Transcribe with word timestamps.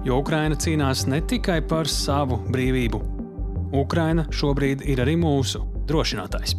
Jo 0.00 0.22
Ukraina 0.22 0.56
cīnās 0.56 1.04
ne 1.12 1.18
tikai 1.20 1.58
par 1.68 1.88
savu 1.88 2.38
brīvību. 2.48 3.02
Ukraina 3.76 4.24
šobrīd 4.32 4.80
ir 4.88 5.02
arī 5.04 5.18
mūsu 5.20 5.60
drošinātājs. 5.90 6.56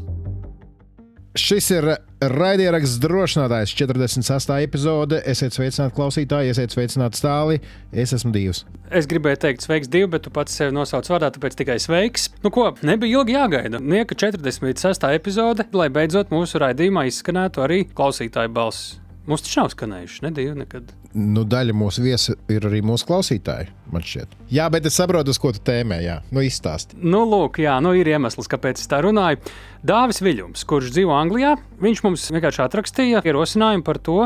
Šis 1.41 1.69
ir 1.71 1.87
raidieraksts 2.21 2.99
drošinātājs, 3.01 3.73
48. 3.79 4.57
epizode. 4.61 5.21
Esiet 5.31 5.55
sveicināti, 5.55 5.95
klausītāji, 5.97 6.51
esiet 6.53 6.75
sveicināti 6.75 7.17
stāli. 7.17 7.61
Es 7.89 8.13
esmu 8.13 8.33
Dievs. 8.35 8.65
Es 8.91 9.07
gribēju 9.09 9.39
teikt, 9.47 9.65
sveiks, 9.65 9.89
divi, 9.89 10.11
bet 10.11 10.27
tu 10.27 10.33
pats 10.35 10.53
sevi 10.59 10.75
nosauc 10.75 11.07
vārdā, 11.09 11.31
tāpēc 11.33 11.57
tikai 11.63 11.79
sveiks. 11.81 12.29
Nu, 12.43 12.51
ko, 12.53 12.69
nebija 12.85 13.23
ilgi 13.23 13.39
jāgaida. 13.39 13.81
Nieka 13.81 14.19
46. 14.21 15.07
epizode, 15.15 15.65
lai 15.73 15.89
beidzot 15.89 16.35
mūsu 16.35 16.61
raidījumā 16.61 17.07
izskanētu 17.09 17.65
arī 17.65 17.85
klausītāju 17.89 18.53
balss. 18.53 18.99
Mums 19.29 19.43
taču 19.45 19.59
nav 19.59 19.69
skanējuši, 19.69 20.23
nedēļu 20.25 20.53
nekad. 20.63 20.93
Nu, 21.13 21.43
daļa 21.45 21.75
mūsu 21.77 22.01
viesi 22.01 22.33
ir 22.49 22.65
arī 22.65 22.79
mūsu 22.85 23.05
klausītāji, 23.05 23.69
man 23.93 24.05
šķiet. 24.07 24.33
Jā, 24.55 24.65
bet 24.73 24.87
es 24.89 24.97
saprotu, 24.97 25.33
uz 25.33 25.39
ko 25.41 25.51
tu 25.53 25.61
tēmē. 25.67 25.99
Jā, 26.01 26.15
nu 26.33 26.41
izstāsti. 26.41 26.97
Nu, 26.97 27.21
lūk, 27.29 27.59
jā, 27.61 27.75
nu 27.85 27.93
ir 27.99 28.09
iemesls, 28.09 28.49
kāpēc 28.49 28.81
es 28.81 28.89
tā 28.89 29.03
runāju. 29.05 29.37
Dāvis 29.85 30.23
Viļņums, 30.25 30.65
kurš 30.69 30.89
dzīvo 30.95 31.13
Anglijā, 31.13 31.53
viņš 31.83 32.03
mums 32.07 32.25
vienkārši 32.33 32.63
atrakstīja 32.65 33.21
ierosinājumu 33.27 33.85
par 33.85 34.01
to, 34.01 34.17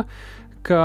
ka 0.66 0.82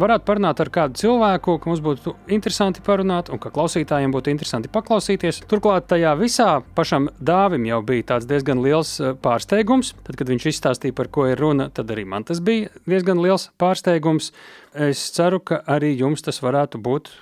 varētu 0.00 0.26
parunāt 0.28 0.60
ar 0.62 0.70
kādu 0.72 1.00
cilvēku, 1.00 1.56
ka 1.60 1.70
mums 1.70 1.82
būtu 1.84 2.14
interesanti 2.34 2.82
parunāt, 2.84 3.30
un 3.32 3.40
ka 3.42 3.52
klausītājiem 3.54 4.14
būtu 4.14 4.32
interesanti 4.32 4.70
paklausīties. 4.72 5.42
Turklāt 5.50 5.88
tajā 5.90 6.14
visā 6.20 6.48
pašam 6.76 7.08
dāvim 7.18 7.66
jau 7.68 7.80
bija 7.86 8.20
diezgan 8.24 8.62
liels 8.64 8.96
eh, 9.00 9.14
pārsteigums. 9.24 9.94
Tad, 10.06 10.18
kad 10.20 10.32
viņš 10.32 10.48
izstāstīja, 10.52 10.96
par 10.96 11.10
ko 11.14 11.28
ir 11.30 11.40
runa, 11.40 11.70
tad 11.74 11.92
arī 11.94 12.06
man 12.08 12.26
tas 12.28 12.42
bija 12.44 12.72
diezgan 12.88 13.22
liels 13.24 13.50
pārsteigums. 13.60 14.32
Es 14.74 15.08
ceru, 15.14 15.40
ka 15.40 15.62
arī 15.70 15.94
jums 15.94 16.24
tas 16.26 16.42
varētu 16.44 16.82
būt 16.82 17.12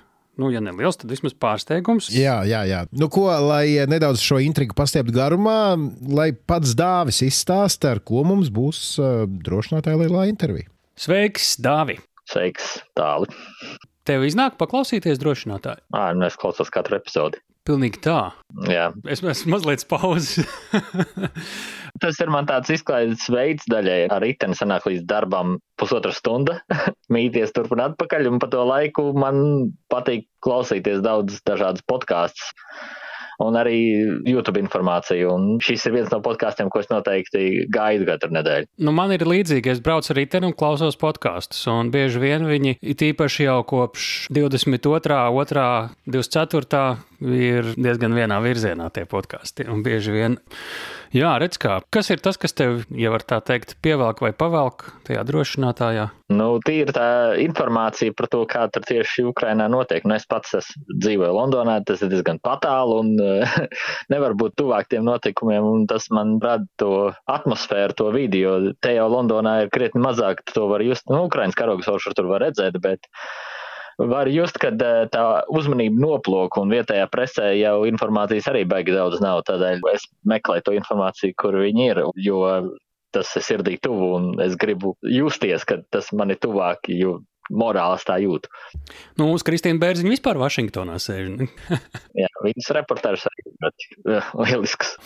nu, 0.40 0.48
ja 0.48 0.62
ne 0.64 0.72
liels, 0.72 0.96
tad 0.96 1.12
vismaz 1.12 1.34
pārsteigums. 1.36 2.08
Jā, 2.14 2.38
jā, 2.48 2.62
jā. 2.68 2.82
Nu, 2.96 3.10
ko, 3.12 3.26
lai 3.44 3.76
nedaudz 3.88 4.22
šo 4.24 4.40
intrigu 4.42 4.76
pastieptu 4.78 5.14
garumā, 5.16 5.76
lai 6.08 6.30
pats 6.32 6.72
dāvis 6.78 7.20
izstāsta, 7.26 7.92
ar 7.92 8.00
ko 8.00 8.24
mums 8.26 8.48
būs 8.52 8.82
uh, 8.96 9.24
drošinātāja 9.28 10.00
lielā 10.00 10.30
intervija. 10.32 10.71
Sveiks, 10.98 11.54
Dāvi! 11.56 11.96
Sveiks, 12.28 12.82
tālu! 12.98 13.28
Tev 14.04 14.24
iznāk 14.26 14.58
paklausīties 14.60 15.20
drošinātāji? 15.22 15.80
Jā, 15.94 16.10
nu 16.18 16.26
es 16.26 16.36
klausos 16.36 16.68
katru 16.74 16.98
epizodi. 16.98 17.40
Pilnīgi 17.64 18.00
tā. 18.02 18.32
Jā. 18.66 18.88
Es 19.06 19.22
esmu 19.22 19.54
mazliet 19.54 19.84
pauzes. 19.88 20.48
Tas 22.02 22.18
ir 22.20 22.32
man 22.34 22.48
tāds 22.48 22.72
izklaides 22.74 23.28
veids 23.30 23.68
daļai. 23.70 24.08
Ar 24.12 24.24
riteni 24.24 24.58
sanāk 24.58 24.88
līdz 24.90 25.06
darbam 25.06 25.54
pusotra 25.80 26.10
stunda, 26.12 26.58
mīties 27.14 27.54
turp 27.54 27.72
un 27.76 27.84
atpakaļ, 27.86 28.28
un 28.34 28.42
pa 28.42 28.50
to 28.52 28.66
laiku 28.66 29.12
man 29.14 29.70
patīk 29.92 30.26
klausīties 30.44 31.00
daudz 31.06 31.38
dažādas 31.46 31.86
podkāstus 31.88 32.50
un 33.40 33.56
arī 33.58 33.78
YouTube 34.28 34.60
informāciju. 34.60 35.32
Un 35.32 35.60
šis 35.62 35.86
ir 35.88 35.96
viens 35.96 36.12
no 36.12 36.20
podkāstiem, 36.24 36.70
ko 36.72 36.82
es 36.82 36.90
noteikti 36.92 37.66
gaidu 37.72 38.08
katru 38.08 38.32
nedēļu. 38.36 38.70
Nu, 38.84 38.94
man 38.96 39.14
ir 39.14 39.24
līdzīgi, 39.28 39.76
es 39.76 39.82
braucu 39.84 40.12
ar 40.12 40.20
riteni 40.20 40.50
un 40.50 40.56
klausos 40.56 40.98
podkāstus, 41.00 41.64
un 41.72 41.92
bieži 41.94 42.22
vien 42.22 42.46
viņi 42.48 42.76
ir 42.80 43.06
īpaši 43.12 43.48
jau 43.48 43.60
kopš 43.68 44.08
22., 44.32 45.20
2., 45.42 45.68
24. 46.12 46.82
ir 47.32 47.72
diezgan 47.76 48.16
vienā 48.16 48.40
virzienā 48.44 48.90
tie 48.94 49.06
podkāsti. 49.08 49.68
Un 49.70 49.84
bieži 49.86 50.14
vien 50.14 50.40
Jā, 51.12 51.34
redz, 51.36 51.58
kā. 51.60 51.74
Kas 51.92 52.08
ir 52.08 52.22
tas, 52.24 52.38
kas 52.40 52.54
tev, 52.56 52.86
ja 52.96 53.10
var 53.12 53.20
tā 53.28 53.36
teikt, 53.44 53.74
pievelk 53.84 54.22
vai 54.24 54.30
pavelk 54.32 54.86
tajā 55.04 55.20
drošinātājā? 55.28 56.06
Nu, 56.32 56.56
tīri 56.64 56.94
tā 56.96 57.08
informācija 57.42 58.14
par 58.16 58.30
to, 58.32 58.40
kā 58.48 58.62
tur 58.72 58.86
tieši 58.88 59.26
Ukrainā 59.28 59.66
notiek. 59.68 60.06
Nu, 60.08 60.16
es 60.16 60.24
pats 60.24 60.56
es 60.56 60.70
dzīvoju 60.88 61.34
Londonā, 61.36 61.82
tas 61.84 62.00
ir 62.00 62.08
diezgan 62.14 62.40
patālu 62.40 63.02
un 63.02 63.12
nevar 64.12 64.36
būt 64.38 64.56
tuvāk 64.60 64.90
tiem 64.92 65.06
notikumiem, 65.08 65.66
un 65.66 65.86
tas 65.90 66.08
man 66.14 66.36
rada 66.42 66.66
to 66.80 66.92
atmosfēru, 67.30 67.96
to 67.98 68.10
vidi, 68.14 68.42
jo 68.46 68.74
te 68.82 68.96
jau 68.96 69.08
Londonā 69.12 69.62
ir 69.64 69.72
krietni 69.74 70.02
mazāk, 70.04 70.44
to 70.52 70.68
var 70.70 70.84
just, 70.86 71.08
nu, 71.10 71.24
Ukrainas 71.30 71.58
karogas 71.58 71.88
jau 71.88 72.14
tur 72.16 72.30
var 72.30 72.46
redzēt, 72.46 72.78
bet 72.82 73.08
var 73.98 74.30
just, 74.32 74.58
ka 74.62 74.72
tā 74.72 75.24
uzmanība 75.52 76.00
noplūk, 76.02 76.56
un 76.60 76.72
vietējā 76.72 77.08
presē 77.12 77.52
jau 77.58 77.82
informācijas 77.88 78.48
arī 78.52 78.64
baigi 78.68 78.94
daudz 78.96 79.20
nav. 79.22 79.42
Tādēļ 79.48 79.84
es 79.92 80.06
meklēju 80.28 80.66
to 80.66 80.76
informāciju, 80.78 81.36
kur 81.38 81.58
viņi 81.60 81.90
ir, 81.92 82.02
jo 82.24 82.40
tas 83.12 83.28
ir 83.36 83.44
sirdī 83.44 83.76
tuvu, 83.82 84.08
un 84.16 84.40
es 84.42 84.56
gribu 84.56 84.94
justies, 85.04 85.66
ka 85.68 85.82
tas 85.92 86.08
man 86.16 86.32
ir 86.32 86.40
tuvāk, 86.40 86.88
jo 86.88 87.20
morāli 87.52 88.06
tā 88.08 88.18
jūtu. 88.22 88.50
Nu, 89.20 89.30
uz 89.36 89.44
Kristīna 89.46 89.80
Bērziņa 89.82 90.14
vispār 90.14 90.40
Vašingtonā 90.40 90.98
sēž. 91.02 91.48
Jā, 92.22 92.30
viņas 92.44 92.70
reportāžas 92.78 93.28
arī 93.30 93.44
ir 93.46 93.72
uh, 93.72 94.30
lielisks. 94.42 94.96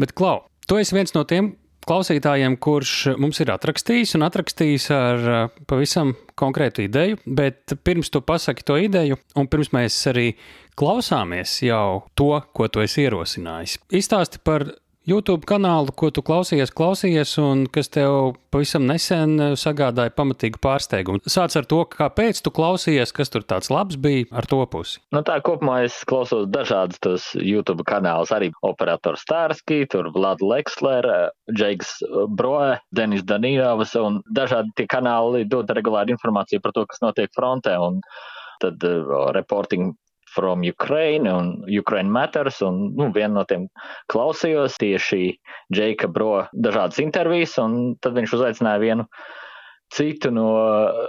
Bet, 0.00 0.14
Klau, 0.16 0.44
tu 0.68 0.80
esi 0.80 0.96
viens 0.96 1.14
no 1.16 1.24
tiem, 1.28 1.54
klausītājiem, 1.86 2.58
kurš 2.62 2.94
mums 3.22 3.40
ir 3.42 3.52
atrakstījis 3.54 4.16
un 4.18 4.26
atrakstījis 4.26 4.88
ar 4.94 5.26
uh, 5.30 5.58
pavisam 5.70 6.14
konkrētu 6.38 6.84
ideju, 6.86 7.20
bet 7.26 7.76
pirms 7.86 8.10
tu 8.12 8.22
pasaki 8.26 8.66
to 8.66 8.78
ideju, 8.82 9.18
un 9.38 9.50
pirms 9.50 9.72
mēs 9.76 9.98
arī 10.12 10.32
klausāmies 10.76 11.60
jau 11.64 12.04
to, 12.18 12.32
ko 12.52 12.68
tu 12.68 12.82
esi 12.84 13.06
ierosinājis, 13.06 13.78
izstāsti 13.96 14.42
par 14.44 14.66
YouTube 15.06 15.46
kanālu, 15.46 15.92
ko 15.94 16.08
tu 16.10 16.22
klausījies, 16.26 16.72
klausījies, 16.74 17.36
un 17.38 17.60
kas 17.70 17.92
tev 17.94 18.34
pavisam 18.50 18.88
nesen 18.88 19.36
eh, 19.38 19.52
sagādāja 19.54 20.10
pamatīgu 20.16 20.58
pārsteigumu. 20.64 21.22
Sāc 21.30 21.54
ar 21.60 21.68
to, 21.70 21.78
kāpēc 21.92 22.40
tu 22.42 22.50
klausījies, 22.54 23.12
kas 23.14 23.30
tur 23.30 23.44
tāds 23.46 23.70
labs 23.70 23.94
bija 24.02 24.26
ar 24.34 24.48
to 24.50 24.58
pusi. 24.72 24.98
Nu, 25.14 25.22
tā 25.26 25.38
kopumā 25.46 25.84
es 25.86 26.00
klausos 26.10 26.48
dažādus 26.50 26.98
tos 27.06 27.28
YouTube 27.38 27.86
kanālus, 27.86 28.32
arī 28.34 28.50
operators 28.66 29.22
Stārski, 29.22 29.84
tur 29.92 30.10
Vlada 30.14 30.42
Lekslera, 30.42 31.18
Džeiks 31.54 32.00
Broe, 32.34 32.74
Denis 32.90 33.22
Danīvs, 33.30 33.94
un 34.02 34.18
dažādi 34.34 34.74
tie 34.80 34.88
kanāli 34.90 35.46
dod 35.46 35.70
regulāri 35.70 36.16
informāciju 36.16 36.64
par 36.64 36.74
to, 36.74 36.82
kas 36.90 37.04
notiek 37.04 37.30
frontē. 37.36 37.78
Un 37.78 38.02
tad 38.58 38.82
uh, 38.88 39.30
reporting 39.36 39.94
from 40.36 40.66
Ukraine 40.68 41.32
un 41.32 41.50
Ukraine 41.80 42.12
Matters, 42.12 42.60
un 42.62 42.92
nu, 42.98 43.08
vienu 43.16 43.40
no 43.40 43.46
tiem 43.48 43.66
klausījos 44.12 44.76
tieši 44.82 45.24
Džeika 45.72 46.12
Bro 46.12 46.46
dažādas 46.52 47.00
intervijas, 47.02 47.56
un 47.62 47.96
tad 48.04 48.18
viņš 48.20 48.36
uzaicināja 48.38 48.84
vienu 48.84 49.10
citu 49.94 50.32
no 50.34 50.46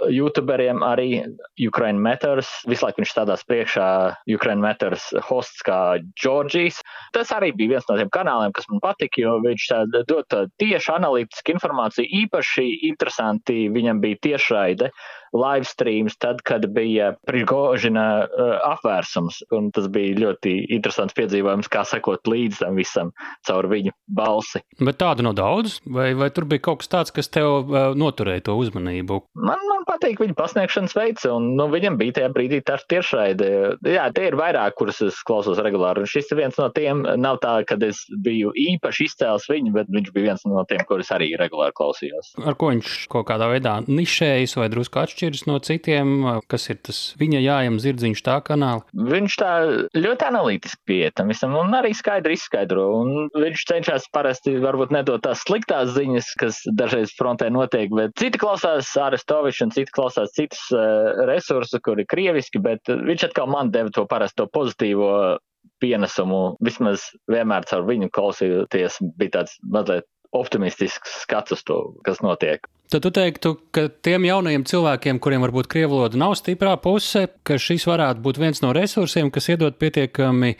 youtuberiem 0.06 0.82
arī 0.86 1.24
Ukraine 1.66 1.98
Matters. 1.98 2.48
Visu 2.70 2.86
laiku 2.86 3.02
viņš 3.02 3.12
stādās 3.12 3.42
priekšā 3.48 3.88
Ukraine 4.34 4.62
Matters 4.62 5.08
hosts 5.28 5.64
kā 5.66 5.98
Džordžijs. 6.20 6.80
Tas 7.16 7.32
arī 7.34 7.50
bija 7.58 7.76
viens 7.76 7.88
no 7.90 7.98
tiem 7.98 8.12
kanāliem, 8.14 8.54
kas 8.54 8.68
man 8.70 8.82
patika, 8.84 9.20
jo 9.24 9.38
viņš 9.44 9.68
dod 10.10 10.38
tieši 10.62 10.94
analītisku 10.94 11.56
informāciju. 11.56 12.10
Īpaši 12.24 12.68
interesanti 12.92 13.66
viņam 13.74 14.02
bija 14.04 14.22
tiešraide 14.30 14.92
live 15.36 15.68
streams, 15.68 16.16
tad, 16.20 16.42
kad 16.46 16.66
bija 16.74 17.12
Prigožina 17.28 18.06
uh, 18.24 18.54
apvērsums. 18.72 19.42
Tas 19.74 19.88
bija 19.92 20.16
ļoti 20.18 20.54
interesants 20.74 21.16
piedzīvojums, 21.18 21.70
kā 21.72 21.84
sekot 21.88 22.28
līdz 22.28 22.62
tam 22.64 22.78
visam 22.78 23.12
caur 23.46 23.68
viņu 23.70 23.92
balsi. 24.16 24.62
Bet 24.80 25.00
tādu 25.02 25.26
nav 25.26 25.36
daudz, 25.38 25.78
vai, 25.86 26.10
vai 26.18 26.30
tur 26.34 26.48
bija 26.48 26.64
kaut 26.68 26.82
kas 26.82 26.92
tāds, 26.92 27.14
kas 27.14 27.30
tev 27.32 27.68
uh, 27.68 27.90
noturēja 27.98 28.48
to 28.48 28.56
uzmanību? 28.60 29.20
Man, 29.38 29.62
man 29.70 29.86
patīk 29.88 30.22
viņa 30.22 30.36
pasniegšanas 30.38 30.96
veids, 30.96 31.26
un 31.28 31.52
nu, 31.58 31.68
viņam 31.72 31.98
bija 32.00 32.18
tajā 32.20 32.32
brīdī 32.34 32.62
tā 32.66 32.78
tiešraide. 32.90 33.50
Jā, 33.88 34.08
tie 34.16 34.28
ir 34.30 34.38
vairāk, 34.38 34.76
kurus 34.78 35.02
es 35.04 35.20
klausos 35.26 35.60
regulāri. 35.64 36.04
Un 36.04 36.10
šis 36.10 36.32
ir 36.32 36.42
viens 36.42 36.58
no 36.60 36.68
tiem, 36.74 37.04
nav 37.20 37.40
tā, 37.44 37.58
ka 37.68 37.78
es 37.84 38.04
biju 38.24 38.54
īpaši 38.58 39.08
izcēlis 39.08 39.48
viņu, 39.50 39.74
bet 39.76 39.92
viņš 39.92 40.12
bija 40.14 40.30
viens 40.32 40.46
no 40.48 40.64
tiem, 40.68 40.84
kurus 40.88 41.12
arī 41.14 41.32
regulāri 41.40 41.76
klausījos. 41.76 42.34
Ar 42.44 42.56
ko 42.58 42.72
viņš 42.72 42.94
kaut 43.12 43.28
kādā 43.30 43.50
veidā 43.50 43.78
nišējas 43.86 44.56
vai 44.60 44.68
drusku 44.72 45.02
atšķiras 45.02 45.17
no 45.48 45.58
citiem, 45.64 46.12
kas 46.50 46.68
ir 46.72 46.78
tas 46.86 46.98
viņa 47.20 47.40
jājam 47.42 47.78
zirdziņš 47.82 48.22
tā 48.26 48.36
kanāla? 48.46 48.84
Viņš 48.92 49.36
tā 49.40 49.52
ļoti 49.96 50.26
analītiski 50.28 50.80
pietam 50.88 51.32
visam 51.32 51.56
un 51.58 51.74
arī 51.78 51.94
skaidri 51.96 52.36
izskaidro. 52.38 52.86
Un 53.00 53.30
viņš 53.34 53.64
cenšas 53.70 54.08
parasti 54.14 54.56
varbūt 54.62 54.94
nedot 54.94 55.22
tās 55.24 55.42
sliktās 55.46 55.92
ziņas, 55.96 56.30
kas 56.40 56.60
dažreiz 56.78 57.14
frontē 57.18 57.50
notiek, 57.54 57.90
bet 57.94 58.14
citi 58.20 58.40
klausās 58.40 58.90
Arestovičs 58.98 59.64
un 59.66 59.74
citi 59.74 59.94
klausās 59.94 60.34
citus 60.36 60.62
uh, 60.74 61.24
resursus, 61.28 61.82
kuri 61.84 62.04
ir 62.04 62.10
krieviski, 62.10 62.62
bet 62.62 62.88
viņš 62.88 63.30
atkal 63.30 63.50
man 63.50 63.72
deva 63.74 63.92
to 63.94 64.06
parasto 64.10 64.48
pozitīvo 64.54 65.38
pienesumu. 65.82 66.56
Vismaz 66.64 67.10
vienmēr 67.30 67.66
caur 67.70 67.86
viņu 67.88 68.10
klausīties, 68.14 69.02
bija 69.18 69.40
tāds 69.40 69.58
mazliet 69.62 70.08
optimistisks 70.36 71.22
skats 71.22 71.54
uz 71.56 71.62
to, 71.64 71.78
kas 72.04 72.20
notiek. 72.24 72.66
Tad 72.88 73.04
tu 73.04 73.10
teiktu, 73.12 73.50
ka 73.68 73.90
tiem 74.00 74.24
jaunajiem 74.24 74.62
cilvēkiem, 74.64 75.18
kuriem 75.20 75.42
varbūt 75.44 75.66
krievu 75.68 75.98
valoda 75.98 76.16
nav 76.16 76.32
stiprā 76.40 76.72
puse, 76.80 77.26
ka 77.44 77.58
šis 77.60 77.84
varētu 77.84 78.22
būt 78.24 78.40
viens 78.40 78.62
no 78.64 78.70
resursiem, 78.72 79.28
kas 79.28 79.50
iedod 79.52 79.76
pietiekami 79.76 80.54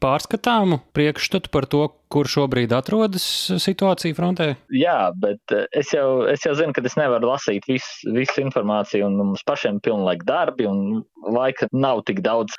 pārskatāmu 0.00 0.78
priekšstatu 0.94 1.50
par 1.50 1.66
to, 1.70 1.82
kur 2.10 2.30
šobrīd 2.30 2.70
atrodas 2.72 3.24
situācija 3.66 4.14
frontē? 4.14 4.46
Jā, 4.70 5.10
bet 5.18 5.54
eh, 5.56 5.66
es 5.82 5.90
jau, 5.94 6.22
es 6.30 6.46
jau 6.46 6.54
zinu, 6.58 6.74
ka 6.76 6.86
es 6.86 6.94
nevaru 6.98 7.32
lasīt 7.32 7.66
visu, 7.66 8.14
visu 8.14 8.44
informāciju, 8.44 9.10
un 9.10 9.18
mums 9.18 9.42
pašiem 9.46 9.80
ir 9.80 9.88
pilnlaika 9.90 10.28
darbi, 10.30 10.70
un 10.70 11.02
laika 11.34 11.66
nav 11.74 12.04
tik 12.06 12.22
daudz. 12.26 12.54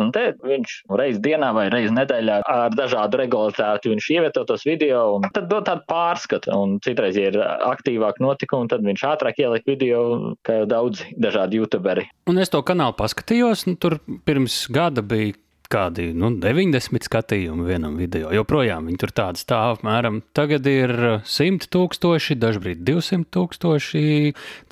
Un 0.00 0.10
te 0.14 0.24
viņš 0.42 0.74
reizes 0.90 1.20
dienā 1.22 1.52
vai 1.54 1.68
reizes 1.72 1.94
nedēļā 1.94 2.40
ar 2.50 2.74
dažādu 2.74 3.20
regularitāti 3.20 3.92
viņš 3.92 4.08
ievieto 4.16 4.42
tos 4.48 4.66
video 4.66 5.04
un 5.18 5.28
tad 5.34 5.46
dod 5.50 5.68
tādu 5.68 5.86
pārskatu. 5.90 6.50
Un 6.54 6.78
citreiz, 6.84 7.18
ja 7.18 7.30
ir 7.30 7.38
aktīvāk 7.44 8.18
notikumi, 8.24 8.70
tad 8.72 8.82
viņš 8.86 9.06
ātrāk 9.12 9.38
ieliek 9.44 9.70
video, 9.70 10.02
kā 10.46 10.60
jau 10.62 10.66
daudzi 10.70 11.14
dažādi 11.14 11.62
youtuberi. 11.62 12.08
Un 12.30 12.42
es 12.42 12.50
to 12.50 12.62
kanālu 12.66 12.96
paskatījos, 12.98 13.68
nu, 13.70 13.78
tur 13.78 14.00
pirms 14.26 14.64
gada 14.74 15.04
bija 15.04 15.38
kādi 15.74 16.10
nu, 16.16 16.30
90 16.42 17.06
skatījumi 17.08 17.66
vienam 17.68 17.96
video. 17.98 18.30
Joprojām 18.34 18.88
viņi 18.88 19.00
tur 19.00 19.12
tādi 19.16 19.42
stāv 19.42 19.78
apmēram. 19.78 20.20
Tagad 20.36 20.66
ir 20.70 20.92
100 21.26 21.70
tūkstoši, 21.74 22.38
dažkārt 22.40 22.84
200 22.86 23.28
tūkstoši. 23.34 24.04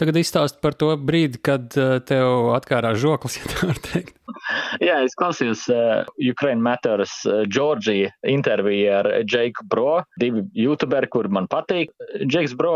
Tagad 0.01 0.21
izstāst 0.21 0.61
par 0.65 0.77
to 0.79 0.93
brīdi, 1.01 1.41
kad 1.43 1.75
eh, 1.81 1.99
tev 2.07 2.53
atkārās 2.57 3.01
žoklis, 3.03 3.41
ja 3.41 3.53
tā 3.55 3.73
var 3.73 3.83
teikt. 3.89 4.15
Jā, 4.87 4.99
es 5.07 5.15
klausījos 5.19 5.65
uh, 5.73 6.03
Ukraine 6.31 6.63
Matters 6.65 7.15
uh, 7.29 7.43
Georgija 7.51 8.11
interviju 8.29 8.89
ar 8.99 9.09
Džeiku 9.29 9.67
Bro, 9.71 10.03
divi 10.21 10.45
youtuberi, 10.59 11.11
kur 11.13 11.29
man 11.33 11.49
patīk. 11.53 11.93
Džeiks 12.25 12.57
Bro 12.59 12.75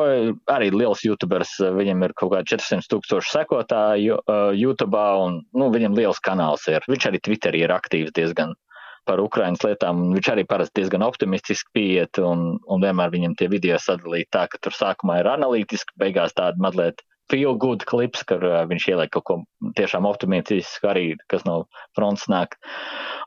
arī 0.52 0.70
liels 0.74 1.04
youtubers, 1.06 1.56
viņam 1.60 2.06
ir 2.06 2.14
kaut 2.18 2.34
kādi 2.34 2.56
400 2.56 2.92
tūkstoši 2.92 3.34
sekotāju 3.38 4.20
uh, 4.20 4.52
YouTube, 4.56 5.02
un 5.26 5.40
nu, 5.56 5.72
viņam 5.74 5.98
liels 5.98 6.22
kanāls 6.24 6.68
ir. 6.72 6.86
Viņš 6.90 7.10
arī 7.10 7.22
Twitterī 7.24 7.66
ir 7.66 7.74
aktīvs 7.74 8.14
diezgan 8.16 8.54
par 9.06 9.22
Ukraiņas 9.22 9.62
lietām. 9.66 10.08
Viņš 10.16 10.30
arī 10.32 10.44
parasti 10.48 10.80
diezgan 10.80 11.04
optimistiski 11.06 11.72
pieiet, 11.76 12.18
un, 12.22 12.56
un 12.58 12.82
vienmēr 12.82 13.12
viņam 13.14 13.36
tie 13.38 13.50
video 13.52 13.78
sadalīti 13.80 14.32
tā, 14.34 14.46
ka 14.50 14.60
tur 14.62 14.74
sākumā 14.74 15.20
ir 15.22 15.30
analītiski, 15.30 15.94
beigās 16.00 16.34
tādi 16.36 16.62
mazliet 16.62 17.04
feel 17.32 17.56
good 17.58 17.84
klips, 17.88 18.22
kur 18.28 18.42
uh, 18.46 18.62
viņš 18.70 18.88
ieliek 18.92 19.12
kaut 19.14 19.26
ko 19.28 19.36
tiešām 19.78 20.06
optimistisku 20.08 20.90
arī, 20.90 21.04
kas 21.30 21.44
no 21.46 21.64
fronts 21.98 22.26
nāk. 22.32 22.56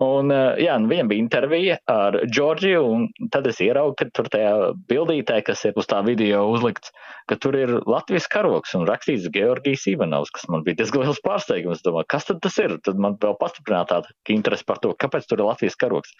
Un, 0.03 0.31
uh, 0.31 0.55
jā, 0.61 0.77
nu, 0.79 0.89
viņam 0.91 1.11
bija 1.11 1.23
intervija 1.23 1.77
ar 1.91 2.19
Džordžiju, 2.25 2.83
un 2.87 3.29
tad 3.33 3.47
es 3.51 3.59
ieraugu, 3.63 3.97
ka 3.99 4.09
tur 4.15 4.31
tajā 4.31 4.53
bildītē, 4.91 5.41
kas 5.47 5.65
ir 5.67 5.79
uz 5.79 5.89
tā 5.89 6.01
video 6.07 6.45
uzlikts, 6.53 6.93
ka 7.29 7.37
tur 7.41 7.57
ir 7.59 7.75
Latvijas 7.89 8.29
karoks 8.31 8.75
un 8.79 8.87
rakstīts 8.89 9.29
Georgijs 9.35 9.87
Ivanovs, 9.91 10.33
kas 10.35 10.47
man 10.51 10.63
bija 10.67 10.81
diezgan 10.81 11.05
liels 11.05 11.23
pārsteigums. 11.25 11.83
Domāju, 11.85 12.09
kas 12.15 12.29
tad 12.29 12.43
tas 12.45 12.59
ir? 12.63 12.77
Tad 12.85 12.99
man 13.01 13.19
vēl 13.21 13.35
pastiprinātā 13.41 14.01
interesi 14.31 14.67
par 14.67 14.79
to, 14.83 14.95
kāpēc 14.99 15.27
tur 15.27 15.41
ir 15.41 15.49
Latvijas 15.51 15.79
karoks. 15.79 16.15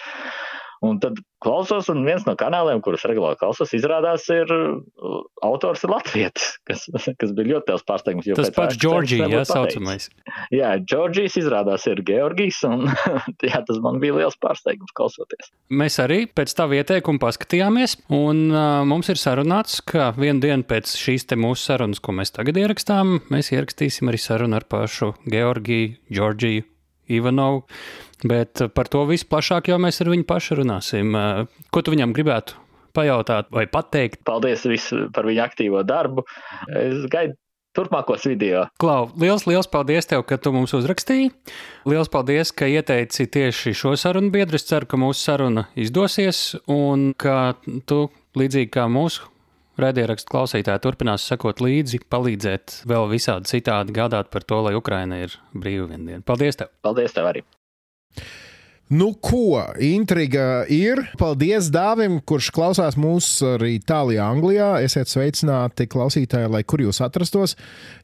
Un 0.86 1.00
tad 1.04 1.18
klausos, 1.44 1.90
un 1.92 2.06
viens 2.08 2.24
no 2.28 2.36
kanāliem, 2.40 2.80
kurus 2.84 3.04
regulāri 3.08 3.36
klausos, 3.40 3.72
izrādās, 3.76 4.26
ir 4.32 4.48
uh, 4.52 5.18
autors 5.44 5.84
ir 5.84 5.92
Latvijas, 5.92 6.46
kas, 6.68 6.86
kas 7.20 7.34
bija 7.36 7.54
ļoti 7.54 7.74
liels 7.74 7.86
pārsteigums. 7.88 8.30
Tas 8.40 8.54
pats 8.56 8.80
Džordžijs, 8.80 9.26
jā, 9.32 9.44
saucamais. 9.48 10.08
Jā, 10.56 10.72
Džordžijs 10.84 11.36
izrādās 11.42 11.88
ir 11.92 12.00
Georgijs, 12.08 12.62
un 12.68 12.88
jā, 13.50 13.60
tas 13.68 13.82
man 13.84 14.00
bija 14.04 14.22
liels 14.22 14.40
pārsteigums 14.40 14.96
klausoties. 14.96 15.52
Mēs 15.68 16.00
arī 16.04 16.22
pēc 16.32 16.56
tā 16.56 16.70
ieteikuma 16.80 17.24
paskatījāmies, 17.26 17.98
un 18.16 18.46
uh, 18.54 18.82
mums 18.88 19.12
ir 19.12 19.20
sarunāts, 19.20 19.82
ka 19.84 20.14
vienu 20.20 20.44
dienu 20.48 20.68
pēc 20.68 20.96
šīs 21.00 21.28
te 21.28 21.40
mūsu 21.40 21.74
sarunas, 21.74 22.04
ko 22.04 22.16
mēs 22.16 22.36
tagad 22.36 22.60
ierakstām, 22.60 23.18
mēs 23.34 23.52
ierakstīsim 23.56 24.12
arī 24.12 24.20
sarunu 24.22 24.60
ar 24.60 24.68
pašu 24.72 25.14
Georgiju, 25.28 25.98
Džordžiju, 26.08 26.68
Ivanovu. 27.10 27.66
Bet 28.30 28.64
par 28.76 28.90
to 28.92 29.06
visu 29.10 29.28
plašāk 29.32 29.72
jau 29.72 29.78
mēs 29.82 30.02
ar 30.04 30.12
viņu 30.12 30.26
pašu 30.28 30.60
runāsim. 30.60 31.16
Ko 31.72 31.84
tu 31.84 31.94
viņam 31.94 32.16
gribētu 32.16 32.58
pajautāt 32.96 33.52
vai 33.56 33.66
pateikt? 33.72 34.24
Paldies 34.28 34.66
par 35.16 35.30
viņu 35.30 35.46
aktīvo 35.46 35.86
darbu. 35.88 36.26
Es 36.76 37.06
gaidu 37.12 37.38
turpmākos 37.78 38.26
video. 38.28 38.66
Klau, 38.82 39.10
liels, 39.22 39.46
liels 39.50 39.70
paldies 39.72 40.10
tev, 40.10 40.24
ka 40.28 40.40
tu 40.42 40.52
mums 40.56 40.74
uzrakstīji. 40.78 41.32
Liels 41.90 42.12
paldies, 42.12 42.52
ka 42.52 42.68
ieteici 42.70 43.28
tieši 43.32 43.76
šo 43.78 43.96
sarunu 44.00 44.34
biedru. 44.34 44.60
Es 44.60 44.68
ceru, 44.68 44.90
ka 44.90 45.00
mūsu 45.00 45.22
saruna 45.22 45.68
izdosies 45.80 46.58
un 46.72 47.12
ka 47.20 47.56
tu 47.90 48.08
līdzīgi 48.40 48.74
kā 48.74 48.90
mūsu. 48.92 49.30
Radiorakstu 49.80 50.34
klausītāji 50.34 50.84
turpinās 50.84 51.24
sekot 51.30 51.62
līdzi, 51.64 52.02
palīdzēt 52.12 52.82
vēl 52.90 53.08
visādi 53.14 53.48
citādi 53.54 53.96
gādāt 53.96 54.32
par 54.34 54.44
to, 54.44 54.60
lai 54.66 54.76
Ukraina 54.76 55.22
ir 55.24 55.40
brīva 55.56 55.88
viendiena. 55.94 56.24
Paldies 56.28 56.60
tev! 56.60 56.74
Paldies 56.84 57.16
tev 57.16 57.30
arī! 57.32 57.46
Nu, 58.90 59.12
ko? 59.22 59.62
Intriga 59.86 60.64
ir. 60.66 61.04
Paldies 61.22 61.68
Dāvim, 61.70 62.16
kurš 62.26 62.48
klausās 62.56 62.96
mūsu 62.98 63.52
arī 63.54 63.76
Itālijā, 63.78 64.26
Anglijā. 64.26 64.70
Esiet 64.82 65.12
sveicināti, 65.12 65.86
klausītāji, 65.94 66.50
lai 66.50 66.64
kur 66.66 66.82
jūs 66.82 66.98
atrastos. 67.06 67.54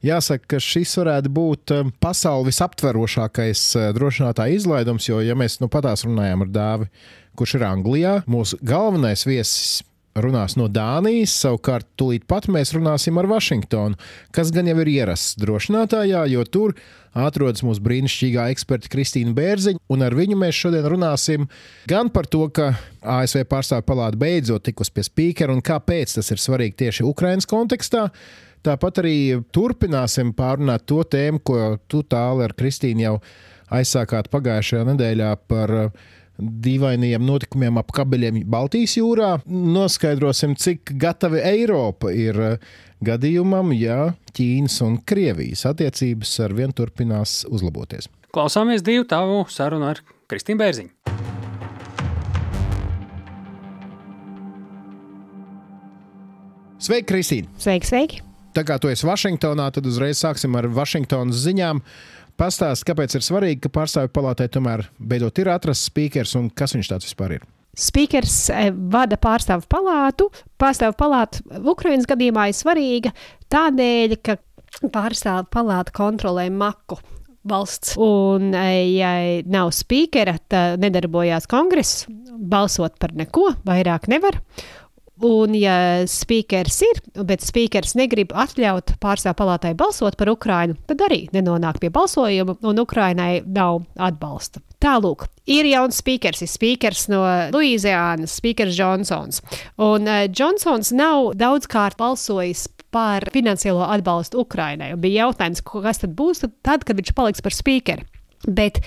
Jāsaka, 0.06 0.46
ka 0.54 0.60
šis 0.62 0.94
varētu 1.00 1.32
būt 1.34 1.74
um, 1.74 1.90
pasaules 1.90 2.52
visaptverošākais 2.52 3.64
uh, 3.80 3.88
drošinātāja 3.98 4.60
izlaidums, 4.60 5.10
jo, 5.10 5.18
ja 5.26 5.34
mēs 5.34 5.58
nu 5.58 5.66
patās 5.72 6.06
runājam 6.06 6.46
ar 6.46 6.54
Dāvi, 6.54 6.88
kurš 7.36 7.58
ir 7.58 7.66
Anglijā, 7.66 8.14
mūsu 8.30 8.62
galvenais 8.62 9.26
viesis 9.26 9.82
runās 10.22 10.56
no 10.58 10.68
Dānijas, 10.72 11.34
savukārt 11.42 11.88
tūlīt 11.98 12.26
pat 12.28 12.48
mēs 12.52 12.72
runāsim 12.76 13.18
ar 13.20 13.28
Vašingtonu, 13.30 13.98
kas 14.34 14.52
gan 14.54 14.68
jau 14.70 14.76
ir 14.82 14.92
ierasts 14.92 15.36
drošinātājā, 15.40 16.24
jo 16.32 16.44
tur 16.48 16.74
atrodas 17.16 17.64
mūsu 17.64 17.82
brīnišķīgā 17.84 18.48
eksperta 18.52 18.90
Kristīna 18.92 19.32
Bērziņa, 19.36 19.82
un 19.92 20.04
ar 20.04 20.16
viņu 20.16 20.38
mēs 20.40 20.58
šodien 20.64 20.88
runāsim 20.92 21.46
gan 21.88 22.10
par 22.12 22.28
to, 22.32 22.44
ka 22.52 22.72
ASV 23.00 23.46
pārstāvju 23.48 23.86
palāta 23.88 24.20
beidzot 24.20 24.66
tikus 24.68 24.92
pie 24.92 25.06
spīkera 25.06 25.54
un 25.54 25.64
kāpēc 25.64 26.18
tas 26.18 26.32
ir 26.32 26.42
svarīgi 26.42 26.80
tieši 26.84 27.06
Ukraiņas 27.08 27.48
kontekstā. 27.50 28.08
Tāpat 28.66 28.98
arī 28.98 29.16
turpināsim 29.54 30.32
pārunāt 30.36 30.88
to 30.90 31.02
tēmu, 31.06 31.38
ko 31.38 31.76
tu 31.86 32.02
tālāk 32.02 32.50
ar 32.50 32.56
Kristīnu 32.58 33.04
jau 33.04 33.16
aizsākāt 33.76 34.28
pagājušajā 34.32 34.86
nedēļā 34.90 35.30
par 35.50 35.72
uh, 35.74 36.06
dīvainiem 36.38 37.24
notikumiem 37.24 37.80
ap 37.80 37.92
kabeļiem 37.96 38.42
Baltijas 38.50 38.96
jūrā. 38.98 39.36
Noskaidrosim, 39.46 40.56
cik 40.60 40.92
gatavi 41.00 41.40
Eiropa 41.44 42.12
ir 42.12 42.40
eh, 42.42 42.58
gadījumam, 43.04 43.72
ja 43.76 44.12
Ķīnas 44.36 44.80
un 44.84 44.98
Krievijas 45.08 45.64
attiecības 45.70 46.34
ar 46.44 46.56
vien 46.56 46.74
turpinās 46.76 47.44
uzlaboties. 47.48 48.10
Klausāmies 48.36 48.84
divu 48.84 49.06
tavu 49.08 49.44
sarunu 49.48 49.88
ar 49.94 50.02
Kristīnu 50.28 50.60
Bērziņu. 50.60 50.92
Sveiki, 56.86 57.06
Kristīne! 57.08 57.48
Sveiki, 57.58 57.88
sveiki! 57.88 58.18
Tā 58.56 58.62
kā 58.64 58.76
tu 58.80 58.88
esi 58.88 59.04
Vašingtonā, 59.08 59.66
tad 59.72 59.88
uzreiz 59.88 60.20
sāksim 60.20 60.54
ar 60.56 60.68
Vašingtonas 60.72 61.40
ziņām. 61.42 61.80
Uh, 62.36 62.44
Pastāst, 62.44 62.84
kāpēc 62.84 63.16
ir 63.16 63.24
svarīgi, 63.24 63.62
ka 63.64 63.72
pārstāvju 63.72 64.12
palātē 64.12 64.46
tomēr 64.52 64.84
beidzot 65.00 65.38
ir 65.40 65.48
atrasts 65.54 65.88
spīkers 65.88 66.36
un 66.36 66.50
kas 66.52 66.74
viņš 66.76 66.90
tāds 66.92 67.08
vispār 67.08 67.38
ir? 67.38 67.46
Spīkers 67.76 68.34
e, 68.52 68.70
vada 68.92 69.16
pārstāvu 69.20 69.64
palātu. 69.72 70.28
Pārstāvu 70.60 70.96
palāta 70.96 71.40
Ukraiņas 71.60 72.08
gadījumā 72.08 72.48
ir 72.48 72.56
svarīga 72.56 73.12
tādēļ, 73.52 74.16
ka 74.20 74.36
pārstāvu 74.92 75.48
palāta 75.52 75.92
kontrolē 75.96 76.48
maku 76.52 76.98
valsts. 77.48 77.96
Un, 78.00 78.52
e, 78.56 78.68
ja 78.98 79.12
nav 79.48 79.72
spīkera, 79.76 80.36
tad 80.48 80.84
nedarbojās 80.84 81.48
kongress, 81.48 82.04
balsot 82.36 82.98
par 83.00 83.16
neko, 83.16 83.54
vairāk 83.64 84.10
nevar. 84.12 84.42
Un, 85.24 85.54
ja 85.56 86.04
spīkers 86.04 86.82
ir, 86.84 86.98
bet 87.24 87.40
spīkers 87.40 87.94
negrib 87.96 88.34
atļaut 88.36 88.98
pārstāvju 89.00 89.38
palātai 89.38 89.72
balsot 89.78 90.18
par 90.20 90.28
Ukrajinu, 90.28 90.76
tad 90.90 91.00
arī 91.06 91.22
nenonāk 91.32 91.78
pie 91.80 91.88
balsojuma, 91.92 92.58
un 92.60 92.82
Ukrainai 92.82 93.40
nav 93.46 93.86
atbalsta. 93.96 94.60
Tālūk, 94.84 95.24
ir 95.48 95.64
jauns 95.70 96.02
spīkers, 96.02 96.42
ir 96.44 96.52
spīkers 96.52 97.06
no 97.08 97.22
Luīzijas, 97.54 98.36
spīkers 98.36 98.76
Džonsons. 98.76 99.40
Un 99.80 100.04
uh, 100.04 100.26
Džonsons 100.28 100.92
nav 100.92 101.32
daudzkārt 101.40 101.96
balsojis 101.96 102.66
par 102.92 103.24
finansiālo 103.32 103.88
atbalstu 103.88 104.44
Ukrainai. 104.44 104.92
Bija 105.00 105.26
jautājums, 105.26 105.64
kas 105.64 106.04
tad 106.04 106.12
būs 106.18 106.44
tad, 106.44 106.84
kad 106.84 106.92
viņš 106.96 107.16
paliks 107.16 107.44
par 107.44 107.56
spīkeri. 107.56 108.04
Bet 108.46 108.80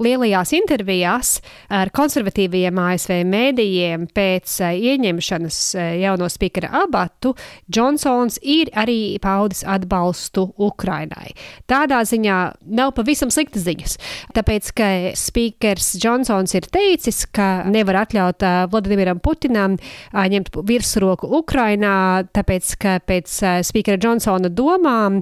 lielajās 0.00 0.52
intervijās 0.56 1.32
ar 1.72 1.90
konservatīviem 1.92 2.78
ASV 2.80 3.18
mēdījiem 3.28 4.06
pēc 4.14 4.54
uh, 4.62 4.72
ieņemšanas 4.72 5.58
uh, 5.76 5.88
jauno 6.00 6.28
spīkera 6.32 6.70
abatu 6.82 7.34
Džonsons 7.72 8.38
ir 8.42 8.70
arī 8.78 9.18
paudis 9.22 9.62
atbalstu 9.68 10.46
Ukrainai. 10.62 11.34
Tādā 11.70 12.02
ziņā 12.08 12.38
nav 12.72 12.94
pavisam 12.96 13.32
sliktas 13.34 13.66
ziņas, 13.66 13.98
tāpēc 14.36 14.70
ka 14.78 14.90
spīkers 15.18 15.92
Džonsons 16.00 16.56
ir 16.56 16.68
teicis, 16.72 17.24
ka 17.28 17.66
nevar 17.68 18.02
atļaut 18.06 18.46
uh, 18.46 18.62
Vladimiram 18.72 19.20
Putinam 19.22 19.76
ņemt 20.12 20.54
virsroku 20.68 21.28
Ukrainā, 21.42 22.24
tāpēc 22.32 22.72
ka 22.80 22.96
pēc 23.04 23.34
spīkera 23.66 24.00
Džonsona 24.00 24.50
domām 24.52 25.20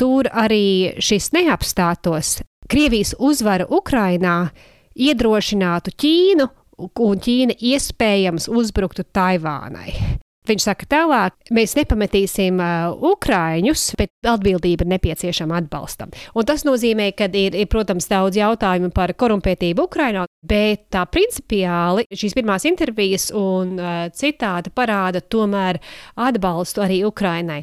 tur 0.00 0.28
arī 0.32 0.94
šis 1.02 1.30
neapstātos 1.36 2.40
Krievijas 2.70 3.14
uzvara 3.18 3.66
Ukrainā 3.70 4.50
iedrošinātu 4.94 5.94
Ķīnu, 5.98 6.48
un 6.82 7.22
Ķīna 7.22 7.56
iespējams 7.58 8.50
uzbruktu 8.52 9.06
Taivānai. 9.14 10.20
Viņš 10.42 10.64
saka, 10.66 10.86
tālāk 10.90 11.52
mēs 11.54 11.76
nepametīsim 11.78 12.56
uh, 12.58 12.96
ukrāņus, 13.12 13.84
bet 13.98 14.10
atbildība 14.26 14.82
ir 14.82 14.90
nepieciešama 14.90 15.60
atbalstam. 15.60 16.10
Un 16.34 16.48
tas 16.48 16.64
nozīmē, 16.66 17.12
ka 17.14 17.28
ir, 17.30 17.54
ir, 17.54 17.68
protams, 17.70 18.08
daudz 18.10 18.40
jautājumu 18.40 18.90
par 18.94 19.14
korumpētību 19.14 19.86
Ukrajinā, 19.86 20.26
bet 20.42 20.88
tā 20.90 21.04
principiāli 21.06 22.08
šīs 22.10 22.34
pirmās 22.34 22.66
intervijas 22.66 23.30
un 23.38 23.76
uh, 23.78 24.08
citādi 24.18 24.74
parāda 24.74 25.22
tomēr 25.22 25.78
atbalstu 26.18 26.82
arī 26.82 27.04
Ukrajinai 27.06 27.62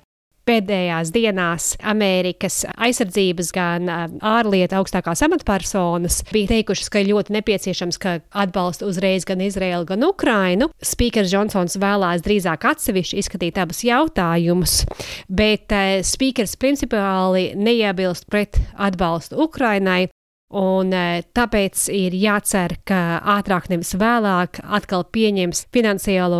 pēdējās 0.50 1.14
dienās 1.14 1.70
Amerikas 1.86 2.64
aizsardzības, 2.74 3.52
gan 3.54 3.90
ārlietu 4.26 4.80
augstākās 4.80 5.22
amatpersonas 5.28 6.24
bija 6.34 6.56
teikušas, 6.56 6.90
ka 6.94 7.06
ļoti 7.06 7.38
nepieciešams, 7.38 8.02
ka 8.02 8.18
atbalsta 8.44 8.90
uzreiz 8.90 9.28
gan 9.30 9.44
Izraēlu, 9.46 9.86
gan 9.92 10.06
Ukrainu. 10.10 10.72
Spīkers 10.82 11.32
Džonsons 11.32 11.78
vēlās 11.82 12.26
drīzāk 12.26 12.66
atsevišķi 12.72 13.22
izskatīt 13.22 13.60
abus 13.62 13.84
jautājumus, 13.86 14.82
bet 15.30 15.76
uh, 15.76 16.00
spīkers 16.06 16.58
principiāli 16.60 17.52
neiebilst 17.60 18.30
pret 18.32 18.62
atbalstu 18.78 19.44
Ukrainai. 19.46 20.08
Un, 20.50 20.90
tāpēc 21.38 21.84
ir 21.94 22.16
jācer, 22.18 22.80
ka 22.82 23.20
ātrāk, 23.38 23.68
nevis 23.70 23.94
vēlāk, 24.02 24.58
atkal 24.66 25.04
pieņems 25.14 25.68
finansiālo 25.70 26.40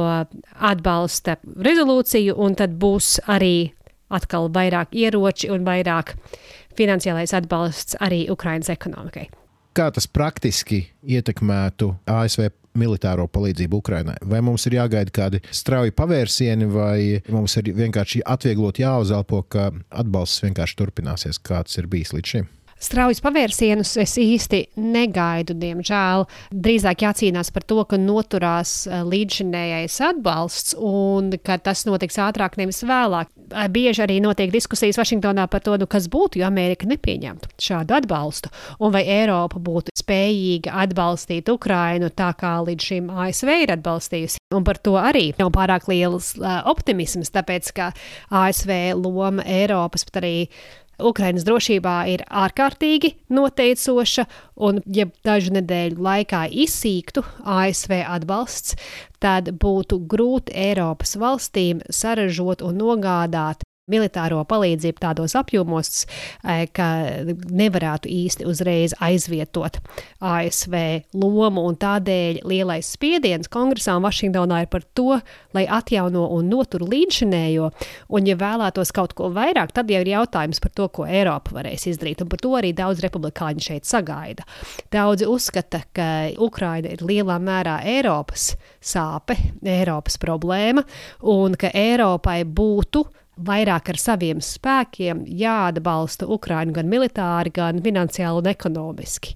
atbalsta 0.58 1.38
rezolūciju, 1.46 2.34
un 2.42 2.58
tad 2.58 2.74
būs 2.82 3.20
arī 3.30 3.70
atkal 4.10 4.50
vairāk 4.54 4.96
ieroči 4.96 5.50
un 5.54 5.66
vairāk 5.68 6.16
finansiālais 6.78 7.34
atbalsts 7.38 7.98
arī 8.02 8.26
Ukraiņas 8.32 8.72
ekonomikai. 8.76 9.30
Kā 9.78 9.90
tas 9.94 10.10
praktiski 10.10 10.82
ietekmētu 11.06 11.94
ASV 12.10 12.50
militāro 12.80 13.28
palīdzību 13.32 13.80
Ukraiņai? 13.80 14.18
Vai 14.32 14.42
mums 14.46 14.66
ir 14.68 14.78
jāgaida 14.80 15.14
kādi 15.14 15.42
strauji 15.54 15.94
pavērsieni, 15.96 16.68
vai 16.74 17.22
mums 17.32 17.56
ir 17.62 17.72
vienkārši 17.78 18.24
atvieglot 18.26 18.82
jāuzelpo, 18.82 19.44
ka 19.48 19.70
atbalsts 19.90 20.44
vienkārši 20.46 20.80
turpināsies, 20.82 21.42
kāds 21.42 21.78
ir 21.80 21.90
bijis 21.92 22.16
līdz 22.18 22.34
šim? 22.34 22.50
Straujus 22.80 23.20
pavērsienus 23.20 23.98
es 24.00 24.14
īsti 24.22 24.62
negaidu, 24.80 25.52
diemžēl. 25.60 26.24
Drīzāk 26.56 27.04
jācīnās 27.04 27.52
par 27.52 27.66
to, 27.68 27.82
ka 27.84 28.00
noturās 28.00 28.86
eh, 28.88 29.02
līdzšinējais 29.04 29.98
atbalsts 30.08 30.78
un 30.80 31.34
ka 31.44 31.60
tas 31.60 31.84
notiks 31.90 32.16
ātrāk, 32.24 32.56
nevis 32.62 32.80
vēlāk. 32.88 33.28
Eh, 33.52 33.68
bieži 33.76 34.06
arī 34.06 34.22
notiek 34.24 34.54
diskusijas 34.54 35.00
Vašingtonā 35.02 35.50
par 35.52 35.66
to, 35.66 35.76
nu, 35.82 35.90
kas 35.92 36.08
būtu, 36.08 36.40
ja 36.40 36.48
Amerika 36.48 36.88
nepieņemtu 36.88 37.52
šādu 37.60 37.98
atbalstu, 38.00 38.54
un 38.80 38.96
vai 38.96 39.04
Eiropa 39.12 39.60
būtu 39.60 39.92
spējīga 40.00 40.80
atbalstīt 40.86 41.52
Ukrainu 41.52 42.14
tā, 42.16 42.32
kā 42.40 42.62
līdz 42.64 42.92
šim 42.92 43.12
ASV 43.12 43.56
ir 43.66 43.76
atbalstījusi. 43.76 44.40
Un 44.56 44.64
par 44.66 44.80
to 44.82 44.96
arī 44.98 45.28
nav 45.38 45.52
pārāk 45.54 45.86
liels 45.92 46.32
uh, 46.40 46.64
optimisms, 46.72 47.30
tāpēc 47.36 47.68
ka 47.78 47.92
ASV 48.34 48.96
loma 48.98 49.44
Eiropas, 49.46 50.08
pat 50.08 50.24
arī 50.24 50.48
Ukrainas 51.00 51.46
drošībā 51.48 51.96
ir 52.14 52.24
ārkārtīgi 52.28 53.14
noteicoša, 53.34 54.26
un, 54.68 54.82
ja 54.86 55.08
dažu 55.26 55.56
nedēļu 55.56 56.04
laikā 56.04 56.46
izsīktu 56.66 57.24
ASV 57.46 58.02
atbalsts, 58.04 58.76
tad 59.24 59.54
būtu 59.62 60.02
grūti 60.12 60.56
Eiropas 60.68 61.16
valstīm 61.20 61.84
saražot 61.90 62.64
un 62.66 62.80
nogādāt 62.82 63.66
militāro 63.92 64.42
palīdzību 64.50 65.04
tādos 65.04 65.36
apjomos, 65.40 66.06
e, 66.44 66.68
ka 66.74 66.88
nevarētu 67.50 68.10
īsti 68.12 68.48
uzreiz 68.50 68.96
aizvietot 69.04 69.80
ASV 70.20 70.76
lomu. 71.14 71.68
Tādēļ 71.80 72.42
lielais 72.50 72.88
spiediens 72.96 73.50
kongresā 73.52 73.96
un 73.98 74.06
Vašingtonā 74.08 74.64
ir 74.64 74.72
par 74.72 74.86
to, 74.98 75.20
lai 75.56 75.66
atjauno 75.70 76.26
un 76.36 76.50
notur 76.52 76.84
līdzšinējo. 76.90 77.70
Un, 78.16 78.30
ja 78.30 78.38
vēlētos 78.40 78.94
kaut 78.96 79.16
ko 79.18 79.30
vairāk, 79.36 79.74
tad 79.76 79.92
jau 79.92 80.02
ir 80.04 80.14
jautājums 80.14 80.62
par 80.64 80.74
to, 80.76 80.90
ko 80.94 81.08
Eiropa 81.10 81.56
varēs 81.60 81.88
izdarīt. 81.92 82.24
Un 82.24 82.32
par 82.32 82.42
to 82.44 82.56
arī 82.60 82.74
daudz 82.78 83.04
republikāņu 83.06 83.66
šeit 83.70 83.90
sagaida. 83.90 84.46
Daudzi 84.94 85.28
uzskata, 85.30 85.84
ka 85.96 86.10
Ukraina 86.42 86.94
ir 86.96 87.06
lielā 87.06 87.40
mērā 87.42 87.80
Eiropas 87.88 88.54
sāpe, 88.80 89.38
Eiropas 89.66 90.20
problēma, 90.22 90.86
un 91.30 91.58
ka 91.60 91.72
Eiropai 91.76 92.42
būtu 92.46 93.06
vairāk 93.46 93.92
ar 93.94 94.00
saviem 94.00 94.40
spēkiem 94.44 95.26
jāatbalsta 95.40 96.28
Ukraiņu 96.30 96.76
gan 96.80 96.90
militāri, 96.92 97.54
gan 97.56 97.84
finansiāli 97.84 98.44
un 98.44 98.50
ekonomiski. 98.52 99.36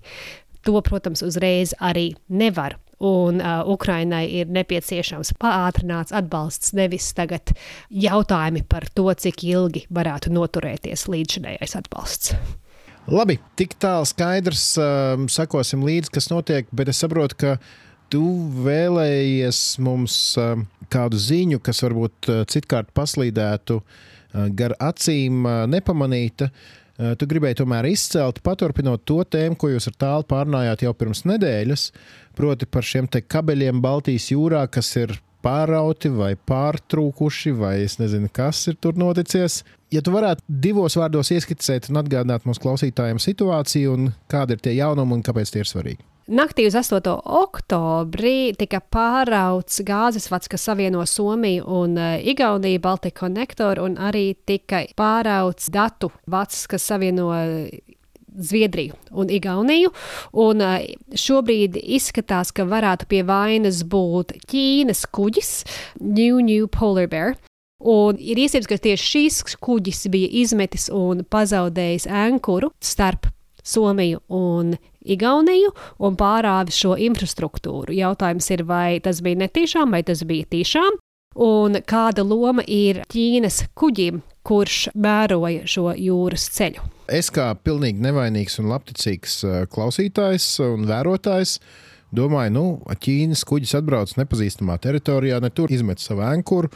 To, 0.64 0.80
protams, 0.86 1.24
uzreiz 1.26 1.76
arī 1.84 2.14
nevar. 2.32 2.78
Un 3.04 3.42
uh, 3.42 3.66
Ukrainai 3.68 4.24
ir 4.32 4.52
nepieciešams 4.54 5.34
pātrināts 5.42 6.14
atbalsts, 6.16 6.72
nevis 6.78 7.10
tagad 7.18 7.52
jautājumi 7.92 8.64
par 8.70 8.88
to, 8.96 9.10
cik 9.12 9.44
ilgi 9.44 9.84
varētu 9.92 10.32
noturēties 10.32 11.10
līdzinējais 11.12 11.76
atbalsts. 11.82 12.38
Labi, 13.12 13.36
tik 13.60 13.76
tālu 13.84 14.08
skaidrs, 14.08 14.78
um, 14.80 15.28
sakosim 15.28 15.84
līdzi, 15.84 16.14
kas 16.16 16.30
notiek, 16.32 16.70
bet 16.72 16.94
es 16.94 17.02
saprotu, 17.04 17.36
ka 17.36 17.58
tu 18.14 18.24
vēlējies 18.64 19.60
mums 19.84 20.16
um, 20.40 20.64
kādu 20.94 21.20
ziņu, 21.20 21.60
kas 21.64 21.84
varbūt 21.86 22.30
uh, 22.30 22.46
citkārt 22.50 22.94
paslīdētu 22.98 23.80
uh, 23.80 24.48
gar 24.58 24.78
acīm 24.80 25.44
uh, 25.46 25.66
nepamanīta. 25.70 26.52
Tu 26.94 27.26
gribēji 27.26 27.58
tomēr 27.58 27.88
izcelt, 27.90 28.38
paturpinot 28.46 29.02
to 29.10 29.16
tēmu, 29.26 29.56
ko 29.58 29.72
jūs 29.72 29.88
ar 29.90 29.96
tālu 29.98 30.28
pārnājāt 30.30 30.84
jau 30.86 30.92
pirms 30.94 31.24
nedēļas, 31.26 31.88
proti 32.38 32.68
par 32.70 32.86
šiem 32.86 33.08
kabeļiem 33.10 33.80
Baltijas 33.82 34.28
jūrā, 34.30 34.62
kas 34.70 34.92
ir 35.02 35.16
pārauti 35.44 36.12
vai 36.14 36.36
pārtrūkuši, 36.38 37.56
vai 37.58 37.76
es 37.88 37.98
nezinu, 37.98 38.30
kas 38.34 38.62
ir 38.70 38.78
tur 38.78 38.98
noticis. 39.00 39.64
Ja 39.94 40.06
tu 40.06 40.14
varētu 40.14 40.46
divos 40.48 40.98
vārdos 41.02 41.34
ieskicēt 41.36 41.90
un 41.92 42.02
atgādināt 42.02 42.48
mūsu 42.50 42.64
klausītājiem 42.64 43.22
situāciju, 43.22 43.98
un 43.98 44.10
kādi 44.32 44.58
ir 44.58 44.64
tie 44.64 44.78
jaunumi 44.78 45.18
un 45.18 45.26
kāpēc 45.26 45.54
tie 45.54 45.66
ir 45.66 45.74
svarīgi. 45.74 46.13
Naktī 46.24 46.64
uz 46.70 46.76
8. 46.80 47.04
oktobrī 47.20 48.54
tika 48.56 48.80
pārauts 48.80 49.82
gāzes 49.84 50.30
vats, 50.32 50.48
kas 50.48 50.64
savieno 50.64 51.04
Somiju 51.04 51.66
un 51.68 51.98
uh, 52.00 52.16
Igauniju, 52.16 52.80
Baltika 52.80 53.26
konektoru, 53.26 53.84
un 53.84 53.98
arī 54.00 54.32
tika 54.48 54.86
pārauts 54.96 55.68
datu 55.68 56.14
vats, 56.24 56.64
kas 56.72 56.88
savieno 56.88 57.28
Zviedriju 58.34 58.96
un 59.12 59.28
Igauniju. 59.36 59.92
Un, 60.46 60.64
uh, 60.64 60.80
šobrīd 61.12 61.76
izskatās, 61.84 62.56
ka 62.56 62.64
varētu 62.72 63.12
pie 63.12 63.26
vainas 63.28 63.84
būt 63.84 64.32
Ķīnas 64.48 65.04
kuģis 65.12 65.52
New 66.00 66.40
New 66.40 66.72
Polar 66.72 67.12
Bear. 67.12 67.36
Un 67.84 68.16
ir 68.16 68.40
iespējams, 68.40 68.72
ka 68.72 68.80
tieši 68.80 69.12
šīs 69.12 69.60
kuģis 69.60 70.06
bija 70.08 70.32
izmetis 70.40 70.88
un 70.88 71.28
pazaudējis 71.28 72.08
ankuru 72.08 72.72
starp 72.80 73.28
Somiju 73.64 74.22
un 74.34 74.76
Igauniju 75.04 75.74
un 76.04 76.16
pārāvis 76.20 76.78
šo 76.80 76.94
infrastruktūru. 77.00 77.96
Jautājums 77.96 78.48
ir, 78.56 78.64
vai 78.68 79.00
tas 79.04 79.20
bija 79.24 79.42
netīšām, 79.44 79.92
vai 79.92 80.04
tas 80.08 80.24
bija 80.28 80.48
tiešām, 80.54 81.00
un 81.44 81.80
kāda 81.88 82.24
loma 82.24 82.64
ir 82.68 83.02
Ķīnas 83.12 83.66
kuģim, 83.76 84.22
kurš 84.48 84.90
mēroja 84.96 85.68
šo 85.68 85.92
jūras 85.96 86.48
ceļu. 86.56 86.84
Es 87.12 87.32
kā 87.34 87.50
pilnīgi 87.60 88.04
nevainīgs 88.04 88.60
un 88.62 88.70
labticīgs 88.72 89.40
eh, 89.44 89.58
klausītājs 89.72 90.48
un 90.64 90.88
vērotājs. 90.88 91.58
Domāju, 92.14 92.54
nu, 92.54 92.66
Ķīnas 93.04 93.42
kuģis 93.50 93.74
atbrauc 93.80 94.12
nepazīstamā 94.20 94.78
teritorijā, 94.84 95.40
ne 95.42 95.50
tur 95.50 95.72
izmet 95.74 96.04
savu 96.04 96.22
ankuru, 96.28 96.70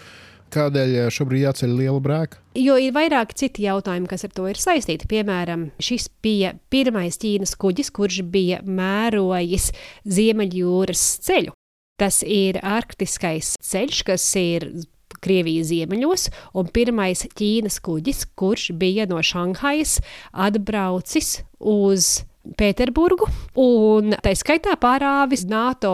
Kādēļ 0.53 0.93
eh, 0.95 1.07
šobrīd 1.13 1.43
jāceļ 1.43 1.75
liela 1.75 2.01
brēka? 2.03 2.39
Jo 2.57 2.77
ir 2.81 2.93
vairāk 2.95 3.33
citi 3.37 3.65
jautājumi, 3.67 4.09
kas 4.09 4.25
ar 4.27 4.33
to 4.35 4.47
ir 4.49 4.59
saistīti. 4.61 5.09
Piemēram, 5.11 5.69
šis 5.83 6.07
bija 6.23 6.53
pirmais 6.71 7.19
Ķīnas 7.21 7.55
kuģis, 7.59 7.91
kurš 7.95 8.21
bija 8.31 8.61
mērojis 8.65 9.71
Ziemeļjūras 10.07 11.07
ceļu. 11.27 11.55
Tas 11.97 12.21
ir 12.21 12.59
arktiskais 12.61 13.55
ceļš, 13.63 14.03
kas 14.05 14.27
ir 14.37 14.69
Krievijas 15.23 15.71
ziemeļos, 15.71 16.27
un 16.59 16.67
pirmais 16.69 17.23
Ķīnas 17.37 17.79
kuģis, 17.83 18.27
kurš 18.37 18.69
bija 18.77 19.07
no 19.09 19.17
Šanhajas 19.25 19.97
atbraucis 20.31 21.39
uz 21.57 22.19
Pēterburgu, 22.57 23.27
un 23.59 24.15
tā 24.23 24.33
skaitā 24.37 24.77
pārāvis 24.79 25.45
NATO 25.49 25.91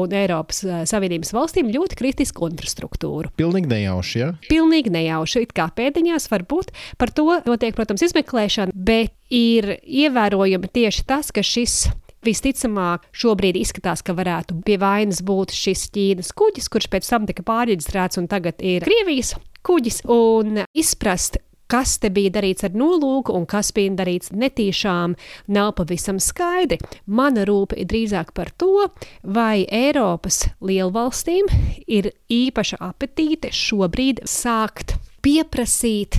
un 0.00 0.14
Eiropas 0.16 0.62
eh, 0.64 0.84
Savienības 0.88 1.34
valstīm 1.36 1.72
ļoti 1.74 1.98
kritisku 1.98 2.50
infrastruktūru. 2.52 3.32
Pilnīgi 3.40 3.72
nejauši, 3.72 4.22
ja? 4.22 4.32
Pilnīgi 4.50 4.92
nejauši, 4.94 5.46
it 5.46 5.54
kā 5.56 5.68
pēdiņās 5.76 6.30
var 6.32 6.46
būt. 6.48 6.72
Par 7.00 7.12
to 7.14 7.40
notiek, 7.48 7.74
protams, 7.76 8.06
izmeklēšana, 8.06 8.74
bet 8.74 9.14
ir 9.32 9.76
ievērojami 9.82 10.74
tieši 10.78 11.06
tas, 11.08 11.32
ka 11.34 11.44
šis 11.46 11.86
Visticamāk, 12.26 13.04
šobrīd 13.14 13.58
izskatās, 13.60 14.02
ka 14.02 14.16
varētu 14.16 14.56
pie 14.66 14.80
vainas 14.82 15.20
būt 15.26 15.54
šis 15.54 15.84
Ķīnas 15.94 16.32
kuģis, 16.34 16.70
kurš 16.72 16.88
pēc 16.90 17.10
tam 17.12 17.28
tika 17.28 17.44
pārreģistrēts 17.46 18.18
un 18.18 18.26
tagad 18.30 18.64
ir 18.66 18.86
Krievijas 18.86 19.36
kuģis, 19.66 20.00
un 20.10 20.62
izprast, 20.74 21.40
kas 21.70 21.96
te 22.02 22.10
bija 22.14 22.34
darīts 22.38 22.66
ar 22.66 22.76
nolūku 22.76 23.34
un 23.36 23.46
kas 23.50 23.72
bija 23.76 23.94
darīts 23.98 24.32
netīšām, 24.32 25.16
nav 25.52 25.72
pavisam 25.80 26.20
skaidri. 26.22 26.78
Mana 27.06 27.46
rūpe 27.48 27.78
ir 27.80 27.90
drīzāk 27.90 28.32
par 28.36 28.52
to, 28.58 28.88
vai 29.22 29.66
Eiropas 29.66 30.44
lielvalstīm 30.60 31.50
ir 31.86 32.12
īpaša 32.32 32.80
apetīte 32.90 33.52
šobrīd 33.54 34.24
sākt 34.30 34.96
pieprasīt 35.26 36.18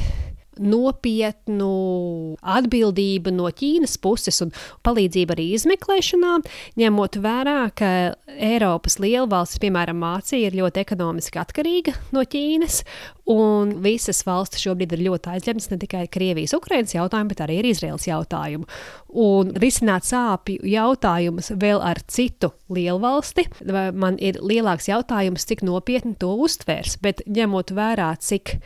nopietnu 0.60 1.70
atbildību 2.42 3.34
no 3.36 3.52
Ķīnas 3.54 3.98
puses 4.04 4.42
un 4.46 4.54
palīdzību 4.86 5.36
arī 5.36 5.50
izmeklēšanā, 5.58 6.38
ņemot 6.80 7.20
vērā, 7.24 7.60
ka 7.78 7.92
Eiropas 8.38 9.00
lielvalstis, 9.04 9.62
piemēram, 9.64 10.00
Mācija, 10.02 10.50
ir 10.50 10.58
ļoti 10.60 10.84
ekonomiski 10.84 11.42
atkarīga 11.42 11.96
no 12.16 12.24
Ķīnas, 12.28 12.82
un 13.32 13.74
visas 13.84 14.22
valstis 14.28 14.64
šobrīd 14.64 14.96
ir 14.96 15.06
ļoti 15.10 15.34
aizņemtas 15.36 15.72
ne 15.74 15.80
tikai 15.82 16.06
Krievijas, 16.12 16.56
Ukrainas 16.58 16.96
jautājumu, 16.96 17.34
bet 17.34 17.44
arī 17.44 17.60
ar 17.62 17.70
Izraels 17.72 18.08
jautājumu. 18.08 18.68
Un 19.18 19.54
risināt 19.60 20.08
sāpju 20.08 20.64
jautājumus 20.68 21.52
vēl 21.60 21.82
ar 21.84 22.02
citu 22.08 22.54
lielvalsti, 22.74 23.48
man 23.98 24.20
ir 24.24 24.40
lielāks 24.44 24.90
jautājums, 24.92 25.48
cik 25.48 25.66
nopietni 25.68 26.16
to 26.20 26.34
uztvērs, 26.48 27.00
bet 27.04 27.26
ņemot 27.28 27.74
vērā, 27.76 28.14
cik 28.24 28.58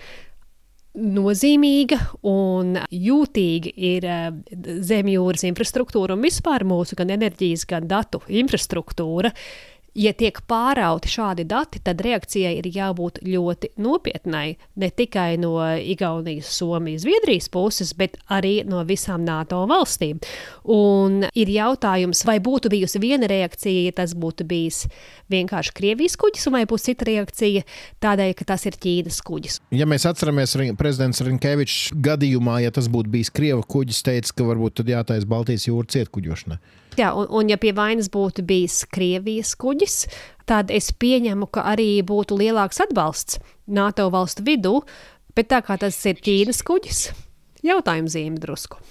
nozīmīga 0.98 1.98
un 2.28 2.76
jūtīga 2.92 3.72
ir 3.76 4.08
eh, 4.08 4.30
zemjūras 4.92 5.46
infrastruktūra 5.48 6.18
un 6.18 6.26
vispār 6.26 6.66
mūsu 6.68 6.98
gan 7.00 7.14
enerģijas, 7.16 7.66
gan 7.70 7.88
datu 7.90 8.22
infrastruktūra. 8.28 9.32
Ja 9.92 10.14
tiek 10.16 10.38
pārauti 10.48 11.10
šādi 11.12 11.44
dati, 11.44 11.82
tad 11.84 12.00
reakcijai 12.00 12.54
ir 12.62 12.68
jābūt 12.72 13.18
ļoti 13.28 13.74
nopietnai. 13.84 14.56
Ne 14.80 14.88
tikai 14.88 15.36
no 15.42 15.58
Igaunijas, 15.76 16.54
Somijas, 16.56 17.04
Zviedrijas 17.04 17.50
puses, 17.52 17.92
bet 18.00 18.16
arī 18.32 18.62
no 18.64 18.86
visām 18.88 19.26
NATO 19.28 19.66
valstīm. 19.68 20.22
Un 20.72 21.26
ir 21.36 21.52
jautājums, 21.52 22.24
vai 22.24 22.38
būtu 22.40 22.72
bijusi 22.72 23.04
viena 23.04 23.28
reakcija, 23.28 23.84
ja 23.90 23.98
tas 24.00 24.16
būtu 24.16 24.48
bijis 24.48 24.86
vienkārši 25.32 25.76
Krievijas 25.76 26.16
kuģis, 26.22 26.48
vai 26.56 26.64
būs 26.72 26.88
cita 26.88 27.12
reakcija 27.12 27.68
tādēļ, 28.00 28.32
ka 28.40 28.48
tas 28.54 28.64
ir 28.72 28.80
Ķīnas 28.80 29.20
kuģis. 29.28 29.60
Ja 29.76 29.90
mēs 29.90 30.08
atceramies 30.08 30.56
prezidents 30.80 31.20
Rinkevičs 31.20 31.92
gadījumā, 32.00 32.62
ja 32.64 32.72
tas 32.72 32.88
būtu 32.88 33.12
bijis 33.12 33.34
Krievijas 33.36 33.68
kuģis, 33.68 34.06
teica, 34.08 34.38
ka 34.38 34.48
varbūt 34.54 34.80
tad 34.80 34.96
jātaisa 34.96 35.28
Baltijas 35.28 35.68
jūras 35.68 35.92
cietkuģošana. 35.98 36.62
Jā, 37.00 37.14
un, 37.16 37.30
un 37.32 37.52
ja 37.52 37.56
pie 37.62 37.72
vainas 37.76 38.10
būtu 38.12 38.44
bijis 38.44 38.82
Krievijas 38.92 39.54
kuģis, 39.60 39.98
tad 40.50 40.72
es 40.74 40.92
pieņemu, 40.92 41.48
ka 41.48 41.64
arī 41.72 42.02
būtu 42.04 42.36
lielāks 42.42 42.82
atbalsts 42.84 43.40
NATO 43.72 44.10
valstu 44.12 44.44
vidū, 44.48 44.82
bet 45.36 45.52
tā 45.54 45.62
kā 45.64 45.78
tas 45.80 45.96
ir 46.10 46.20
Ķīnas 46.20 46.60
kuģis, 46.68 47.06
jautājums 47.64 48.18
zīme 48.18 48.42
drusku. 48.44 48.82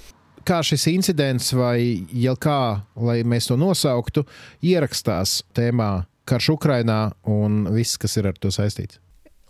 Kā 0.49 0.63
šis 0.65 0.87
incidents, 0.89 1.51
vai 1.53 2.07
jau 2.17 2.33
kā, 2.41 2.81
lai 2.97 3.21
mēs 3.29 3.51
to 3.51 3.59
nosauktu, 3.61 4.25
ierakstās 4.65 5.43
tēmā 5.53 5.91
karš 6.25 6.55
Ukrainā 6.55 7.03
un 7.29 7.67
viss, 7.75 8.01
kas 8.01 8.17
ir 8.17 8.31
ar 8.31 8.41
to 8.41 8.49
saistīts? 8.55 8.97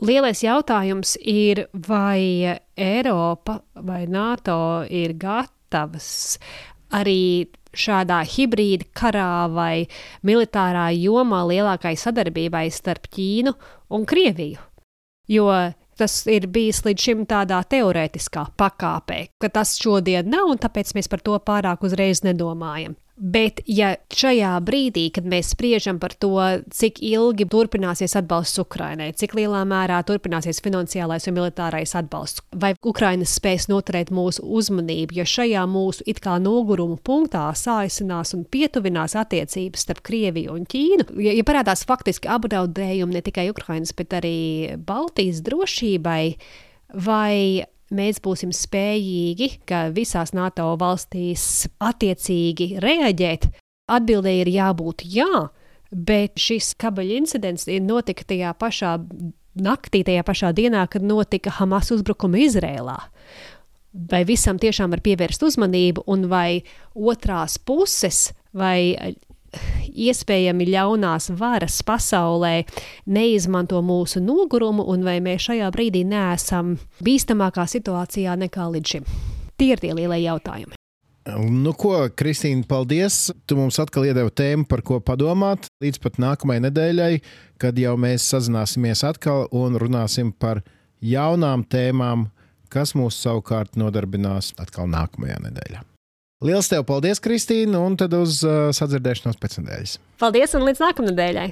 Lielais 0.00 0.40
jautājums 0.42 1.14
ir, 1.28 1.66
vai 1.86 2.56
Eiropa 2.74 3.58
vai 3.84 4.06
NATO 4.08 4.82
ir 4.88 5.12
gatavas 5.20 6.40
arī 6.96 7.46
šādā 7.76 8.20
hibrīda 8.26 8.88
karā 8.96 9.48
vai 9.52 9.86
militārā 10.26 10.88
jomā 10.96 11.42
lielākai 11.48 11.94
sadarbībai 11.98 12.66
starp 12.74 13.10
Ķīnu 13.12 13.54
un 13.94 14.06
Krieviju. 14.08 14.58
Jo 15.30 15.50
tas 16.00 16.14
ir 16.32 16.48
bijis 16.50 16.80
līdz 16.86 17.06
šim 17.06 17.26
tādā 17.28 17.60
teorētiskā 17.70 18.46
pakāpē, 18.58 19.20
ka 19.40 19.50
tas 19.52 19.76
šodien 19.78 20.30
nav, 20.32 20.48
un 20.50 20.60
tāpēc 20.60 20.94
mēs 20.96 21.10
par 21.12 21.22
to 21.24 21.36
pārāk 21.44 21.84
uzreiz 21.86 22.24
nedomājam. 22.26 22.96
Bet, 23.20 23.58
ja 23.68 23.90
šajā 24.16 24.54
brīdī, 24.64 25.10
kad 25.12 25.26
mēs 25.28 25.50
spriežam 25.52 25.98
par 26.00 26.14
to, 26.16 26.32
cik 26.72 27.02
ilgi 27.04 27.44
turpināsies 27.52 28.14
atbalsts 28.16 28.62
Ukrainai, 28.62 29.10
cik 29.12 29.34
lielā 29.36 29.60
mērā 29.68 29.98
turpināsies 30.08 30.62
finansiālais 30.64 31.28
un 31.28 31.36
militārais 31.36 31.92
atbalsts, 32.00 32.40
vai 32.56 32.72
Ukraina 32.80 33.28
spēs 33.28 33.68
noturēt 33.68 34.08
mūsu 34.08 34.40
uzmanību, 34.40 35.18
ja 35.20 35.26
šajā 35.28 35.66
mūsu 35.68 36.06
it 36.08 36.22
kā 36.24 36.38
noguruma 36.40 36.96
punktā 37.04 37.42
sāisinās 37.52 38.32
un 38.38 38.46
pietuvinās 38.48 39.18
attiecības 39.20 39.84
starp 39.84 40.00
Krieviju 40.08 40.56
un 40.56 40.64
Ķīnu, 40.64 41.10
ja, 41.20 41.34
ja 41.36 41.44
parādās 41.44 41.84
faktiski 41.84 42.30
apdraudējumi 42.32 43.18
ne 43.18 43.22
tikai 43.26 43.50
Ukrainas, 43.52 43.92
bet 44.00 44.16
arī 44.16 44.78
Baltijas 44.88 45.44
drošībai, 45.44 46.22
vai 47.04 47.36
mēs 47.94 48.20
būsim 48.22 48.52
spējīgi, 48.54 49.50
ka 49.68 49.88
visās 49.94 50.34
NATO 50.36 50.68
valstīs 50.80 51.66
attiecīgi 51.82 52.76
reaģēt, 52.82 53.48
atbildēji 53.90 54.44
ir 54.44 54.52
jābūt 54.54 55.04
jā, 55.10 55.46
bet 55.90 56.38
šis 56.38 56.74
kabeļu 56.80 57.18
incidents 57.18 57.66
notika 57.82 58.26
tajā 58.26 58.54
pašā 58.58 58.96
naktī, 59.60 60.04
tajā 60.06 60.24
pašā 60.26 60.52
dienā, 60.56 60.84
kad 60.90 61.02
notika 61.02 61.52
Hamas 61.58 61.90
uzbrukuma 61.94 62.38
Izrēlā. 62.46 62.98
Vai 63.90 64.22
visam 64.22 64.60
tiešām 64.62 64.92
var 64.94 65.02
pievērst 65.02 65.42
uzmanību, 65.42 66.04
un 66.06 66.28
vai 66.30 66.62
otrās 66.94 67.58
puses, 67.58 68.28
vai 68.54 68.94
iespējami 69.90 70.68
ļaunās 70.70 71.30
varas 71.38 71.80
pasaulē 71.86 72.64
neizmanto 73.10 73.80
mūsu 73.84 74.22
nogurumu, 74.24 74.86
un 74.92 75.06
vai 75.06 75.18
mēs 75.24 75.50
šajā 75.50 75.70
brīdī 75.74 76.04
neesam 76.08 76.76
bīstamākā 77.04 77.66
situācijā 77.70 78.36
nekā 78.46 78.68
līdz 78.76 78.94
šim? 78.94 79.08
Tie 79.60 79.72
ir 79.74 79.82
tie 79.82 79.92
lielie 79.96 80.22
jautājumi. 80.24 80.76
Nu, 81.28 81.74
ko, 81.76 82.08
Kristīne, 82.16 82.64
paldies. 82.66 83.28
Tu 83.46 83.56
mums 83.58 83.76
atkal 83.82 84.08
iedevi 84.08 84.32
tēmu, 84.32 84.64
par 84.70 84.80
ko 84.86 84.98
padomāt. 85.04 85.68
Līdz 85.84 86.00
pat 86.02 86.16
nākamajai 86.22 86.64
nedēļai, 86.64 87.12
kad 87.60 87.78
jau 87.78 87.92
mēs 88.00 88.24
sazināsimies 88.32 89.04
atkal 89.06 89.46
un 89.52 89.76
runāsim 89.80 90.32
par 90.32 90.64
jaunām 91.04 91.66
tēmām, 91.68 92.30
kas 92.72 92.96
mūs 92.96 93.20
savukārt 93.20 93.76
nodarbinās 93.78 94.54
atkal 94.62 94.88
nākamajā 94.90 95.38
nedēļā. 95.44 95.84
Lielas 96.40 96.70
tev 96.72 96.86
paldies, 96.88 97.18
Kristīne, 97.20 97.76
un 97.76 97.98
tad 98.00 98.14
uz 98.16 98.38
uh, 98.48 98.70
sadzirdēšanos 98.72 99.36
pēc 99.36 99.58
nedēļas. 99.58 99.90
Paldies, 100.22 100.54
un 100.56 100.64
līdz 100.64 100.80
nākamnedēļai! 100.80 101.44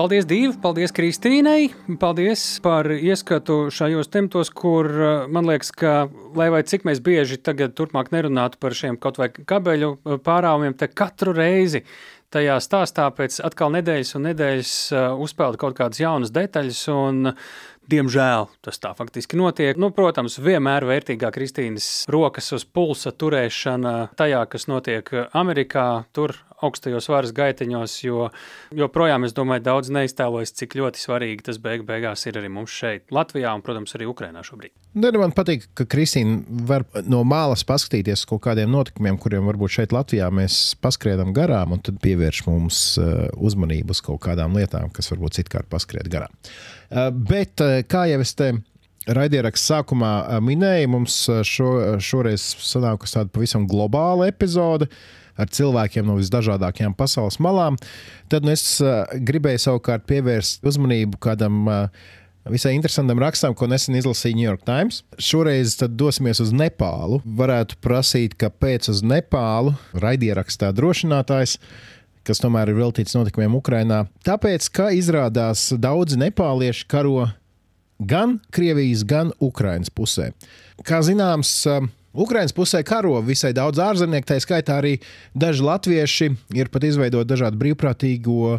Paldies, 0.00 0.24
Dīva! 0.28 0.56
Paldies, 0.64 0.96
Kristīnai! 0.96 1.68
Paldies 2.00 2.46
par 2.64 2.88
ieskatu 2.88 3.66
šajos 3.68 4.08
tematos, 4.08 4.48
kur 4.48 4.88
uh, 4.88 5.12
man 5.28 5.44
liekas, 5.52 5.74
ka, 5.76 5.94
lai 6.40 6.48
vai 6.56 6.64
cik 6.64 6.88
mēs 6.88 7.04
bieži 7.04 7.36
tagad 7.36 7.76
turpmāk 7.76 8.08
nerunātu 8.16 8.56
par 8.56 8.80
šiem 8.80 8.96
kaut 8.96 9.20
vai 9.20 9.28
kabeļu 9.36 9.92
uh, 9.92 10.16
pārāvumiem, 10.24 10.72
te 10.80 10.88
katru 10.88 11.36
reizi 11.36 11.84
tajā 12.32 12.56
stāstā 12.64 13.06
pēc 13.14 13.38
atkal 13.46 13.70
nedēļas 13.76 14.16
un 14.18 14.28
nedēļas 14.30 14.72
uh, 14.92 15.08
uzpeld 15.22 15.60
kaut 15.60 15.76
kādas 15.78 16.00
jaunas 16.02 16.32
detaļas 16.34 16.80
un 16.92 17.34
Diemžēl 17.86 18.48
tas 18.66 18.80
tā 18.82 18.90
faktiski 18.98 19.38
notiek. 19.38 19.78
Nu, 19.78 19.92
protams, 19.94 20.40
vienmēr 20.42 20.86
vērtīgā 20.88 21.30
Kristīnas 21.34 22.06
rokas 22.10 22.50
uz 22.56 22.64
pulsa 22.66 23.12
turēšana 23.14 23.94
tajā, 24.18 24.42
kas 24.50 24.66
notiek 24.66 25.12
Amerikā, 25.38 25.86
tur 26.16 26.34
augstajos 26.64 27.08
varas 27.10 27.32
gaiteņos, 27.36 27.94
jo 28.04 28.28
joprojām, 28.76 29.26
es 29.26 29.34
domāju, 29.36 29.64
daudz 29.66 29.90
neiztēlojas, 29.92 30.54
cik 30.56 30.76
ļoti 30.78 31.00
svarīgi 31.02 31.46
tas 31.48 31.58
beig 31.62 31.84
beigās 31.88 32.24
ir 32.28 32.38
arī 32.40 32.50
mums 32.52 32.72
šeit, 32.72 33.06
Latvijā 33.14 33.52
un, 33.56 33.64
protams, 33.64 33.92
arī 33.98 34.08
Ukrainā 34.08 34.44
šobrīd. 34.46 34.72
Ne, 34.96 35.10
nu, 35.12 35.20
man 35.20 35.34
patīk, 35.36 35.68
ka 35.76 35.84
Kristīna 35.92 36.40
var 36.68 36.86
no 37.04 37.22
malas 37.28 37.66
paskatīties 37.68 38.24
uz 38.24 38.30
kaut 38.30 38.44
kādiem 38.46 38.72
notikumiem, 38.72 39.18
kuriem 39.20 39.48
varbūt 39.50 39.74
šeit 39.78 39.92
Latvijā 39.96 40.30
mēs 40.32 40.76
paskriedam 40.80 41.34
garām, 41.36 41.76
un 41.76 41.82
tad 41.84 42.00
pievērš 42.04 42.46
mums 42.48 42.80
uh, 43.02 43.26
uzmanību 43.36 43.92
uz 43.92 44.00
kaut 44.06 44.22
kādām 44.24 44.56
lietām, 44.56 44.88
kas 44.94 45.12
varbūt 45.12 45.40
citkārt 45.40 45.68
paskriet 45.72 46.08
garām. 46.12 46.32
Uh, 46.88 47.10
bet, 47.12 47.60
uh, 47.60 47.82
kā 47.84 48.06
jau 48.08 48.22
es 48.24 48.32
te 48.38 48.54
raidierakstu 49.06 49.70
sākumā 49.70 50.40
minēju, 50.42 50.88
mums 50.90 51.20
šo, 51.46 51.68
šoreiz 52.02 52.42
sanākusi 52.66 53.14
tāda 53.14 53.30
pavisam 53.30 53.68
globāla 53.70 54.26
epizode. 54.32 54.88
Uh, 54.88 55.25
ar 55.36 55.50
cilvēkiem 55.52 56.06
no 56.08 56.18
visdažādākajām 56.20 56.96
pasaules 56.98 57.40
malām. 57.42 57.78
Tad 58.32 58.46
nu, 58.46 58.54
es 58.54 58.78
uh, 58.84 59.04
gribēju 59.12 59.62
savukārt 59.66 60.06
pievērst 60.08 60.64
uzmanību 60.66 61.20
kādam 61.22 61.66
uh, 61.68 62.06
visai 62.50 62.76
interesantam 62.76 63.20
rakstam, 63.22 63.56
ko 63.56 63.68
nesen 63.70 63.98
izlasīja 63.98 64.36
New 64.38 64.46
York 64.46 64.64
Times. 64.66 65.02
Šoreiz 65.18 65.76
dosimies 65.88 66.40
uz 66.44 66.54
Nepālu. 66.54 67.20
Varētu 67.26 67.78
prasīt, 67.84 68.36
kāpēc 68.40 68.90
uz 68.92 69.02
Nepālu 69.06 69.76
raidierakstā 69.96 70.72
drošinātājs 70.76 71.58
kas 72.26 72.42
tomēr 72.42 72.72
ir 72.72 72.80
veltīts 72.80 73.14
notikumiem 73.14 73.54
Ukrajinā. 73.54 74.00
Tāpēc, 74.26 74.66
ka 74.74 74.88
izrādās 74.90 75.68
daudzi 75.78 76.18
nepālieši 76.18 76.88
karo 76.90 77.28
gan 78.02 78.40
Krievijas, 78.50 79.04
gan 79.06 79.30
Ukraiņas 79.42 79.92
pusē. 79.94 80.32
Kā 80.86 81.00
zināms, 81.06 81.52
Ukraiņas 82.16 82.54
pusē 82.56 82.82
karo 82.86 83.18
visai 83.24 83.52
daudz 83.56 83.80
ārzemnieku, 83.82 84.28
tā 84.30 84.40
skaitā 84.40 84.80
arī 84.80 84.96
daži 85.36 85.64
latvieši 85.66 86.30
ir 86.56 86.70
pat 86.72 86.86
izveidot 86.88 87.28
dažādu 87.28 87.60
brīvprātīgo 87.60 88.56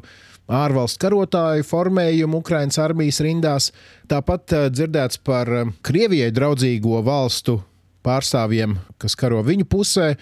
ārvalstu 0.48 1.02
karotāju 1.04 1.66
formējumu 1.68 2.42
Ukraiņas 2.42 2.80
armijas 2.84 3.20
rindās. 3.26 3.72
Tāpat 4.08 4.54
dzirdēts 4.72 5.20
par 5.26 5.52
Krievijai 5.84 6.30
draudzīgo 6.36 7.02
valstu 7.04 7.60
pārstāvjiem, 8.08 8.78
kas 9.02 9.18
karo 9.20 9.42
viņu 9.44 9.68
pusē. 9.68 10.14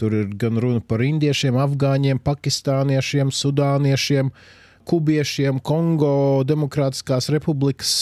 Tur 0.00 0.14
ir 0.16 0.32
gan 0.40 0.58
runa 0.60 0.82
par 0.84 1.04
indiešiem, 1.04 1.56
afgāņiem, 1.62 2.20
pakistāniešiem, 2.24 3.30
sudāniešiem, 3.32 4.32
kubiešiem, 4.88 5.60
Kongo 5.62 6.42
Demokrātiskās 6.48 7.30
republikas 7.32 8.00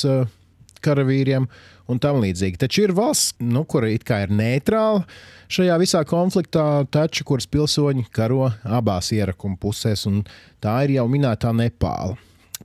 karavīriem 0.81 1.49
un 1.90 2.00
tam 2.03 2.20
līdzīgi. 2.22 2.61
Taču 2.61 2.87
ir 2.87 2.94
valsts, 2.96 3.35
nu, 3.42 3.64
kur 3.68 3.87
it 3.88 4.07
kā 4.07 4.22
ir 4.24 4.33
neitrāla 4.35 5.05
šajā 5.50 5.76
visā 5.83 6.03
konfliktā, 6.07 6.85
taču 6.92 7.26
kuras 7.26 7.48
pilsoņi 7.50 8.07
karo 8.14 8.48
abās 8.64 9.11
ierakuma 9.16 9.59
pusēs, 9.61 10.07
un 10.11 10.22
tā 10.62 10.76
ir 10.87 10.96
jau 11.00 11.07
minētā 11.11 11.53
Nepāla. 11.57 12.18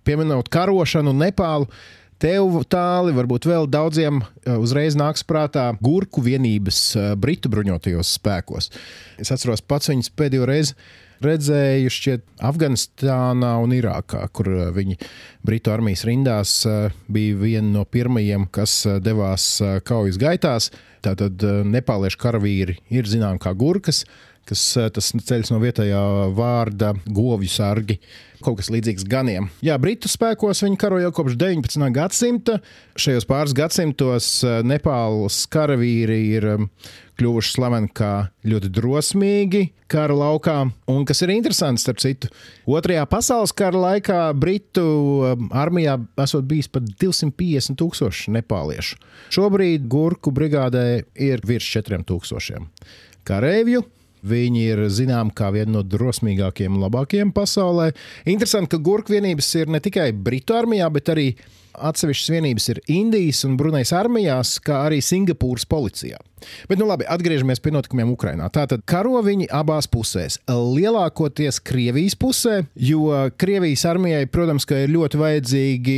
Pieminot 0.06 0.52
karošanu 0.54 1.16
Nepālu. 1.16 1.70
Tev 2.22 2.62
tāli, 2.72 3.12
varbūt 3.12 3.44
vēl 3.50 3.66
daudziem 3.68 4.22
eh, 4.22 4.54
uzreiz 4.56 4.96
nāks 4.96 5.26
prātā 5.28 5.66
gurku 5.84 6.24
vienības 6.24 6.78
eh, 6.96 7.10
Britu 7.20 7.52
bruņotajos 7.52 8.14
spēkos. 8.16 8.70
Es 9.20 9.34
atceros 9.36 9.60
pats 9.60 9.92
viņus 9.92 10.14
pēdējo 10.16 10.48
reizi 10.48 10.78
redzēju 11.24 11.92
šķiet 11.94 12.26
Afganistānā 12.46 13.54
un 13.64 13.74
Irākā, 13.76 14.26
kur 14.36 14.50
uh, 14.52 14.68
viņi 14.76 14.98
Britu 15.46 15.74
armijas 15.74 16.06
rindās 16.08 16.58
uh, 16.68 16.94
bija 17.12 17.40
viena 17.40 17.80
no 17.80 17.86
pirmajiem, 17.88 18.48
kas 18.54 18.82
uh, 18.88 19.00
devās 19.04 19.48
kaujas 19.88 20.20
gaitās. 20.22 20.72
Tātad 21.06 21.44
nepāliešu 21.70 22.18
karavīri 22.18 22.80
ir 22.90 23.06
zināmi 23.06 23.38
kā 23.38 23.52
gurkas, 23.54 24.00
kas 24.50 24.62
tas 24.94 25.12
ceļš 25.14 25.52
no 25.54 25.60
vietējā 25.62 26.00
vārda 26.34 26.96
govju 27.06 27.50
sargi. 27.50 28.00
Kaut 28.42 28.58
kas 28.58 28.72
līdzīgs 28.74 29.06
ganiem. 29.10 29.48
Jā, 29.66 29.78
Britu 29.82 30.10
spēkos 30.10 30.64
viņi 30.66 30.80
karo 30.82 30.98
jau 31.02 31.12
kopš 31.14 31.38
19. 31.38 31.86
gadsimta. 31.94 32.58
Šajos 32.98 33.30
pāris 33.30 33.54
gadsimtos 33.58 34.30
Nepāles 34.66 35.44
karavīri 35.54 36.20
ir 36.40 36.50
kļuvuši 37.20 37.54
slaveni 37.56 37.90
kā 37.96 38.12
ļoti 38.48 38.70
drosmīgi 38.76 39.64
kara 39.92 40.16
laukā. 40.18 40.58
Un 40.92 41.06
kas 41.08 41.22
ir 41.26 41.34
interesants, 41.36 41.86
starp 41.86 42.02
citu, 42.04 42.30
Otrajā 42.68 43.06
pasaules 43.10 43.54
kara 43.56 43.82
laikā 43.82 44.20
Britu 44.38 44.86
um, 44.86 45.50
armijā 45.56 45.98
esot 46.24 46.48
bijis 46.50 46.70
pat 46.72 46.88
250 47.02 47.78
tūkstoši 47.80 48.36
nepāliešu. 48.38 49.00
Šobrīd 49.36 49.90
Gurku 49.92 50.34
brigādē 50.36 51.06
ir 51.16 51.44
virs 51.48 51.68
4000 51.76 52.66
kareivju. 53.28 53.86
Viņi 54.26 54.62
ir 54.72 54.80
zināmi 54.90 55.34
kā 55.38 55.52
viena 55.54 55.76
no 55.76 55.84
drosmīgākajiem 55.86 56.74
un 56.74 56.86
labākajiem 56.88 57.34
pasaulē. 57.36 57.92
Interesanti, 58.26 58.72
ka 58.74 58.82
gurku 58.82 59.14
vienības 59.14 59.52
ir 59.60 59.70
ne 59.70 59.82
tikai 59.84 60.10
Britu 60.18 60.56
armijā, 60.58 60.88
bet 60.94 61.12
arī 61.14 61.28
Atsevišķas 61.90 62.32
vienības 62.34 62.70
ir 62.74 62.80
Indijas 62.92 63.44
un 63.48 63.58
Brunejas 63.60 63.94
armijās, 63.96 64.58
kā 64.64 64.86
arī 64.88 65.02
Singapūras 65.04 65.68
policijā. 65.70 66.20
Bet, 66.70 66.78
nu 66.80 66.86
labi, 66.88 67.06
atgriežamies 67.10 67.62
pie 67.64 67.72
notikumiem 67.74 68.12
Ukrajinā. 68.14 68.48
Tātad 68.54 68.84
karo 68.88 69.18
viņi 69.26 69.48
abās 69.56 69.88
pusēs. 69.90 70.38
Lielākoties 70.52 71.60
Krievijas 71.66 72.18
pusē, 72.20 72.60
jo 72.76 73.10
Krievijas 73.40 73.86
armijai, 73.90 74.28
protams, 74.32 74.68
ir 74.76 74.94
ļoti 74.94 75.22
vajadzīgi. 75.22 75.98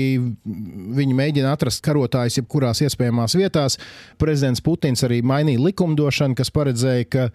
Viņi 0.97 1.17
mēģina 1.17 1.53
atrast 1.55 1.83
karotājus 1.85 2.39
jebkurās 2.41 2.83
iespējamās 2.85 3.37
vietās. 3.39 3.79
Prezidents 4.21 4.63
Putins 4.63 5.03
arī 5.07 5.21
mainīja 5.25 5.63
likumdošanu, 5.65 6.37
kas 6.37 6.53
paredzēja, 6.53 7.09
ka, 7.11 7.29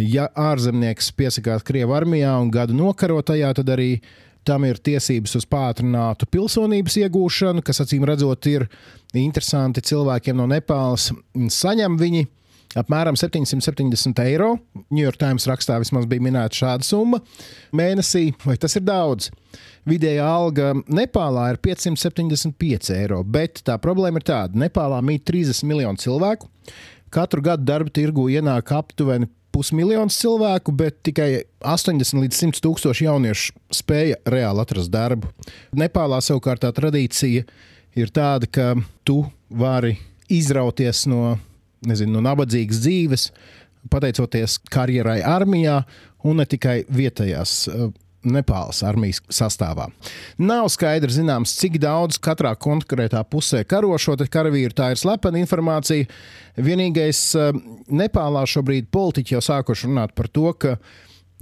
ja 0.00 0.30
ārzemnieks 0.32 1.12
piesakās 1.18 1.66
Krievijas 1.66 2.00
armijā 2.00 2.36
un 2.40 2.54
gadu 2.54 2.76
nokarotajā, 2.78 3.50
tad 3.58 3.74
arī 3.74 3.90
tam 4.46 4.66
ir 4.68 4.78
tiesības 4.84 5.38
uz 5.40 5.46
pātrinātu 5.50 6.28
pilsonības 6.30 6.98
iegūšanu, 7.02 7.64
kas 7.64 7.82
acīm 7.84 8.06
redzot 8.08 8.48
ir 8.50 8.66
interesanti 9.16 9.84
cilvēkiem 9.84 10.36
no 10.38 10.46
Nepāles. 10.50 11.10
Saņem 11.34 11.98
viņi 12.00 12.24
apmēram 12.78 13.18
770 13.18 14.22
eiro. 14.24 14.54
New 14.90 15.02
York 15.02 15.18
Times 15.20 15.46
rakstā 15.50 15.78
vismaz 15.82 16.08
bija 16.10 16.24
minēta 16.24 16.60
šāda 16.62 16.86
summa 16.86 17.20
mēnesī, 17.76 18.28
vai 18.46 18.56
tas 18.60 18.74
ir 18.78 18.84
daudz? 18.86 19.30
Vidējā 19.88 20.24
alga 20.24 20.72
Nepālā 20.88 21.50
ir 21.52 21.60
575 21.64 22.92
eiro, 22.96 23.20
bet 23.22 23.60
tā 23.66 23.76
problēma 23.80 24.20
ir 24.20 24.28
tāda: 24.30 24.60
Nepālā 24.64 25.00
mīt 25.04 25.26
30 25.28 25.68
miljonu 25.68 26.00
cilvēku. 26.00 26.48
Katru 27.14 27.44
gadu 27.44 27.66
darba 27.68 27.92
tirgu 27.94 28.26
ienāk 28.32 28.72
aptuveni 28.74 29.28
pusmiljons 29.54 30.16
cilvēku, 30.18 30.74
bet 30.74 30.98
tikai 31.06 31.44
80 31.62 32.24
līdz 32.24 32.40
100 32.42 32.62
tūkstoši 32.64 33.06
jauniešu 33.06 33.54
spēja 33.74 34.18
reāli 34.30 34.64
atrast 34.64 34.92
darbu. 34.92 35.30
Nepālā 35.78 36.18
savukārt 36.24 36.64
tā 36.64 36.72
tradīcija 36.74 37.44
ir 37.94 38.14
tāda, 38.14 38.50
ka 38.50 38.72
tu 39.06 39.22
vari 39.50 39.94
izrauties 40.32 41.04
no, 41.10 41.36
nezinu, 41.86 42.16
no 42.16 42.24
nabadzīgas 42.24 42.82
dzīves, 42.82 43.28
pateicoties 43.92 44.58
karjerai 44.72 45.20
armijā 45.28 45.82
un 46.24 46.40
ne 46.40 46.48
tikai 46.48 46.82
vietējās 46.88 47.68
Nepāles 48.24 48.82
armijas 48.86 49.20
sastāvā. 49.32 49.88
Nav 50.40 50.68
skaidrs, 50.72 51.18
zināms, 51.18 51.54
cik 51.60 51.78
daudz 51.82 52.18
katrā 52.22 52.54
konkrētā 52.56 53.22
pusē 53.28 53.64
karo 53.68 53.96
šo 54.00 54.16
karavīru. 54.16 54.74
Tā 54.76 54.92
ir 54.94 55.00
slepena 55.00 55.40
informācija. 55.42 56.08
Vienīgais 56.56 57.22
eh, 57.38 57.50
Nepālā 57.90 58.44
šobrīd 58.48 58.90
politiķi 58.94 59.36
jau 59.36 59.42
sākuši 59.44 59.90
runāt 59.90 60.14
par 60.14 60.28
to, 60.28 60.52
ka 60.52 60.76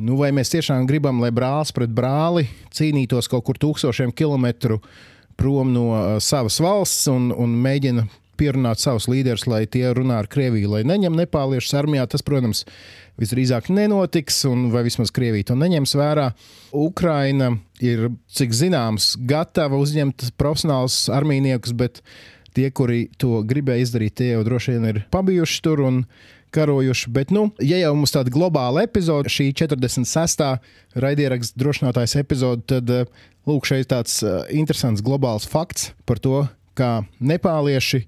nu, 0.02 0.16
vai 0.20 0.32
mēs 0.34 0.52
tiešām 0.54 0.86
gribam, 0.88 1.20
lai 1.22 1.30
brālis 1.34 1.74
pret 1.76 1.92
brāli 1.92 2.48
cīnītos 2.74 3.28
kaut 3.30 3.44
kur 3.46 3.60
tūkstošiem 3.60 4.14
kilometru 4.16 4.80
prom 5.36 5.72
no 5.72 5.86
uh, 5.92 6.16
savas 6.20 6.58
valsts 6.62 7.08
un, 7.12 7.30
un 7.32 7.54
mēģina 7.62 8.06
pierunāt 8.40 8.82
savus 8.82 9.08
līderus, 9.10 9.46
lai 9.50 9.64
tie 9.70 9.84
runā 9.94 10.22
ar 10.22 10.28
Krieviju, 10.30 10.72
lai 10.74 10.82
neņem 10.88 11.16
nepāliešus 11.22 11.76
armijā. 11.78 12.06
Tas, 12.10 12.24
protams, 12.26 12.64
visdrīzāk 13.20 13.70
nenotiks, 13.72 14.42
un 14.50 14.70
vai 14.72 14.84
vismaz 14.86 15.12
Krievija 15.14 15.50
to 15.52 15.56
neņems 15.58 15.96
vērā. 15.98 16.28
Ukraina 16.76 17.52
ir, 17.82 18.10
cik 18.32 18.54
zināms, 18.56 19.14
gatava 19.28 19.80
uzņemt 19.80 20.30
profesionālus 20.40 21.04
armijniekus, 21.12 21.74
bet 21.76 22.02
tie, 22.56 22.68
kuri 22.74 23.06
to 23.20 23.40
gribēja 23.48 23.86
izdarīt, 23.86 24.16
tie 24.20 24.32
jau 24.34 24.44
droši 24.46 24.76
vien 24.76 24.88
ir 24.92 25.02
pabijuši 25.14 25.66
tur. 25.66 25.84
Karojuši, 26.52 27.08
bet, 27.16 27.30
nu, 27.32 27.46
ja 27.64 27.78
jau 27.80 27.94
mums 27.96 28.12
tāda 28.12 28.28
globāla 28.28 28.82
epizode, 28.84 29.30
šī 29.32 29.46
46. 29.56 30.42
raidieraksts 31.00 31.56
drošinātājs 31.56 32.12
epizode, 32.20 32.60
tad, 32.68 32.92
lūk, 33.48 33.64
šeit 33.64 33.88
tāds 33.88 34.18
uh, 34.20 34.42
interesants 34.52 35.00
globāls 35.00 35.48
fakts 35.48 35.94
par 36.04 36.20
to, 36.20 36.42
kā 36.76 37.06
nepālieši 37.24 38.02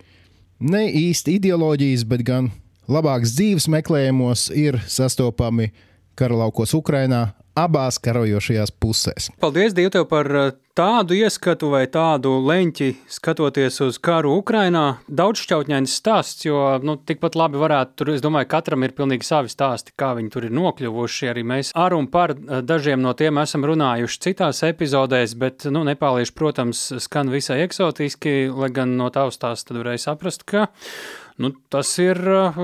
ne 0.61 0.85
īsti 0.88 1.38
ideoloģijas, 1.38 2.05
bet 2.09 2.25
gan 2.27 2.51
labākas 2.90 3.35
dzīves 3.37 3.69
meklējumos 3.73 4.49
ir 4.55 4.79
sastopami 4.87 5.71
karalaukos 6.19 6.75
Ukrajinā, 6.77 7.33
abās 7.59 7.99
karojošajās 8.03 8.75
pusēs. 8.83 9.31
Paldies, 9.43 9.75
Dievu, 9.77 9.93
tev 9.95 10.07
par 10.11 10.29
eh, 10.35 10.51
tādu 10.77 11.17
ieskatu 11.17 11.71
vai 11.73 11.85
tādu 11.90 12.35
leņķi 12.43 12.88
skatoties 13.17 13.81
uz 13.87 13.99
karu 14.03 14.35
Ukrajinā. 14.40 14.85
Daudz 15.07 15.45
šķautņains 15.45 15.95
stāsts, 16.01 16.47
jo 16.49 16.61
nu, 16.83 16.97
tikpat 16.99 17.38
labi 17.38 17.61
varētu 17.62 17.99
tur, 18.01 18.12
es 18.17 18.25
domāju, 18.25 18.51
katram 18.51 18.87
ir 18.87 18.95
pilnīgi 18.97 19.27
savi 19.27 19.53
stāsti, 19.53 19.95
kā 19.99 20.12
viņi 20.19 20.33
tur 20.35 20.49
ir 20.49 20.57
nokļuvuši. 20.59 21.31
Arī 21.31 21.47
mēs 21.55 21.73
ar 21.79 21.97
un 21.97 22.11
par 22.12 22.35
eh, 22.35 22.61
dažiem 22.67 23.03
no 23.05 23.14
tiem 23.19 23.43
esam 23.43 23.67
runājuši 23.71 24.23
citās 24.29 24.64
epizodēs, 24.67 25.37
bet 25.38 25.69
nu, 25.71 25.87
nepālieši, 25.87 26.35
protams, 26.37 26.87
skan 27.07 27.31
visai 27.33 27.62
eksotiski, 27.64 28.51
lai 28.55 28.73
gan 28.75 28.99
no 28.99 29.11
tavas 29.14 29.38
tās 29.43 29.67
tad 29.67 29.79
varēja 29.81 30.09
saprast, 30.11 30.47
ka 30.49 30.69
Nu, 31.35 31.51
tas 31.66 31.88
ir 31.99 32.18
eh, 32.31 32.59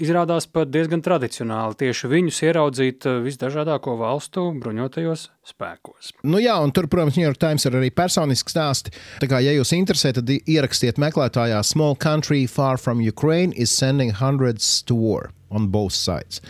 izrādās 0.00 0.46
pat 0.48 0.70
diezgan 0.72 1.02
tradicionāli 1.04 1.76
tieši 1.82 2.08
viņus 2.08 2.38
ieraudzīt 2.46 3.04
eh, 3.10 3.18
visdažādāko 3.26 3.98
valstu 4.00 4.46
bruņotajos 4.62 5.26
spēkos. 5.50 6.14
Nu 6.24 6.40
jā, 6.40 6.54
un 6.64 6.72
tur, 6.72 6.88
protams, 6.88 7.18
New 7.18 7.26
York 7.26 7.40
Times 7.42 7.68
ir 7.68 7.76
arī 7.76 7.90
personiski 7.92 8.54
stāsti. 8.54 8.94
Tā 9.20 9.28
kā, 9.28 9.42
ja 9.44 9.52
jūs 9.52 9.74
interesē, 9.76 10.14
tad 10.16 10.32
ierakstiet 10.32 11.00
meklētājā 11.04 11.60
Small 11.68 11.98
country 12.00 12.46
far 12.48 12.80
from 12.80 13.04
Ukraine 13.04 13.52
is 13.60 13.74
sending 13.74 14.16
hundreds 14.22 14.80
to 14.88 14.96
war 14.96 15.28
on 15.52 15.68
both 15.68 15.92
sides. 15.92 16.40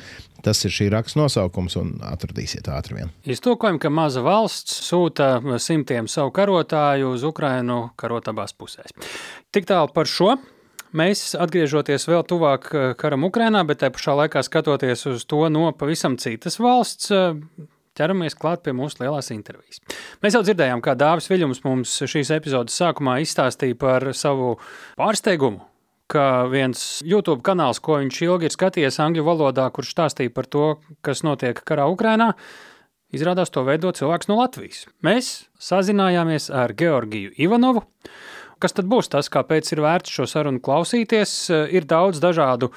Tas 0.44 0.60
ir 0.68 0.74
šī 0.76 0.90
raksta 0.92 1.18
nosaukums, 1.18 1.74
un 1.80 1.94
atradīsiet 2.04 2.68
ātri 2.70 3.00
vien. 3.00 3.10
Iztūkojam, 3.26 3.80
ka 3.80 3.90
maza 3.90 4.22
valsts 4.22 4.76
sūta 4.84 5.40
simtiem 5.58 6.06
savu 6.06 6.30
karotāju 6.36 7.14
uz 7.16 7.24
Ukrajinu 7.26 7.88
karot 7.98 8.28
abās 8.30 8.54
pusēs. 8.54 8.92
Tik 9.50 9.72
tālu 9.72 9.90
par 9.96 10.06
šo. 10.06 10.36
Mēs 10.94 11.32
atgriežoties 11.34 12.06
vēl 12.06 12.22
tuvāk 12.30 12.70
eh, 12.70 12.88
karam 12.98 13.26
Ukrajinā, 13.26 13.64
bet 13.66 13.82
te 13.82 13.90
pašā 13.90 14.14
laikā 14.20 14.44
skatoties 14.46 15.06
uz 15.10 15.24
to 15.26 15.42
no 15.50 15.66
pavisam 15.74 16.14
citas 16.22 16.60
valsts, 16.62 17.10
eh, 17.10 17.34
ķeramies 17.98 18.38
klāt 18.38 18.62
pie 18.62 18.74
mūsu 18.76 19.02
lielās 19.02 19.32
intervijas. 19.34 19.82
Mēs 20.22 20.38
jau 20.38 20.44
dzirdējām, 20.46 20.82
kā 20.84 20.94
Dāvis 20.98 21.30
Viļņums 21.30 21.64
mums 21.66 21.98
šīs 22.10 22.30
epizodes 22.36 22.78
sākumā 22.78 23.20
izstāstīja 23.24 23.78
par 23.78 24.12
savu 24.14 24.56
pārsteigumu 24.98 25.66
ka 26.10 26.44
viens 26.52 27.00
YouTube 27.04 27.42
kanāls, 27.44 27.80
ko 27.82 27.98
viņš 28.02 28.20
ilgi 28.26 28.48
ir 28.48 28.54
skatījies 28.54 29.00
angļu 29.02 29.24
valodā, 29.26 29.66
kurš 29.74 29.94
stāstīja 29.94 30.32
par 30.34 30.48
to, 30.50 30.66
kas 31.04 31.24
notiek 31.26 31.58
karā 31.66 31.86
Ukrainā, 31.90 32.34
izrādās 33.14 33.52
to 33.54 33.64
veido 33.66 33.92
cilvēks 33.94 34.30
no 34.30 34.38
Latvijas. 34.40 34.84
Mēs 35.04 35.32
sazinājāmies 35.58 36.50
ar 36.54 36.74
Georgiju 36.76 37.34
Ivanovu. 37.40 37.84
Kas 38.64 38.72
tad 38.72 38.88
būs 38.88 39.10
tas, 39.12 39.28
kāpēc 39.28 39.74
ir 39.74 39.84
vērts 39.84 40.12
šo 40.16 40.24
sarunu 40.30 40.62
klausīties? 40.64 41.34
Ir 41.76 41.84
daudz 41.84 42.22
dažādu 42.24 42.70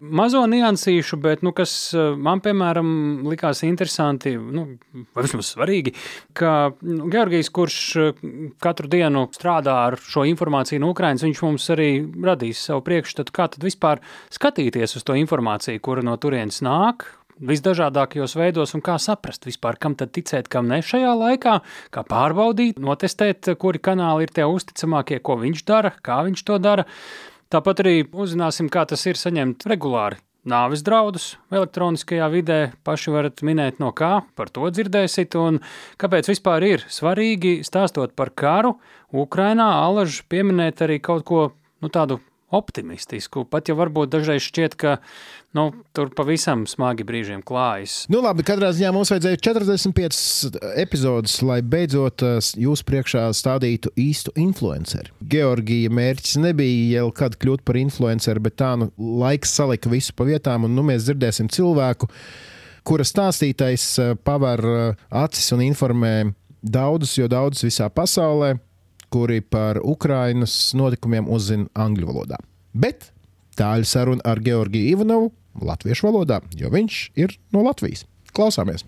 mazo 0.00 0.42
niansīšu, 0.50 1.18
bet, 1.22 1.42
nu, 1.46 1.52
kas 1.56 1.72
eh, 1.94 2.14
man, 2.18 2.42
piemēram, 2.44 2.88
likās 3.28 3.62
interesanti, 3.66 4.34
nu, 4.36 4.66
vai 5.14 5.24
vismaz 5.26 5.52
svarīgi, 5.54 5.94
ka 6.36 6.74
nu, 6.82 7.08
Georgijs, 7.12 7.50
kurš 7.54 7.78
eh, 8.00 8.22
katru 8.62 8.90
dienu 8.90 9.26
strādā 9.36 9.76
ar 9.88 9.98
šo 10.00 10.26
informāciju 10.28 10.82
no 10.82 10.92
Ukrainas, 10.94 11.24
viņš 11.26 11.44
mums 11.46 11.68
arī 11.74 11.90
radīs 12.26 12.64
savu 12.68 12.84
priekšstatu, 12.86 13.34
kā 13.34 13.48
tad 13.54 13.64
vispār 13.64 14.02
skatīties 14.34 14.98
uz 14.98 15.06
to 15.06 15.16
informāciju, 15.20 15.82
kura 15.84 16.04
no 16.04 16.16
turienes 16.20 16.60
nāk, 16.64 17.06
visdažādākajos 17.42 18.36
veidos, 18.38 18.74
un 18.76 18.82
kā 18.84 18.98
saprast 19.02 19.48
vispār, 19.48 19.78
kam 19.80 19.96
tad 19.98 20.12
ticēt, 20.14 20.50
kam 20.52 20.68
ne 20.70 20.80
šajā 20.84 21.14
laikā, 21.18 21.56
kā 21.94 22.04
pārbaudīt, 22.10 22.78
notestēt, 22.82 23.54
kuri 23.58 23.82
kanāli 23.82 24.28
ir 24.28 24.34
tie 24.34 24.46
uzticamākie, 24.48 25.18
ko 25.24 25.38
viņš 25.42 25.64
dara, 25.66 25.94
kā 26.04 26.22
viņš 26.28 26.44
to 26.46 26.60
dara. 26.62 26.86
Tāpat 27.52 27.84
arī 27.84 27.96
uzzināsim, 28.06 28.70
kā 28.72 28.86
tas 28.88 29.04
ir 29.06 29.20
saņemt 29.20 29.66
regulāri 29.70 30.22
nāves 30.48 30.84
draudus 30.84 31.34
elektroniskajā 31.52 32.28
vidē. 32.32 32.58
Paši 32.84 33.14
varat 33.14 33.42
minēt, 33.46 33.80
no 33.82 33.90
kā 33.96 34.18
par 34.36 34.52
to 34.52 34.68
dzirdēsiet, 34.68 35.36
un 35.40 35.60
kāpēc 36.00 36.28
vispār 36.30 36.66
ir 36.68 36.84
svarīgi 36.92 37.58
stāstot 37.66 38.14
par 38.16 38.32
karu 38.36 38.76
Ukrainā, 39.14 39.70
alaži 39.86 40.24
pieminēt 40.28 40.84
arī 40.84 41.00
kaut 41.04 41.24
ko 41.28 41.46
nu, 41.80 41.90
tādu 41.92 42.20
optimistisku. 42.54 43.44
Pat 43.50 43.68
ja 43.68 43.76
varbūt 43.78 44.12
dažreiz 44.12 44.44
šķiet, 44.46 44.76
ka 44.80 44.96
nu, 45.56 45.68
tur 45.94 46.10
pavisam 46.16 46.64
smagi 46.70 47.06
brīžiem 47.06 47.42
klājas. 47.46 48.04
Nu, 48.12 48.20
labi, 48.24 48.44
katrā 48.46 48.72
ziņā 48.74 48.92
mums 48.94 49.12
vajadzēja 49.12 49.40
45 49.46 50.58
epizodes, 50.82 51.36
lai 51.46 51.60
beidzot 51.62 52.24
uh, 52.26 52.38
jūsu 52.40 52.86
priekšā 52.88 53.26
stādītu 53.36 53.92
īstu 54.00 54.34
influenceru. 54.40 55.14
Georgija 55.34 55.92
mērķis 55.94 56.38
nebija 56.42 57.00
jau 57.00 57.08
kad 57.16 57.38
kļūt 57.40 57.64
par 57.66 57.78
influenceru, 57.80 58.42
bet 58.44 58.58
tā 58.62 58.74
nu 58.80 58.90
laiks 58.98 59.54
salika 59.58 59.92
visu 59.92 60.14
pa 60.16 60.26
vietām, 60.28 60.68
un 60.68 60.74
nu, 60.76 60.86
mēs 60.86 61.06
dzirdēsim 61.08 61.50
cilvēku, 61.54 62.10
kura 62.86 63.06
stāstītais 63.06 63.88
uh, 64.02 64.14
paver 64.26 64.66
uh, 64.68 65.02
acis 65.24 65.52
un 65.56 65.64
informē 65.64 66.14
daudzus, 66.64 67.18
jo 67.18 67.28
daudzus 67.30 67.68
visā 67.68 67.90
pasaulē 67.92 68.54
kuri 69.14 69.38
par 69.46 69.78
Ukrainas 69.86 70.72
notikumiem 70.74 71.28
uzzina 71.30 71.70
angļu 71.78 72.10
valodā. 72.10 72.40
Bet 72.74 73.12
tāļu 73.54 73.86
saruna 73.86 74.26
ar 74.26 74.42
Georgiju 74.42 74.96
Ivanovu 74.96 75.30
latviešu 75.62 76.08
valodā, 76.08 76.40
jo 76.58 76.72
viņš 76.74 76.96
ir 77.22 77.36
no 77.54 77.62
Latvijas. 77.62 78.02
Klausāmies! 78.34 78.82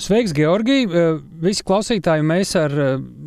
Sveiks, 0.00 0.32
Georgi! 0.32 0.86
Visi 1.44 1.64
klausītāji, 1.68 2.24
mēs 2.24 2.54
ar 2.56 2.72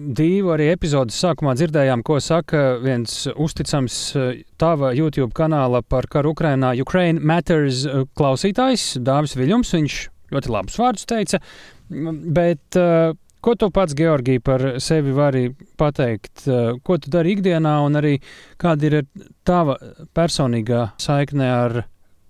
eh, 0.03 0.09
divu 0.17 0.53
arī 0.55 0.69
epizodes 0.73 1.17
sākumā 1.23 1.55
dzirdējām, 1.57 2.03
ko 2.05 2.19
saka 2.23 2.77
viens 2.83 3.27
uzticams 3.33 3.97
eh, 4.15 4.41
tava 4.61 4.93
YouTube 4.97 5.31
kanāla 5.37 5.83
par 5.87 6.07
karu 6.11 6.33
Ukrainā, 6.35 6.73
Ukraine 6.81 7.21
Matters 7.21 7.85
klausītājs, 8.17 8.97
Dāvis 9.03 9.37
Viļņums. 9.39 9.73
Viņš 9.77 9.99
ļoti 10.33 10.53
labus 10.53 10.79
vārdus 10.81 11.07
teica, 11.09 11.39
bet 11.89 12.77
ko 13.43 13.55
tu 13.59 13.69
pats, 13.73 13.93
Georgi, 13.97 14.39
par 14.41 14.65
sevi 14.81 15.13
vari 15.13 15.47
pateikt? 15.77 16.47
Ko 16.83 16.97
tu 16.97 17.13
dari 17.13 17.35
ikdienā 17.37 17.77
un 17.85 18.01
arī 18.01 18.17
kāda 18.61 18.89
ir 18.89 18.99
tava 19.45 19.77
personīgā 20.15 20.87
saikne 21.01 21.49
ar 21.53 21.81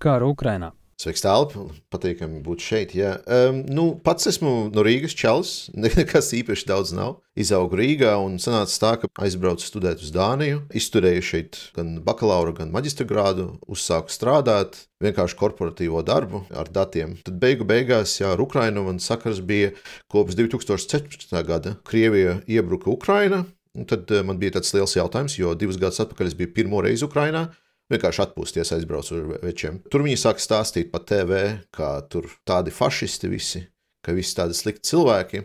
karu 0.02 0.34
Ukrainā? 0.34 0.74
Sveiks, 1.00 1.24
Tālp! 1.24 1.54
Patīkami 1.90 2.38
būt 2.44 2.62
šeit. 2.62 2.92
Jā. 2.94 3.16
Um, 3.26 3.62
nu, 3.66 3.86
pats 4.04 4.28
esmu 4.30 4.52
no 4.74 4.84
Rīgas 4.86 5.16
čels, 5.18 5.54
nekas 5.74 6.30
īpaši 6.38 6.68
daudz 6.70 6.92
nav. 6.94 7.16
Izaugu 7.34 7.80
Rīgā 7.80 8.12
un 8.22 8.36
sanāca 8.42 8.76
tā, 8.78 8.92
ka 9.02 9.10
aizbraucu 9.26 9.66
studēt 9.66 10.04
uz 10.04 10.12
Dāniju. 10.14 10.62
Izturēju 10.78 11.24
šeit 11.26 11.58
gan 11.74 11.96
bakalaura, 12.06 12.54
gan 12.60 12.70
maģistra 12.74 13.08
grādu, 13.10 13.48
uzsāku 13.66 14.14
strādāt, 14.14 14.84
vienkārši 15.02 15.38
korporatīvo 15.40 16.04
darbu 16.06 16.44
ar 16.54 16.70
datiem. 16.70 17.18
Tad 17.26 17.42
beigu 17.42 17.66
beigās, 17.66 18.14
jā, 18.20 18.30
ar 18.36 18.44
Ukrainu 18.44 18.86
man 18.86 19.02
sakars 19.02 19.42
bija 19.42 19.74
kopš 20.14 20.38
2014. 20.38 21.34
gada. 21.48 21.74
Krievija 21.88 22.38
iebruka 22.46 22.92
Ukraina. 22.94 23.42
Tad 23.90 24.06
eh, 24.14 24.22
man 24.22 24.38
bija 24.38 24.60
tāds 24.60 24.70
liels 24.76 24.94
jautājums, 24.94 25.34
jo 25.34 25.50
divus 25.58 25.80
gadus 25.82 25.98
atpakaļ 26.04 26.30
es 26.30 26.38
biju 26.38 26.54
pirmo 26.54 26.78
reizi 26.84 27.02
Ukrainā 27.08 27.48
vienkārši 27.92 28.24
atpūsties, 28.24 28.72
aizbraucu 28.76 29.16
ar 29.18 29.30
večiem. 29.44 29.80
Tur 29.92 30.04
viņi 30.06 30.20
sāk 30.20 30.42
stāstīt 30.42 30.90
pa 30.92 31.02
TV, 31.04 31.44
kā 31.74 31.96
tur 32.10 32.28
tādi 32.48 32.74
fašisti 32.74 33.30
visi, 33.30 33.64
ka 34.04 34.14
visi 34.16 34.36
tādi 34.38 34.56
slikti 34.56 34.88
cilvēki. 34.92 35.44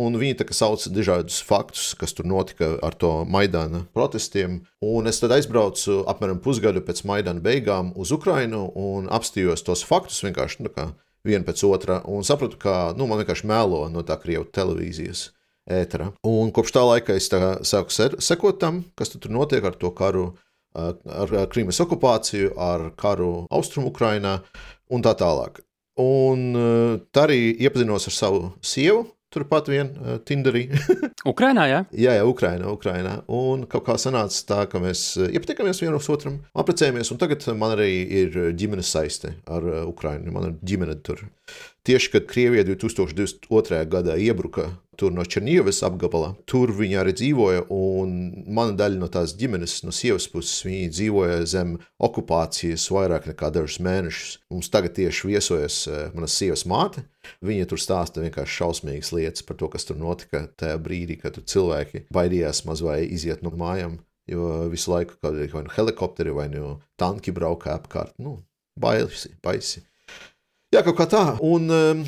Un 0.00 0.14
viņi 0.14 0.36
tā 0.38 0.44
kā 0.46 0.54
sauc 0.54 0.84
dažādus 0.94 1.40
faktus, 1.42 1.88
kas 1.98 2.14
tur 2.14 2.28
notika 2.30 2.76
ar 2.86 2.94
to 2.94 3.24
Maidana 3.26 3.82
protestiem. 3.96 4.60
Un 4.86 5.10
es 5.10 5.18
tad 5.18 5.34
aizbraucu 5.34 6.04
apmēram 6.10 6.38
pusgadu 6.44 6.82
pēc 6.86 7.02
Maidana 7.10 7.42
beigām 7.42 7.90
uz 7.98 8.12
Ukrajinu 8.14 8.68
un 8.78 9.10
apstījos 9.10 9.66
tos 9.66 9.82
faktus 9.82 10.22
vienkārši 10.22 10.62
nu, 10.62 10.70
vienu 11.26 11.44
pēc 11.48 11.64
otra 11.66 11.98
un 12.06 12.22
sapratu, 12.24 12.60
ka 12.60 12.94
nu, 12.96 13.08
man 13.10 13.18
vienkārši 13.20 13.50
mēlo 13.50 13.88
no 13.90 14.06
tā 14.06 14.14
Krievijas 14.22 14.54
televīzijas 14.54 15.24
ētera. 15.70 16.12
Un 16.26 16.54
kopš 16.54 16.74
tā 16.76 16.84
laika 16.86 17.18
es 17.18 17.26
tā 17.32 17.58
sāku 17.66 17.92
sekot 18.22 18.62
tam, 18.62 18.84
kas 18.94 19.10
tur 19.16 19.34
notiek 19.34 19.66
ar 19.66 19.74
to 19.74 19.90
karu 19.90 20.30
ar 20.74 21.34
Krīmas 21.52 21.80
okupāciju, 21.84 22.54
ar 22.58 22.90
karu 23.00 23.46
Austrumukrainā 23.50 24.38
un 24.90 25.06
tā 25.06 25.14
tālāk. 25.18 25.62
Un 26.00 26.52
tā 27.12 27.26
arī 27.26 27.40
iepazinos 27.60 28.06
ar 28.08 28.14
savu 28.14 28.44
sievu, 28.64 29.04
turpat 29.30 29.68
vien 29.70 29.90
Tinderī. 30.26 30.64
Ukrainā, 31.32 31.66
jā? 31.70 31.80
jā, 31.94 32.14
jā, 32.18 32.24
Ukrainā, 32.26 32.70
Ukrainā. 32.72 33.16
Un 33.30 33.66
kaut 33.70 33.84
kā 33.86 33.96
sanāca 34.00 34.40
tā, 34.48 34.60
ka 34.70 34.80
mēs 34.82 35.04
iepatikāmies 35.28 35.82
vienam 35.82 36.00
otram, 36.14 36.40
apprecējamies, 36.58 37.12
un 37.14 37.20
tagad 37.20 37.46
man 37.58 37.76
arī 37.76 37.90
ir 38.22 38.40
ģimenes 38.58 38.90
saiste 38.90 39.36
ar 39.50 39.66
Ukrainu. 39.84 40.32
Man 40.34 40.50
ir 40.50 40.56
ģimene 40.72 40.98
tur. 41.06 41.26
Tieši 41.86 42.10
kad 42.12 42.26
Krievija 42.28 42.64
2022. 42.68 43.84
gadā 43.88 44.16
iebruka 44.20 44.68
tur 45.00 45.14
no 45.16 45.24
Černievas 45.24 45.78
apgabala, 45.86 46.34
tur 46.44 46.68
viņa 46.76 46.98
arī 47.00 47.14
dzīvoja, 47.16 47.62
mana 48.52 48.74
daļa 48.76 49.00
no 49.00 49.08
tās 49.08 49.32
ģimenes, 49.40 49.78
no 49.86 49.94
sievas 49.96 50.26
puses, 50.28 50.58
viņi 50.66 50.90
dzīvoja 50.92 51.38
zem 51.48 51.78
okupācijas 52.04 52.84
vairāk 52.92 53.30
nekā 53.30 53.48
dažus 53.54 53.78
mēnešus. 53.86 54.34
Mums 54.52 54.68
tagad 54.74 54.98
tieši 54.98 55.30
viesojas 55.30 55.80
eh, 55.88 56.02
mana 56.12 56.28
sievas 56.28 56.66
māte. 56.68 57.06
Viņa 57.40 57.70
tur 57.72 57.80
stāsta 57.80 58.20
vienkārši 58.20 58.58
šausmīgas 58.60 59.14
lietas 59.16 59.48
par 59.48 59.56
to, 59.62 59.72
kas 59.72 59.88
tur 59.88 59.96
notika 60.00 60.44
tajā 60.60 60.76
brīdī, 60.84 61.16
kad 61.22 61.40
cilvēki 61.40 62.04
baidījās 62.12 62.66
maz 62.68 62.84
vai 62.84 63.00
iziet 63.08 63.40
no 63.46 63.56
mājām, 63.56 63.96
jo 64.28 64.66
visu 64.72 64.92
laiku 64.92 65.16
kaut 65.16 65.32
kādi 65.32 65.48
vai 65.56 65.64
nu 65.64 65.76
helikopteri 65.78 66.36
vai 66.36 66.50
nu 66.52 66.76
tanki 67.00 67.32
brauka 67.32 67.72
apkārt. 67.78 68.18
Nu, 68.20 68.42
baisi, 68.76 69.32
baisi. 69.40 69.86
Jā, 70.70 70.84
kaut 70.86 71.00
kā 71.00 71.06
tā. 71.10 71.20
Un 71.42 71.64
um, 71.74 72.02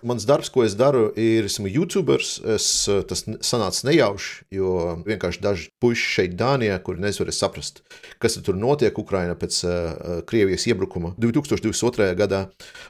Mans 0.00 0.24
darbs, 0.26 0.48
ko 0.50 0.64
es 0.64 0.74
daru, 0.78 1.10
ir 1.18 1.46
esmu 1.46 1.68
YouTubers. 1.70 2.40
Es, 2.56 2.66
eh, 2.88 3.02
tas 3.06 3.22
sanāca 3.44 3.84
nejauši, 3.86 4.46
jo 4.56 4.96
vienkārši 5.06 5.42
daži 5.42 5.68
puiši 5.82 6.08
šeit, 6.16 6.36
Dānijā, 6.38 6.78
kuri 6.82 7.02
nevarēja 7.02 7.36
saprast, 7.36 7.82
kas 8.22 8.38
tur 8.42 8.56
notiek 8.58 8.96
Ukrajinā 8.98 9.36
pēc 9.38 9.58
uh, 9.66 10.22
Krievijas 10.26 10.64
iebrukuma 10.66 11.12
2022. 11.20 12.14
gadā. 12.18 12.46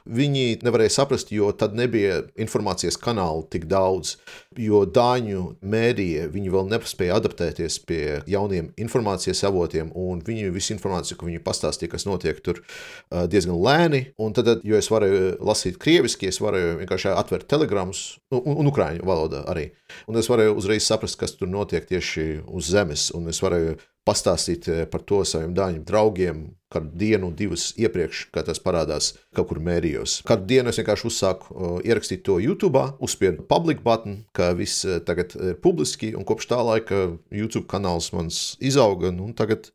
Viņi 0.07 0.63
nevarēja 0.63 0.95
saprast, 0.95 1.33
jo 1.35 1.51
tad 1.51 1.75
nebija 1.77 2.23
informācijas 2.39 2.97
kanālu 2.97 3.43
tik 3.51 3.67
daudz, 3.69 4.15
jo 4.57 4.83
dāņu 4.85 5.57
mēdīja 5.61 6.29
viņi 6.33 6.53
vēl 6.53 6.69
nepaspēja 6.71 7.19
adaptēties 7.19 7.79
pie 7.85 8.03
jauniem 8.29 8.71
informācijas 8.77 9.43
avotiem, 9.49 9.91
un 9.93 10.21
viņi 10.23 10.53
visu 10.53 10.73
informāciju, 10.77 11.19
ko 11.19 11.29
viņi 11.29 11.43
pastāstīja, 11.45 11.93
kas 11.93 12.07
notiek 12.09 12.39
tur, 12.45 12.63
uh, 12.63 13.25
diezgan 13.27 13.59
lēni. 13.59 14.05
Un 14.21 14.33
tad, 14.33 14.49
jo 14.63 14.79
es 14.79 14.89
varēju 14.93 15.37
lasīt 15.43 15.77
krieviski, 15.81 16.31
es 16.31 16.41
varēju 16.41 16.79
vienkārši 16.81 16.92
vienkārši 16.93 17.13
atvērt 17.17 17.49
telegramus, 17.49 18.03
un, 18.31 18.59
un 18.61 18.69
ukrāņu 18.69 19.05
valodā 19.07 19.43
arī. 19.49 19.71
Un 20.07 20.17
es 20.19 20.29
varēju 20.29 20.57
uzreiz 20.59 20.85
saprast, 20.85 21.17
kas 21.19 21.35
tur 21.37 21.49
notiek 21.49 21.85
tieši 21.89 22.43
uz 22.47 22.69
zemes, 22.69 23.11
un 23.17 23.27
es 23.29 23.41
varēju 23.43 23.77
pastāstīt 24.03 24.67
eh, 24.67 24.83
par 24.89 25.03
to 25.07 25.21
saviem 25.27 25.53
dāņu 25.55 25.83
draugiem, 25.87 26.43
kādu 26.73 26.89
dienu, 26.97 27.29
divas 27.31 27.69
iepriekš, 27.79 28.27
kad 28.33 28.49
tas 28.49 28.59
parādās 28.59 29.13
kaut 29.35 29.51
kur 29.51 29.61
mērijos. 29.63 30.21
Kādu 30.27 30.47
dienu 30.49 30.71
es 30.71 30.79
vienkārši 30.81 31.05
uzsāku 31.05 31.53
uh, 31.53 31.75
ierakstīt 31.85 32.23
to 32.25 32.39
YouTube, 32.41 32.81
uzspiedu 32.97 33.45
public 33.45 33.83
button, 33.85 34.23
ka 34.33 34.51
viss 34.57 34.81
uh, 34.87 34.97
tagad 35.05 35.35
ir 35.37 35.59
publiski, 35.61 36.15
un 36.17 36.25
kopš 36.25 36.49
tā 36.49 36.57
laika 36.65 37.03
YouTube 37.29 37.69
kanāls 37.69 38.09
mans 38.17 38.41
izauga, 38.57 39.13
un 39.13 39.37
tagad 39.37 39.69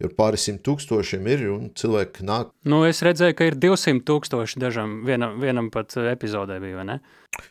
ir 0.00 0.14
pāris 0.16 0.46
simt 0.48 0.62
tūkstošiem 0.66 1.28
ir, 1.30 1.46
un 1.52 1.70
cilvēki 1.76 2.26
nāk. 2.26 2.52
Nu, 2.68 2.82
es 2.88 3.02
redzēju, 3.06 3.36
ka 3.38 3.48
ir 3.50 3.58
200 3.60 4.04
tūkstoši 4.08 4.62
dažam, 4.62 5.00
vienam, 5.08 5.38
vienam 5.42 5.70
pat 5.74 5.96
epizodē 6.10 6.60
bija, 6.62 6.80
vai 6.80 6.86
ne? 6.94 7.00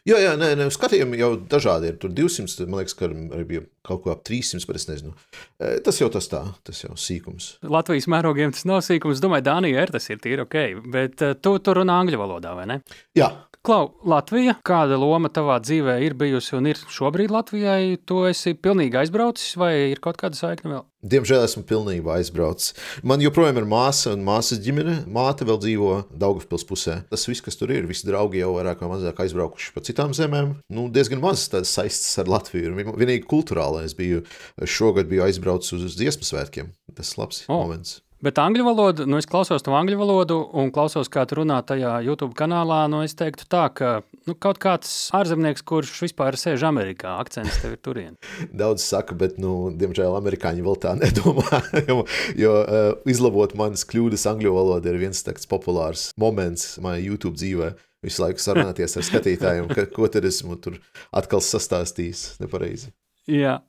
Jā, 0.07 0.17
jā, 0.21 0.33
nē, 0.37 0.51
nē 0.59 0.67
skatījumi 0.73 1.19
jau 1.19 1.31
dažādi 1.49 1.89
ir. 1.89 1.97
Tur 2.01 2.11
200, 2.13 2.67
man 2.69 2.81
liekas, 2.81 2.95
ka 2.99 3.07
arī 3.07 3.45
bija 3.47 3.61
kaut 3.85 4.03
ko 4.03 4.13
ap 4.13 4.25
300, 4.27 4.67
bet 4.67 4.79
es 4.79 4.87
nezinu. 4.89 5.13
E, 5.57 5.77
tas 5.85 5.99
jau 6.01 6.09
tas 6.13 6.27
tā, 6.29 6.41
tas 6.67 6.83
jau 6.83 6.93
sīkums. 6.99 7.51
Latvijas 7.63 8.09
mērogiem 8.11 8.53
tas 8.55 8.67
nav 8.69 8.83
sīkums. 8.85 9.21
Domāju, 9.23 9.47
Dānija 9.47 9.85
ir 9.85 9.93
tas 9.95 10.09
ir 10.11 10.19
tīri 10.21 10.43
ok, 10.43 10.59
bet 10.93 11.23
e, 11.25 11.31
tu 11.39 11.55
tur 11.63 11.81
runā 11.81 11.95
angļu 12.03 12.19
valodā, 12.21 12.53
vai 12.59 12.67
ne? 12.73 12.79
Jā, 13.17 13.31
Klau, 13.69 13.91
Latvija, 14.01 14.55
kāda 14.65 14.95
loma 14.97 15.29
tavā 15.29 15.59
dzīvē 15.61 15.99
ir 16.01 16.15
bijusi 16.17 16.55
un 16.57 16.71
ir 16.71 16.79
šobrīd 16.89 17.29
Latvijai? 17.29 17.99
Tu 18.01 18.23
esi 18.25 18.55
pilnīgi 18.57 18.97
aizbraucis 18.97 19.51
vai 19.61 19.91
ir 19.91 20.01
kaut 20.01 20.17
kāda 20.17 20.39
saikne 20.39 20.71
vēl? 20.71 20.81
Diemžēl 21.13 21.45
esmu 21.45 21.61
pilnībā 21.69 22.15
aizbraucis. 22.15 22.73
Man 23.05 23.21
joprojām 23.21 23.61
ir 23.61 23.69
māsa 23.69 24.15
un 24.15 24.25
māsas 24.25 24.57
ģimene. 24.65 25.03
Māte 25.13 25.45
vēl 25.45 25.61
dzīvo 25.61 25.91
Daugavpils 26.09 26.65
pusē. 26.65 26.97
Tas 27.13 27.29
viss, 27.29 27.45
kas 27.45 27.61
tur 27.61 27.69
ir, 27.75 27.85
visi 27.85 28.09
draugi 28.09 28.41
jau 28.41 28.55
vairāk 28.57 28.81
vai 28.81 28.89
mazāk 28.95 29.21
aizbraukuši 29.27 29.77
pa 29.77 29.85
citām 29.85 30.17
zemēm. 30.17 30.55
Nu, 30.73 30.89
diezgan 30.89 31.21
maz 31.21 31.45
tādas 31.53 31.77
saistas 31.77 32.17
ar 32.25 32.33
Latviju. 32.39 32.73
Vienīgi 32.89 33.29
kultūrāli 33.29 33.85
es 33.85 33.93
biju 33.93 34.25
šogad 34.65 35.13
biju 35.13 35.29
aizbraucis 35.29 35.77
uz 35.77 35.93
dziesmu 35.93 36.25
svētkiem. 36.25 36.73
Tas 36.97 37.19
labs 37.21 37.45
oh. 37.45 37.59
moments. 37.61 37.99
Bet 38.19 38.39
angļu 38.41 38.65
valoda, 38.67 39.05
nu 39.07 39.15
es 39.15 39.27
klausos 39.31 39.63
to 39.63 39.71
angļu 39.71 39.95
valodu 40.01 40.37
un 40.59 40.73
klausos, 40.75 41.07
kā 41.07 41.23
tu 41.23 41.37
runā 41.39 41.61
tajā 41.63 42.01
YouTube 42.03 42.35
kanālā. 42.35 42.81
Nu 42.91 42.99
es 43.05 43.15
teiktu 43.15 43.45
tā, 43.47 43.69
ka 43.71 43.91
nu, 44.27 44.35
kaut 44.35 44.59
kāds 44.59 44.91
ārzemnieks, 45.15 45.63
kurš 45.63 45.93
vispār 46.03 46.35
sēž 46.39 46.65
Amerikā, 46.67 47.15
akcents 47.23 47.61
tev 47.63 47.77
ir 47.77 47.79
turien. 47.79 48.17
Daudz 48.61 48.83
saka, 48.83 49.15
bet, 49.15 49.39
nu, 49.39 49.71
diemžēl 49.71 50.19
amerikāņi 50.19 50.67
vēl 50.67 50.79
tā 50.83 50.97
nedomā. 50.99 51.63
jo 51.87 52.01
jo 52.35 52.55
uh, 52.59 52.91
izlabot 53.07 53.55
manas 53.59 53.87
kļūdas 53.87 54.27
angļu 54.33 54.51
valodā 54.57 54.91
ir 54.91 54.99
viens 55.05 55.23
tāds 55.23 55.47
populārs 55.47 56.09
moments 56.19 56.73
manā 56.83 56.99
YouTube 56.99 57.39
dzīvē. 57.39 57.71
Visu 58.03 58.23
laiku 58.23 58.43
sarunāties 58.43 58.99
ar 58.99 59.07
skatītājiem, 59.13 59.71
ka, 59.71 59.87
ko 59.95 60.11
tad 60.11 60.27
esmu 60.27 60.59
tur 60.59 60.81
atkal 61.15 61.39
sastāstījis 61.39 62.41
nepareizi. 62.43 62.91
Jā, 63.29 63.59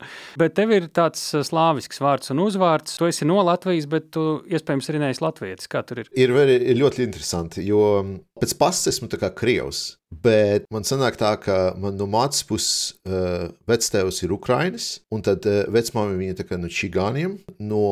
bet 0.41 0.55
tev 0.57 0.71
ir 0.73 0.87
tāds 0.95 1.23
uh, 1.35 1.43
slāvisks 1.45 2.01
vārds 2.01 2.33
un 2.33 2.41
uzvārds. 2.45 2.95
Tu 2.97 3.09
esi 3.11 3.27
no 3.29 3.41
Latvijas, 3.45 3.89
bet 3.91 4.09
tu 4.15 4.25
iespējams 4.49 4.89
arī 4.93 5.03
neesi 5.03 5.25
latvietis. 5.25 5.69
Kā 5.71 5.83
tur? 5.87 6.01
Ir, 6.01 6.33
ir 6.33 6.79
ļoti 6.79 7.05
interesanti, 7.05 7.65
jo 7.67 7.83
pēc 8.41 8.57
pasas 8.59 8.95
esmu 8.95 9.11
kā 9.21 9.31
krievs. 9.37 10.01
Bet 10.11 10.65
man 10.75 10.83
sanāk 10.83 11.15
tā, 11.21 11.31
ka 11.39 11.57
man 11.79 11.95
no 11.95 12.09
mātes 12.11 12.43
puses 12.47 12.97
uh, 13.07 13.53
vectēvs 13.71 14.25
ir 14.25 14.33
Ukraiņas, 14.35 14.87
un 15.15 15.23
tad 15.23 15.47
uh, 15.47 15.61
vecmāmiņa 15.71 16.19
viņa 16.19 16.39
tā 16.41 16.47
kā 16.49 16.59
no 16.59 16.71
čigāniem. 16.73 17.37
No 17.63 17.83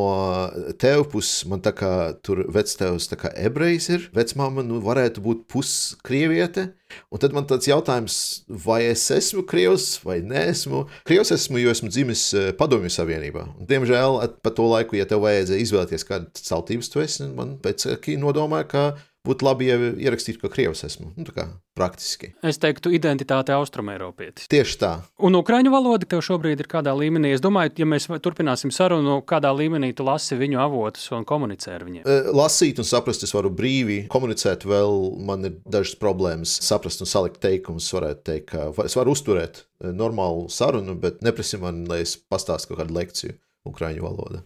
tēva 0.83 1.05
puses 1.13 1.47
man 1.47 1.63
tā 1.63 1.71
kā 1.79 1.93
tur 2.27 2.43
vectēvs 2.51 3.07
tā 3.13 3.21
kā 3.21 3.31
ebrejs 3.39 3.87
ir, 3.95 4.09
vecmāma 4.17 4.67
nu 4.67 4.81
varētu 4.83 5.23
būt 5.23 5.47
puskrieviete. 5.53 6.73
Un 7.13 7.21
tad 7.23 7.35
man 7.37 7.47
tāds 7.47 7.69
jautājums, 7.69 8.17
vai 8.49 8.81
es 8.89 9.05
esmu 9.15 9.45
krievs 9.47 10.01
vai 10.03 10.19
neesmu. 10.25 10.87
Krievs 11.07 11.31
esmu, 11.37 11.61
jo 11.63 11.71
esmu 11.71 11.93
dzimis 11.93 12.25
uh, 12.35 12.49
Padomju 12.59 12.91
Savienībā. 12.97 13.45
Un, 13.61 13.69
diemžēl 13.71 14.19
pa 14.43 14.53
to 14.57 14.67
laiku, 14.73 14.99
ja 14.99 15.07
tev 15.07 15.23
vajadzēja 15.23 15.69
izvēlēties 15.69 16.09
kādu 16.09 16.49
tautības 16.49 16.91
tu 16.91 17.05
esi, 17.05 17.29
man 17.31 17.61
pēc 17.63 17.87
tam 17.93 18.25
nodomāja, 18.25 18.69
ka 18.73 18.85
būtu 19.27 19.47
labi, 19.47 19.69
ja 19.69 19.79
ierakstītu, 19.79 20.41
ka 20.43 20.51
krievs 20.53 20.85
esmu. 20.87 21.11
Nu, 21.19 21.27
kā, 21.35 21.49
praktiski. 21.79 22.31
Es 22.47 22.61
teiktu, 22.63 22.93
identitāte 22.95 23.55
austrumēropietis. 23.57 24.49
Tieši 24.51 24.77
tā. 24.81 24.93
Un 25.25 25.39
ukraiņu 25.39 25.73
valoda 25.73 26.09
tev 26.09 26.23
šobrīd 26.25 26.63
ir 26.63 26.71
kādā 26.71 26.95
līmenī? 26.97 27.33
Es 27.37 27.43
domāju, 27.45 27.75
ja 27.83 27.89
mēs 27.89 28.09
turpināsim 28.25 28.73
sarunu, 28.75 29.19
kādā 29.29 29.53
līmenī 29.55 29.93
tu 29.97 30.07
lasi 30.07 30.39
viņu 30.39 30.61
avotus 30.63 31.09
un 31.17 31.27
komunicē 31.29 31.75
ar 31.77 31.87
viņiem. 31.89 32.09
Lasīt 32.37 32.81
un 32.83 32.89
saprast, 32.89 33.27
es 33.27 33.35
varu 33.37 33.53
brīvi 33.55 34.05
komunicēt, 34.13 34.67
vēl 34.69 35.01
man 35.29 35.51
ir 35.51 35.59
dažas 35.69 35.99
problēmas. 36.01 36.59
Saprast 36.65 37.05
un 37.05 37.11
salikt 37.11 37.43
teikumus, 37.45 37.91
varētu 37.95 38.25
teikt, 38.31 38.53
ka 38.53 38.87
es 38.87 38.97
varu 38.99 39.17
uzturēt 39.17 39.65
normālu 39.85 40.49
sarunu, 40.53 40.97
bet 40.99 41.23
neprasi 41.27 41.61
man, 41.63 41.85
lai 41.91 42.03
es 42.07 42.17
pastāstītu 42.19 42.81
kādu 42.81 42.97
lekciju 42.97 43.37
ukraiņu 43.69 44.05
valodā. 44.05 44.43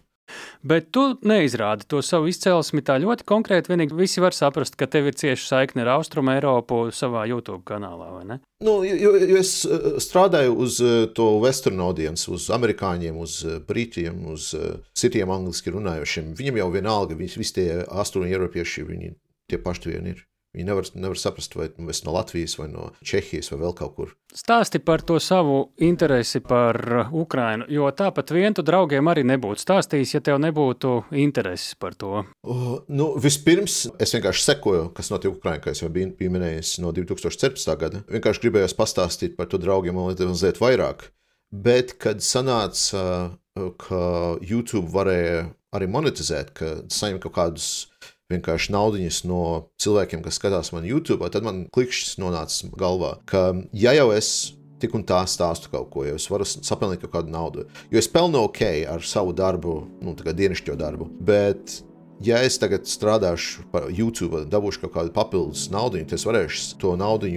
Bet 0.63 0.91
tu 0.95 1.05
neizrādi 1.27 1.87
to 1.89 2.01
savu 2.05 2.29
izcelsmi 2.31 2.83
tā 2.85 2.95
ļoti 3.03 3.25
konkrēti. 3.27 3.73
Vienīgi 3.73 3.97
visi 3.97 4.23
var 4.23 4.35
saprast, 4.35 4.77
ka 4.79 4.87
tev 4.87 5.09
ir 5.11 5.17
cieša 5.19 5.49
saikne 5.49 5.83
ar 5.83 5.97
Austrumu 5.97 6.33
Eiropu 6.35 6.85
savā 6.95 7.25
YouTube 7.29 7.63
kanālā, 7.67 8.09
vai 8.15 8.25
ne? 8.29 8.39
Nu, 8.63 8.77
jo, 8.87 9.13
jo 9.19 9.39
es 9.39 9.53
eh, 9.67 9.87
strādāju 10.03 10.55
uz 10.65 10.79
eh, 10.83 10.93
to 11.15 11.27
western 11.43 11.81
audience, 11.83 12.29
uz 12.31 12.47
amerikāņiem, 12.55 13.17
uz 13.19 13.41
eh, 13.43 13.59
brītiem, 13.67 14.23
uz 14.31 14.53
citiem 14.97 15.31
angliski 15.33 15.73
runājošiem. 15.75 16.31
Viņiem 16.39 16.61
jau 16.63 16.69
vienalga, 16.73 17.17
visi 17.19 17.57
tie 17.59 17.69
austrumu 17.83 18.31
eiropieši, 18.31 18.87
viņi 18.87 19.15
tie 19.51 19.59
paši 19.59 19.91
vien 19.91 20.13
ir. 20.13 20.23
Viņi 20.53 20.67
nevar, 20.67 20.85
nevar 20.93 21.17
saprast, 21.17 21.55
vai 21.57 21.71
es 21.89 22.03
no 22.05 22.13
Latvijas, 22.13 22.53
vai 22.59 22.67
no 22.69 22.91
Čehijas, 23.01 23.49
vai 23.49 23.57
vēl 23.63 23.71
kaut 23.77 23.95
kur. 23.97 24.11
Stāsti 24.37 24.77
par 24.85 25.01
to 25.01 25.17
savu 25.17 25.71
interesi 25.81 26.43
par 26.45 26.77
Ukrajinu, 27.09 27.65
jo 27.73 27.89
tāpat 27.89 28.33
vien 28.35 28.53
tu 28.53 28.61
draugiem 28.65 29.09
arī 29.09 29.23
nebūtu 29.25 29.63
stāstījis, 29.63 30.13
ja 30.13 30.21
tev 30.25 30.37
nebūtu 30.43 30.93
intereses 31.23 31.73
par 31.81 31.97
to. 31.97 32.21
Uh, 32.45 32.75
nu, 32.93 33.15
vispirms 33.17 33.79
es 33.97 34.13
vienkārši 34.13 34.45
sekoju, 34.51 34.85
kas 34.93 35.09
notiek 35.09 35.33
Ukrajinā, 35.33 35.63
kā 35.63 35.73
jau 35.73 35.89
biju, 35.93 36.13
biju 36.19 36.35
minējis 36.37 36.75
no 36.85 36.93
2017. 36.93 37.73
gada. 37.81 38.03
Vienkārši 38.13 38.45
gribējos 38.45 38.77
pastāstīt 38.77 39.33
par 39.39 39.49
to 39.49 39.57
draugiem 39.61 39.97
mazliet 39.97 40.61
vairāk. 40.61 41.09
Bet, 41.53 41.97
kad 42.01 42.21
sanāca, 42.25 43.33
ka 43.81 44.05
YouTube 44.41 44.89
varēja 44.93 45.47
arī 45.73 45.89
monetizēt, 45.89 46.53
ka 46.57 46.75
saņem 46.93 47.19
kaut 47.21 47.35
kādus 47.37 47.67
vienkārši 48.33 48.73
naudiņas 48.75 49.21
no 49.29 49.43
cilvēkiem, 49.81 50.23
kas 50.25 50.39
skatās 50.39 50.73
man 50.75 50.87
YouTube, 50.87 51.29
tad 51.33 51.45
man 51.45 51.63
klikšķis 51.73 52.19
nonāca 52.21 52.73
galvā, 52.79 53.15
ka 53.29 53.51
ja 53.77 53.95
jau 53.97 54.11
es 54.15 54.53
tik 54.83 54.97
un 54.97 55.05
tā 55.07 55.21
stāstu 55.29 55.71
kaut 55.71 55.89
ko, 55.93 56.03
jo 56.07 56.17
es 56.19 56.27
varu 56.31 56.47
sapelnīt 56.47 57.05
kaut 57.05 57.13
kādu 57.15 57.31
naudu. 57.31 57.67
Jo 57.93 58.01
es 58.01 58.09
pelnu 58.11 58.41
ok 58.49 58.61
ar 58.91 59.05
savu 59.07 59.31
darbu, 59.35 59.77
nu, 60.03 60.15
tā 60.17 60.27
kā 60.27 60.35
dienascho 60.35 60.75
darbu, 60.79 61.07
bet 61.23 61.79
ja 62.21 62.41
es 62.45 62.59
tagad 62.61 62.87
strādāšu 62.89 63.67
par 63.73 63.89
YouTube, 63.89 64.45
dabūšu 64.51 64.85
kaut 64.85 64.95
kādu 64.97 65.13
papildus 65.15 65.69
naudu, 65.73 66.03
tad 66.03 66.19
es 66.19 66.27
varēšu 66.29 66.79
to 66.81 66.97
naudu 66.99 67.31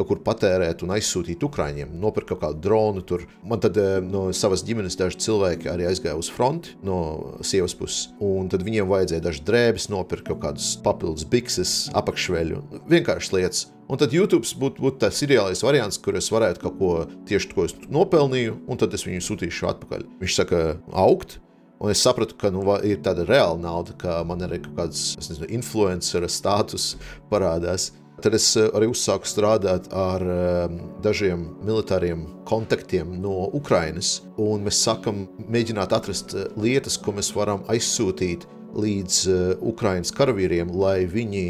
kaut 0.00 0.08
kur 0.08 0.20
patērēt 0.24 0.84
un 0.84 0.94
aizsūtīt 0.94 1.42
Ukrāņiem, 1.44 1.92
nopirkt 2.00 2.32
kaut 2.32 2.42
kādu 2.44 2.62
dronu. 2.64 3.02
Tur. 3.06 3.26
Man 3.46 3.60
tad 3.62 3.76
eh, 3.80 3.98
no 4.04 4.28
savas 4.36 4.64
ģimenes 4.66 4.96
daži 4.96 5.20
cilvēki 5.26 5.68
arī 5.72 5.88
aizgāja 5.90 6.18
uz 6.20 6.30
fronti 6.32 6.76
no 6.86 7.00
sievas 7.46 7.76
puses, 7.76 8.08
un 8.24 8.48
tad 8.52 8.64
viņiem 8.66 8.88
vajadzēja 8.90 9.24
dažas 9.26 9.44
drēbes, 9.48 9.90
nopirkt 9.92 10.30
kaut 10.30 10.40
kādus 10.44 10.72
papildus 10.84 11.26
bikses, 11.28 11.74
apakšveļu, 11.96 12.62
vienkāršas 12.90 13.34
lietas. 13.36 13.66
Un 13.90 13.98
tad 13.98 14.14
YouTube 14.14 14.46
būtu 14.60 14.84
būt 14.84 15.00
tas 15.02 15.18
ideālais 15.26 15.64
variants, 15.66 15.98
kur 15.98 16.16
es 16.16 16.30
varētu 16.30 16.62
kaut 16.62 16.76
ko 16.78 16.90
tieši 17.26 17.50
to, 17.50 17.56
ko 17.58 17.66
es 17.66 17.76
nopelnīju, 17.90 18.60
un 18.70 18.80
tad 18.80 18.94
es 18.94 19.04
viņu 19.06 19.24
sūtīšu 19.26 19.66
atpakaļ. 19.74 20.06
Viņš 20.22 20.36
saka, 20.38 20.60
augt. 20.94 21.40
Un 21.80 21.90
es 21.90 22.02
sapratu, 22.04 22.36
ka 22.36 22.50
nu, 22.52 22.60
ir 22.84 23.00
tāda 23.00 23.24
reāla 23.24 23.56
nauda, 23.56 23.94
ka 23.96 24.18
man 24.28 24.44
arī 24.44 24.58
kaut 24.60 24.76
kāds 24.76 25.14
nezinu, 25.16 25.48
influencer 25.56 26.26
status 26.28 26.92
parādās. 27.30 27.88
Tad 28.20 28.36
es 28.36 28.50
eh, 28.60 28.68
arī 28.76 28.90
uzsāku 28.92 29.28
strādāt 29.28 29.86
ar 29.96 30.20
um, 30.20 30.74
dažiem 31.00 31.46
militāriem 31.64 32.26
kontaktiem 32.48 33.14
no 33.22 33.46
Ukrainas. 33.56 34.18
Mēs 34.36 34.82
sākam 34.84 35.24
mēģināt 35.48 35.94
atrast 35.96 36.36
eh, 36.36 36.50
lietas, 36.60 37.00
ko 37.00 37.16
mēs 37.16 37.32
varam 37.32 37.64
aizsūtīt 37.72 38.44
līdz 38.70 39.16
uh, 39.26 39.38
Ukraiņas 39.66 40.12
karavīriem, 40.14 40.68
lai 40.78 41.00
viņi 41.10 41.46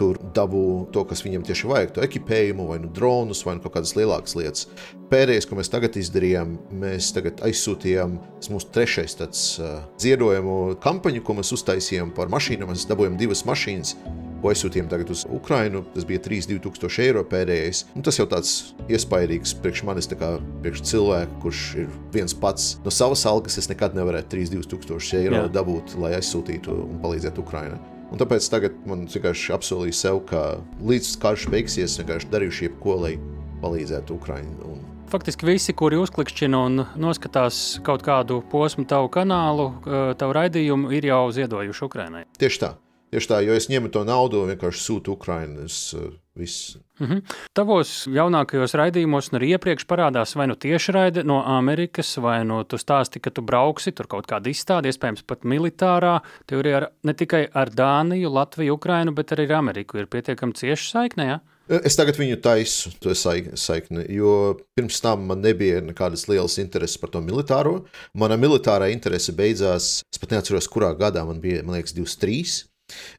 tur 0.00 0.16
dabū 0.36 0.64
to, 0.94 1.04
kas 1.08 1.20
viņam 1.26 1.44
tieši 1.44 1.68
vajag, 1.68 1.92
to 1.96 2.04
ekipējumu, 2.06 2.68
vai 2.70 2.78
nu 2.80 2.88
dronus, 2.96 3.42
vai 3.44 3.58
nu 3.58 3.64
kaut 3.64 3.76
kādas 3.76 3.92
lielākas 3.98 4.36
lietas. 4.38 4.66
Pēdējais, 5.10 5.48
ko 5.50 5.58
mēs 5.58 5.72
tagad 5.72 5.98
izdarījām, 6.00 6.54
mēs 6.80 7.10
tagad 7.16 7.42
aizsūtījām 7.44 8.16
mūsu 8.54 8.70
trešais 8.72 9.18
tāds 9.18 9.42
uh, 9.60 9.80
ziedojumu 10.00 10.78
kampaņu, 10.80 11.24
ko 11.26 11.36
mēs 11.40 11.52
uztaisījām 11.58 12.14
par 12.16 12.32
mašīnām. 12.32 12.70
Mēs 12.70 12.86
dabūjām 12.88 13.18
divas 13.20 13.42
mašīnas, 13.48 13.96
ko 14.40 14.54
aizsūtījām 14.54 14.88
tagad 14.88 15.10
uz 15.12 15.26
Ukrajinu. 15.28 15.82
Tas 15.96 16.06
bija 16.08 16.22
3,000 16.24 17.02
eiro 17.04 17.26
pēdējais. 17.28 17.84
Un 17.98 18.06
tas 18.06 18.22
jau 18.22 18.28
tāds 18.30 18.54
iespaidīgs 18.88 19.56
priekš 19.60 19.84
manis, 19.90 20.08
kā 20.14 20.36
priekš 20.64 20.86
cilvēka, 20.94 21.40
kurš 21.44 21.64
ir 21.84 21.94
viens 22.14 22.36
pats. 22.46 22.76
No 22.86 22.94
savas 22.94 23.26
algas 23.28 23.58
es 23.60 23.68
nekad 23.70 23.98
nevarētu 23.98 24.38
3,000 24.38 25.24
eiro 25.24 25.42
Jā. 25.42 25.48
dabūt, 25.60 25.98
lai 26.00 26.14
aizsūtītu 26.22 26.84
un 26.86 27.00
palīdzētu 27.02 27.44
Ukrajinai. 27.44 27.99
Un 28.10 28.18
tāpēc 28.18 28.46
tagad 28.50 28.78
man 28.90 29.04
vienkārši 29.10 29.52
apsolīja 29.54 29.94
sev, 29.94 30.24
ka 30.26 30.58
līdz 30.82 31.12
karš 31.22 31.46
beigsies, 31.52 31.98
vienkārši 32.00 32.30
darīšu 32.32 32.64
jebko, 32.66 32.96
lai 33.04 33.12
palīdzētu 33.62 34.16
Ukraiņai. 34.16 34.56
Un... 34.66 34.80
Faktiski 35.10 35.46
visi, 35.46 35.74
kuri 35.74 35.98
uzklikšķina 36.00 36.62
un 36.66 36.84
noskatās 36.98 37.80
kaut 37.86 38.02
kādu 38.06 38.40
posmu 38.50 38.86
tavu 38.90 39.10
kanālu, 39.14 39.72
tavu 40.18 40.36
raidījumu, 40.38 40.90
ir 40.94 41.06
jau 41.10 41.24
ziedojuši 41.34 41.84
Ukraiņai. 41.86 42.24
Tieši 42.38 42.62
tā. 42.62 42.74
Tieši 43.10 43.26
tā, 43.26 43.40
jo 43.42 43.54
es 43.58 43.66
ņemu 43.70 43.90
to 43.90 44.04
naudu 44.06 44.44
un 44.44 44.52
vienkārši 44.52 44.84
sūtu 44.84 45.16
Ukraiņas. 45.16 45.78
Viss. 46.40 46.76
Mm 47.00 47.06
-hmm. 47.06 47.36
Tavos 47.56 48.06
jaunākajos 48.08 48.74
raidījumos, 48.76 49.30
arī 49.36 49.52
iepriekš 49.56 49.86
parādās 49.88 50.36
vai 50.36 50.46
nu 50.46 50.54
tiešraide 50.54 51.24
no 51.24 51.42
Amerikas, 51.46 52.16
vai 52.16 52.44
nu 52.44 52.64
tu 52.64 52.76
stāsti, 52.76 53.20
ka 53.20 53.30
tu 53.30 53.42
brauksi 53.42 53.92
tur 53.92 54.06
kaut 54.06 54.26
kādā 54.26 54.50
izstādē, 54.50 54.88
iespējams, 54.88 55.22
pat 55.26 55.44
militārā. 55.44 56.20
Tur 56.46 56.66
ir 56.66 56.88
ne 57.02 57.14
tikai 57.14 57.48
ar 57.54 57.70
Dāniju, 57.70 58.32
Latviju, 58.32 58.74
Ukrainu, 58.74 59.12
bet 59.12 59.32
arī 59.32 59.50
ar 59.50 59.56
Ameriku. 59.58 59.98
Ir 59.98 60.06
pietiekami 60.06 60.52
cieši 60.52 60.90
saikne. 60.90 61.26
Ja? 61.26 61.40
Es 61.70 61.94
tagad 61.94 62.16
viņu 62.18 62.40
taisu, 62.42 62.90
to 62.98 63.12
saikni, 63.14 64.02
jo 64.10 64.56
pirms 64.74 64.96
tam 65.04 65.28
man 65.28 65.38
nebija 65.38 65.78
nekādas 65.80 66.24
lielas 66.26 66.58
intereses 66.58 66.98
par 66.98 67.12
to 67.14 67.20
militāro. 67.22 67.84
Mana 68.12 68.34
militārā 68.40 68.88
interese 68.90 69.30
beidzās, 69.38 70.00
es 70.10 70.18
pat 70.18 70.34
neatceros, 70.34 70.66
kurā 70.66 70.90
gadā 70.98 71.22
man 71.28 71.38
bija, 71.38 71.62
man 71.62 71.78
liekas, 71.78 71.94
23. 71.94 72.69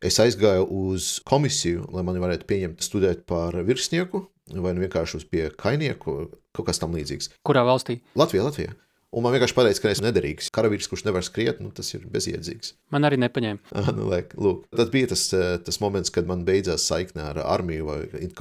Es 0.04 0.20
aizgāju 0.24 0.68
uz 0.68 1.18
komisiju, 1.28 1.88
lai 1.96 2.06
mani 2.08 2.24
varētu 2.24 2.48
pieņemt 2.50 2.86
studēt 2.86 3.26
par 3.30 3.58
virsnieku, 3.68 4.26
vai 4.52 4.76
nu 4.76 4.86
vienkārši 4.86 5.20
uz 5.22 5.28
pie 5.28 5.50
kainieku, 5.58 6.18
kaut 6.56 6.70
kas 6.70 6.82
tam 6.82 6.96
līdzīgs. 6.98 7.32
Kurā 7.48 7.64
valstī? 7.68 8.02
Latvijā, 8.20 8.48
Latvijā. 8.48 8.76
Un 9.12 9.26
man 9.26 9.34
vienkārši 9.36 9.56
pateica, 9.58 9.82
ka 9.84 9.90
esmu 9.92 10.06
nederīgs. 10.06 10.48
Karavīrs, 10.56 10.88
kurš 10.88 11.02
nevar 11.04 11.26
skriet, 11.28 11.58
nu, 11.60 11.68
tas 11.76 11.90
ir 11.92 12.06
bezjēdzīgs. 12.12 12.78
Man 12.96 13.08
arī 13.08 13.20
nepaņēma. 13.20 13.60
Nu, 14.02 14.08
lūk, 14.08 14.64
tad 14.72 14.92
bija 14.94 15.10
tas, 15.12 15.26
eh, 15.36 15.58
tas 15.66 15.82
moments, 15.84 16.14
kad 16.16 16.28
man 16.30 16.46
beidzās 16.48 16.86
saikne 16.88 17.26
ar 17.28 17.40
armiju 17.44 17.90
vai 17.90 17.98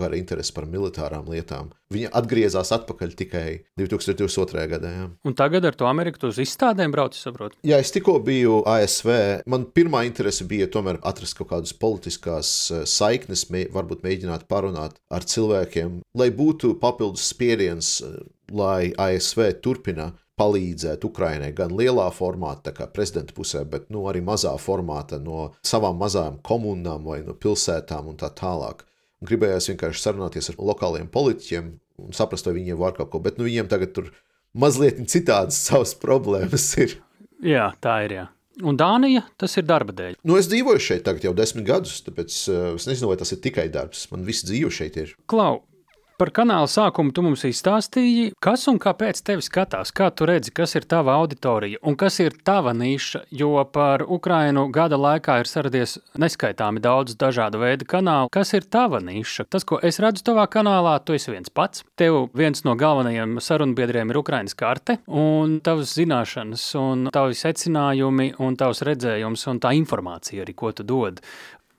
ar 0.06 0.14
interesi 0.14 0.54
par 0.54 0.68
militārām 0.70 1.26
lietām. 1.30 1.72
Viņa 1.90 2.12
atgriezās 2.20 2.70
atpakaļ 2.76 3.16
tikai 3.18 3.44
2022. 3.80 4.62
gadā. 4.70 4.92
Jā. 4.94 5.08
Un 5.26 5.34
tagad 5.34 5.66
ar 5.66 5.74
to 5.74 5.88
Ameriku 5.90 6.30
uz 6.30 6.38
izstādēm 6.38 6.94
brauc, 6.94 7.18
saprotu? 7.18 7.58
Jā, 7.66 7.80
es 7.82 7.90
tikko 7.90 8.20
biju 8.22 8.60
ASV. 8.70 9.10
Man 9.50 9.66
pirmā 9.74 10.04
interese 10.06 10.46
bija 10.46 10.70
tomēr 10.70 11.00
atrast 11.02 11.34
kaut 11.40 11.50
kādas 11.50 11.74
politiskās 11.74 12.54
eh, 12.70 12.86
saiknes, 12.86 13.48
mē, 13.50 13.66
varbūt 13.74 14.06
mēģināt 14.06 14.46
parunāt 14.50 15.02
ar 15.10 15.26
cilvēkiem, 15.26 15.98
lai 16.14 16.30
būtu 16.30 16.76
papildus 16.78 17.26
spiediens, 17.34 17.96
eh, 18.06 18.20
lai 18.54 18.92
ASV 18.94 19.48
turpina 19.62 20.12
palīdzēt 20.40 21.04
Ukraiņai 21.04 21.50
gan 21.56 21.74
lielā 21.76 22.06
formātā, 22.16 22.72
kā 22.76 22.88
prezidenta 22.90 23.36
pusē, 23.36 23.66
bet 23.68 23.90
nu, 23.92 24.06
arī 24.10 24.22
mazā 24.24 24.54
formātā 24.60 25.20
no 25.22 25.50
savām 25.66 26.00
mazām 26.00 26.40
komunām 26.46 27.04
vai 27.10 27.20
no 27.26 27.36
pilsētām 27.36 28.08
un 28.10 28.18
tā 28.20 28.32
tālāk. 28.40 28.86
Un 29.20 29.28
gribējās 29.28 29.68
vienkārši 29.72 30.04
sarunāties 30.06 30.52
ar 30.52 30.60
lokāliem 30.70 31.10
politiķiem 31.12 31.70
un 32.00 32.16
saprast, 32.16 32.48
vai 32.48 32.56
viņiem 32.56 32.80
var 32.80 32.96
kaut 32.96 33.12
ko, 33.12 33.20
bet 33.22 33.38
nu, 33.38 33.46
viņiem 33.48 33.68
tagad 33.70 33.92
tur 33.96 34.10
mazliet 34.56 35.02
citādas 35.12 35.60
savas 35.68 35.94
problēmas 36.00 36.72
ir. 36.80 36.98
Jā, 37.44 37.70
tā 37.84 38.02
ir. 38.06 38.16
Jā. 38.20 38.28
Un 38.66 38.76
Dānija, 38.76 39.22
tas 39.40 39.54
ir 39.56 39.64
darba 39.64 39.94
dēļ. 39.96 40.18
Nu, 40.26 40.36
es 40.36 40.48
dzīvoju 40.50 40.82
šeit 40.84 41.04
tagad 41.06 41.24
jau 41.24 41.32
desmit 41.36 41.64
gadus, 41.68 42.00
tāpēc 42.04 42.34
uh, 42.50 42.64
es 42.76 42.88
nezinu, 42.88 43.08
vai 43.12 43.16
tas 43.20 43.30
ir 43.32 43.40
tikai 43.44 43.68
darbs. 43.72 44.08
Man 44.12 44.26
viss 44.26 44.44
dzīve 44.44 44.72
šeit 44.74 44.98
ir. 45.00 45.14
Klau, 45.30 45.62
Par 46.20 46.28
kanāla 46.36 46.68
sākumu 46.68 47.14
tu 47.16 47.22
mums 47.24 47.46
izstāstīji, 47.48 48.34
kas 48.44 48.66
un 48.68 48.76
kāpēc 48.76 49.22
tevi 49.24 49.40
skatās, 49.40 49.88
kā 49.96 50.10
tu 50.12 50.26
redzi, 50.28 50.52
kas 50.52 50.74
ir 50.76 50.84
tava 50.84 51.14
auditorija 51.16 51.78
un 51.80 51.94
kas 51.96 52.18
ir 52.20 52.34
tava 52.44 52.74
niša, 52.76 53.22
jo 53.32 53.54
par 53.72 54.04
Ukrainu 54.04 54.66
gada 54.68 54.98
laikā 55.00 55.38
ir 55.40 55.48
saradies 55.48 55.94
neskaitāmi 56.20 56.82
daudz 56.84 57.16
dažādu 57.16 57.62
veidu 57.62 57.88
kanālu. 57.88 58.28
Kas 58.36 58.52
ir 58.52 58.66
tava 58.68 59.00
niša? 59.00 59.46
Tas, 59.48 59.64
ko 59.64 59.78
es 59.80 59.96
redzu 60.04 60.26
tavā 60.26 60.44
kanālā, 60.52 60.98
tu 61.00 61.16
esi 61.16 61.32
viens 61.32 61.48
pats. 61.48 61.86
Tev 61.96 62.26
viens 62.36 62.66
no 62.68 62.74
galvenajiem 62.76 63.38
sarunbiedriem 63.40 64.12
ir 64.12 64.20
Ukrainas 64.20 64.52
karte, 64.60 64.98
un 65.08 65.56
tavas 65.64 65.94
zināšanas, 65.96 66.66
un 66.82 67.08
tavi 67.16 67.40
secinājumi, 67.40 68.34
un 68.44 68.60
tavs 68.60 68.84
redzējums, 68.90 69.46
un 69.54 69.62
tā 69.64 69.72
informācija 69.80 70.44
arī, 70.44 70.52
ko 70.52 70.74
tu 70.76 70.84
dod. 70.84 71.24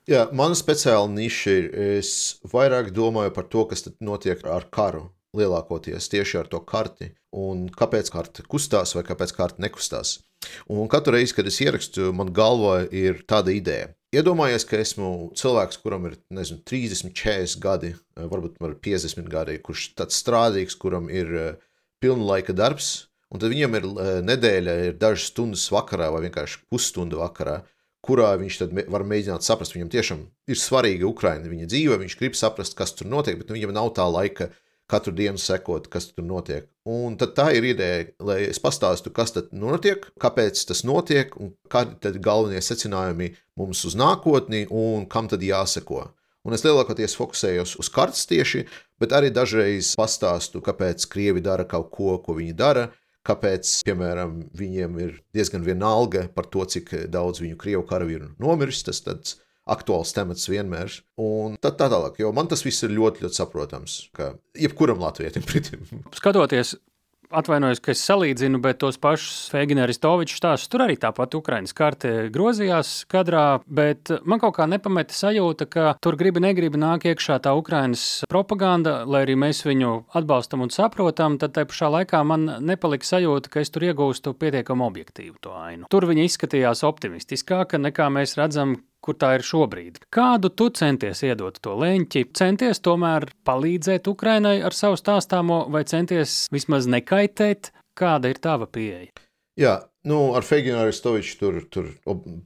Jā, 0.10 0.26
mana 0.34 0.58
speciāla 0.58 1.10
niša 1.14 1.52
ir, 1.54 1.66
es 2.00 2.12
vairāk 2.50 2.90
domāju 2.96 3.34
par 3.36 3.46
to, 3.52 3.68
kas 3.70 3.86
notiek 4.02 4.42
ar 4.50 4.66
karu 4.74 5.10
lielākoties 5.38 6.10
tieši 6.12 6.40
ar 6.42 6.50
to 6.52 6.60
karti, 6.66 7.12
un 7.32 7.68
kāpēc 7.72 8.10
karte 8.12 8.44
kustās 8.50 8.96
vai 8.98 9.06
kāpēc 9.08 9.34
karte 9.38 9.64
nekustās. 9.64 10.18
Un 10.74 10.90
katru 10.90 11.14
reizi, 11.16 11.36
kad 11.38 11.48
es 11.48 11.60
ierakstu, 11.62 12.10
man 12.18 12.32
galvā 12.34 12.82
ir 12.90 13.22
tāda 13.30 13.54
ideja. 13.54 13.92
Iedomājies, 14.12 14.66
ka 14.68 14.80
esmu 14.82 15.32
cilvēks, 15.40 15.78
kuram 15.84 16.10
ir 16.10 16.18
nezinu, 16.34 16.60
30, 16.68 17.14
40 17.16 17.62
gadi, 17.64 17.94
varbūt 18.18 18.58
50 18.60 19.30
gadi, 19.32 19.60
kurš 19.64 19.92
tāds 19.96 20.18
strādīgs, 20.20 20.76
kuram 20.82 21.08
ir 21.14 21.32
eh, 21.40 21.54
pilna 22.04 22.34
laika 22.34 22.58
darbs, 22.58 22.90
un 23.32 23.40
tad 23.40 23.54
viņam 23.54 23.78
ir 23.78 23.88
eh, 23.88 24.10
nedēļa, 24.28 24.76
ir 24.90 24.98
dažas 25.00 25.30
stundas 25.32 25.70
vakarā 25.72 26.10
vai 26.12 26.26
vienkārši 26.26 26.66
pusstunda 26.74 27.22
vakarā, 27.22 27.62
kurā 28.06 28.34
viņš 28.42 28.60
var 28.92 29.06
mēģināt 29.08 29.46
saprast. 29.46 29.76
Viņam 29.76 29.94
tiešām 29.94 30.26
ir 30.50 30.60
svarīga 30.60 31.08
Ukraina, 31.10 31.50
viņa 31.52 31.70
dzīve, 31.70 32.00
viņš 32.02 32.18
grib 32.20 32.38
saprast, 32.38 32.78
kas 32.78 32.96
tur 32.98 33.10
notiek, 33.12 33.40
bet 33.40 33.50
nu, 33.50 33.58
viņam 33.60 33.76
nav 33.78 33.94
tā 33.98 34.08
laika 34.10 34.52
katru 34.92 35.14
dienu 35.16 35.40
sekot, 35.40 35.88
kas 35.92 36.10
tur 36.12 36.26
notiek. 36.28 36.66
Un 36.90 37.16
tā 37.20 37.48
ir 37.56 37.68
ideja, 37.70 38.10
lai 38.20 38.42
es 38.50 38.60
pastāstu, 38.60 39.14
kas 39.16 39.32
tad 39.36 39.52
notiek, 39.56 40.04
kāpēc 40.20 40.66
tas 40.68 40.84
notiek, 40.88 41.36
un 41.40 41.54
kādi 41.72 42.12
ir 42.12 42.20
galvenie 42.24 42.62
secinājumi 42.64 43.32
mums 43.60 43.86
uz 43.88 43.96
nākotni, 43.96 44.66
un 44.68 45.08
kam 45.08 45.32
tad 45.32 45.46
jāseko. 45.46 46.10
Un 46.42 46.58
es 46.58 46.64
lielākoties 46.66 47.14
fokusējos 47.20 47.76
uz 47.80 47.90
kartes 47.94 48.26
tieši, 48.26 48.66
bet 49.00 49.14
arī 49.14 49.30
dažreiz 49.34 49.94
pastāstu, 49.98 50.60
kāpēc 50.66 51.06
krievi 51.12 51.44
dara 51.46 51.68
kaut 51.70 51.92
ko, 51.94 52.16
ko 52.26 52.36
viņi 52.40 52.56
dara, 52.58 52.88
kāpēc, 53.28 53.70
piemēram, 53.88 54.38
viņiem 54.58 55.00
ir 55.04 55.16
diezgan 55.36 55.66
vienalga 55.66 56.28
par 56.36 56.50
to, 56.52 56.66
cik 56.66 56.94
daudz 57.14 57.44
viņu 57.44 57.60
krievu 57.62 57.86
karavīru 57.90 58.34
nomiris. 58.42 58.84
Tas 58.88 59.04
tāds 59.06 59.38
aktuāls 59.70 60.14
temats 60.16 60.50
vienmēr. 60.50 60.94
Un 61.22 61.58
tā, 61.62 61.74
tā 61.78 61.88
tālāk, 61.92 62.18
jo 62.22 62.32
man 62.36 62.50
tas 62.52 62.66
viss 62.66 62.84
ir 62.86 62.96
ļoti, 62.96 63.26
ļoti 63.26 63.38
saprotams, 63.38 63.98
ka 64.18 64.34
jebkuram 64.58 65.02
latvietim 65.04 65.46
pritim. 65.50 65.86
Skatoties 66.18 66.76
atvainojos, 67.32 67.82
ka 67.84 67.94
es 67.94 68.04
salīdzinu, 68.08 68.60
bet 68.64 68.82
tos 68.84 69.00
pašus 69.02 69.50
Fēgina 69.52 69.86
Aristoviča 69.86 70.38
stāstus 70.38 70.72
tur 70.72 70.86
arī 70.86 70.98
tāpat 71.02 71.36
Ukraiņas 71.40 71.76
karte 71.78 72.12
grozījās 72.34 72.94
kadrā, 73.12 73.62
bet 73.68 74.12
man 74.28 74.42
kaut 74.44 74.58
kā 74.58 74.68
nepameta 74.70 75.16
sajūta, 75.16 75.68
ka 75.72 75.88
tur 76.04 76.18
gribi 76.20 76.44
negribi 76.44 76.82
nāk 76.82 77.08
iekšā 77.12 77.40
tā 77.46 77.56
Ukraiņas 77.58 78.06
propaganda, 78.32 79.02
lai 79.08 79.24
arī 79.26 79.38
mēs 79.40 79.64
viņu 79.68 79.94
atbalstam 80.18 80.66
un 80.66 80.74
saprotam, 80.74 81.40
tad 81.42 81.56
te 81.58 81.66
pašā 81.68 81.92
laikā 81.98 82.24
man 82.28 82.48
nepalika 82.68 83.08
sajūta, 83.08 83.52
ka 83.54 83.64
es 83.64 83.74
tur 83.74 83.88
iegūstu 83.90 84.36
pietiekami 84.38 84.88
objektīvu 84.88 85.38
to 85.42 85.56
ainu. 85.58 85.90
Tur 85.92 86.08
viņi 86.10 86.28
izskatījās 86.30 86.86
optimistiskāk 86.88 87.78
nekā 87.82 88.12
mēs 88.14 88.38
redzam, 88.40 88.78
kur 89.02 89.18
tā 89.20 89.34
ir 89.38 89.46
šobrīd. 89.46 90.00
Kādu 90.14 90.52
tu 90.54 90.70
centies 90.78 91.24
iedot 91.26 91.58
to 91.64 91.76
leņķi? 91.82 92.28
Centies 92.38 92.84
tomēr 92.86 93.28
palīdzēt 93.48 94.10
Ukrainai 94.12 94.60
ar 94.66 94.78
savu 94.78 95.00
stāstāmo, 95.00 95.66
vai 95.74 95.84
centies 95.90 96.46
vismaz 96.54 96.90
nekaitēt? 96.92 97.74
Kāda 97.98 98.32
ir 98.32 98.40
tava 98.42 98.70
pieeja? 98.72 99.12
Jā, 99.60 99.74
nu, 100.08 100.32
ar 100.38 100.46
Feginu 100.48 100.80
Aristoviču 100.80 101.36
tur, 101.42 101.58
tur 101.74 101.90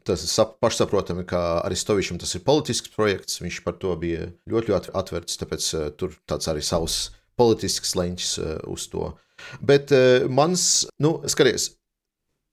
tas 0.08 0.24
ir 0.26 0.56
pašsaprotami, 0.64 1.26
ka 1.30 1.62
Aristovičam 1.62 2.18
tas 2.20 2.34
ir 2.36 2.44
politisks 2.48 2.92
projekts. 2.96 3.40
Viņš 3.44 3.62
par 3.68 3.78
to 3.82 3.94
bija 4.00 4.32
ļoti, 4.50 4.74
ļoti 4.74 4.96
atvērts, 4.98 5.40
tāpēc 5.44 5.70
uh, 5.76 5.86
tur 6.00 6.18
tāds 6.28 6.50
arī 6.52 6.66
savs 6.66 6.98
politisks 7.38 7.94
leņķis 8.00 8.34
uh, 8.42 8.58
uz 8.74 8.88
to. 8.92 9.14
Bet 9.62 9.94
uh, 9.94 10.26
mans, 10.32 10.88
nu, 11.04 11.20
skaties, 11.30 11.76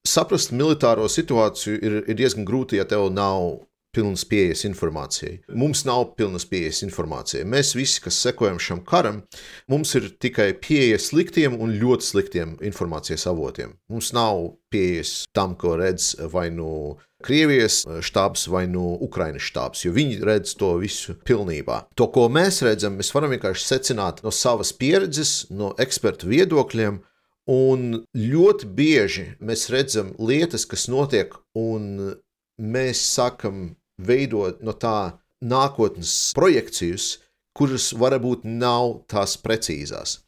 saprast 0.09 0.53
militāro 0.53 1.09
situāciju 1.11 1.79
ir, 1.79 1.99
ir 2.11 2.19
diezgan 2.19 2.47
grūti, 2.49 2.79
ja 2.81 2.87
tev 2.89 3.09
nav 3.15 3.63
pilnas 3.93 4.25
pieejas 4.29 4.65
informācijai. 4.69 5.39
Mums 5.53 5.85
nav 5.89 6.15
pilnas 6.17 6.47
pieejas 6.49 6.83
informācijai. 6.87 7.45
Mēs 7.49 7.75
visi, 7.77 8.01
kas 8.05 8.19
sekojam 8.25 8.59
šam 8.63 8.83
karam, 8.89 9.23
mums 9.71 9.93
ir 9.99 10.09
tikai 10.23 10.53
pieeja 10.57 10.99
sliktiem 11.01 11.59
un 11.61 11.77
ļoti 11.81 12.09
sliktiem 12.09 12.57
informācijas 12.65 13.29
avotiem. 13.31 13.77
Mums 13.93 14.13
nav 14.17 14.55
pieejas 14.73 15.23
tam, 15.37 15.57
ko 15.61 15.77
redz 15.81 16.15
vai 16.33 16.49
nu 16.55 16.99
Krievijas 17.23 17.85
štābs 18.03 18.49
vai 18.51 18.65
nu 18.67 18.97
Ukraiņas 19.07 19.45
štābs, 19.47 19.85
jo 19.85 19.93
viņi 19.95 20.19
redz 20.27 20.57
to 20.59 20.73
visu 20.81 21.15
pilnībā. 21.23 21.85
To, 21.95 22.09
ko 22.11 22.27
mēs 22.33 22.63
redzam, 22.67 22.97
mēs 22.99 23.13
varam 23.15 23.31
vienkārši 23.37 23.69
secināt 23.69 24.25
no 24.25 24.33
savas 24.35 24.73
pieredzes, 24.75 25.47
no 25.55 25.71
ekspertu 25.79 26.31
viedokļiem. 26.33 26.99
Un 27.53 27.87
ļoti 28.15 28.69
bieži 28.75 29.25
mēs 29.43 29.69
redzam 29.71 30.13
lietas, 30.19 30.67
kas 30.67 30.89
notiek, 30.91 31.35
un 31.59 32.15
mēs 32.59 33.01
sakam, 33.15 33.73
veidot 33.99 34.63
no 34.63 34.73
tā 34.73 35.19
nākotnes 35.43 36.33
projekcijas, 36.37 37.19
kuras 37.53 37.91
varbūt 37.99 38.47
nav 38.49 39.03
tās 39.13 39.35
precīzās. 39.41 40.21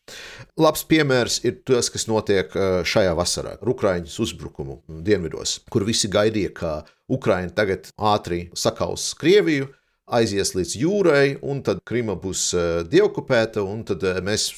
Labs 0.60 0.84
piemērs 0.88 1.38
ir 1.48 1.62
tas, 1.64 1.88
kas 1.92 2.04
notiek 2.10 2.52
šajā 2.84 3.14
vasarā 3.16 3.54
ar 3.56 3.70
Ukraiņas 3.72 4.18
uzbrukumu 4.20 4.82
dienvidos, 5.06 5.62
kur 5.72 5.86
visi 5.88 6.10
gaidīja, 6.12 6.52
ka 6.52 6.74
Ukraiņa 7.08 7.54
tagad 7.56 7.88
ātri 7.96 8.50
sakaus 8.58 9.12
Krieviju, 9.20 9.70
aizies 10.04 10.52
līdz 10.52 10.76
jūrai, 10.82 11.26
un 11.40 11.62
tad 11.64 11.80
Krima 11.88 12.18
būs 12.20 12.50
dievokupēta, 12.92 13.64
un 13.64 13.86
tad 13.88 14.04
mēs 14.26 14.50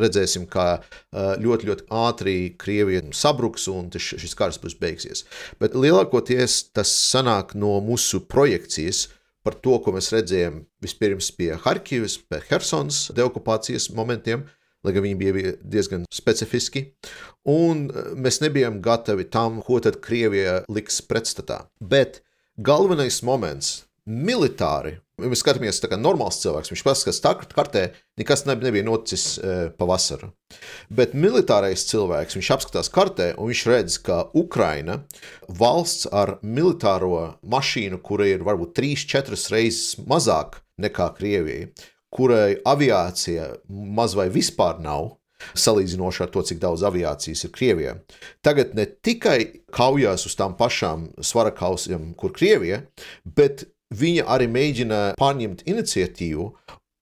redzēsim, 0.00 0.46
kā 0.50 0.80
ļoti, 1.12 1.68
ļoti 1.70 1.86
ātri 2.02 2.36
Krievija 2.60 3.02
sabruks 3.16 3.68
un 3.72 3.90
šis 3.94 4.36
karš 4.38 4.60
būs 4.62 4.76
beigsies. 4.80 5.24
Bet 5.62 5.76
lielākoties 5.78 6.62
tas 6.76 6.92
sanāk 6.92 7.56
no 7.58 7.78
mūsu 7.84 8.22
projekcijas 8.30 9.08
par 9.46 9.56
to, 9.64 9.78
ko 9.80 9.94
mēs 9.96 10.12
redzējām 10.12 10.64
vispirms 10.84 11.30
pie 11.36 11.54
Harkivas, 11.64 12.18
pie 12.20 12.42
Helsinas 12.50 13.06
deokupācijas 13.16 13.88
momentiem, 13.96 14.44
lai 14.84 14.92
gan 14.96 15.04
viņi 15.04 15.18
bija 15.20 15.54
diezgan 15.60 16.06
specifiski. 16.12 16.90
Un 17.48 17.86
mēs 18.20 18.40
nebijām 18.44 18.80
gatavi 18.84 19.26
tam, 19.32 19.60
ko 19.64 19.80
tad 19.80 20.00
Krievija 20.04 20.60
liks 20.72 21.00
pretstatā. 21.08 21.62
Bet 21.80 22.20
galvenais 22.60 23.22
moments 23.24 23.86
militāri 24.04 24.98
Mēs 25.20 25.42
skatāmies, 25.42 25.80
kā 25.84 25.98
normāls 26.00 26.40
cilvēks. 26.42 26.72
Viņš 26.72 26.84
paskatās, 26.86 27.20
ka 27.20 27.48
kartē 27.52 27.84
nekas 28.20 28.46
nebija 28.48 28.86
noticis 28.86 29.26
e, 29.38 29.58
pavasarī. 29.78 30.30
Bet 30.92 31.14
militārais 31.14 31.84
cilvēks, 31.90 32.38
viņš 32.38 32.50
apskatās 32.56 32.90
kartē 32.92 33.30
un 33.36 33.50
viņš 33.50 33.62
redz, 33.70 34.00
ka 34.06 34.22
Ukraina 34.38 35.00
valsts 35.60 36.08
ar 36.10 36.38
militāro 36.42 37.36
mašīnu, 37.42 38.00
kura 38.04 38.28
ir 38.30 38.44
varbūt 38.46 38.74
3-4 38.80 39.40
reizes 39.54 39.96
mazāk 40.08 40.60
nekā 40.80 41.10
Krievija, 41.18 41.70
kurai 42.10 42.58
aviācija 42.66 43.52
maz 43.68 44.16
vai 44.18 44.28
vispār 44.32 44.80
nav, 44.82 45.16
salīdzinoši 45.56 46.24
ar 46.24 46.30
to, 46.34 46.42
cik 46.46 46.60
daudz 46.62 46.84
aviācijas 46.86 47.46
ir 47.46 47.52
Krievijā. 47.54 47.96
Tagad 48.44 48.74
ne 48.78 48.86
tikai 48.86 49.38
kaujās 49.74 50.26
uz 50.28 50.36
tām 50.38 50.56
pašām 50.58 51.10
svara 51.24 51.52
kausiem, 51.56 52.12
kur 52.18 52.34
Krievija, 52.36 52.82
bet 53.24 53.64
viņa 53.94 54.26
arī 54.30 54.48
mēģina 54.50 55.00
pārņemt 55.20 55.64
iniciatīvu 55.68 56.50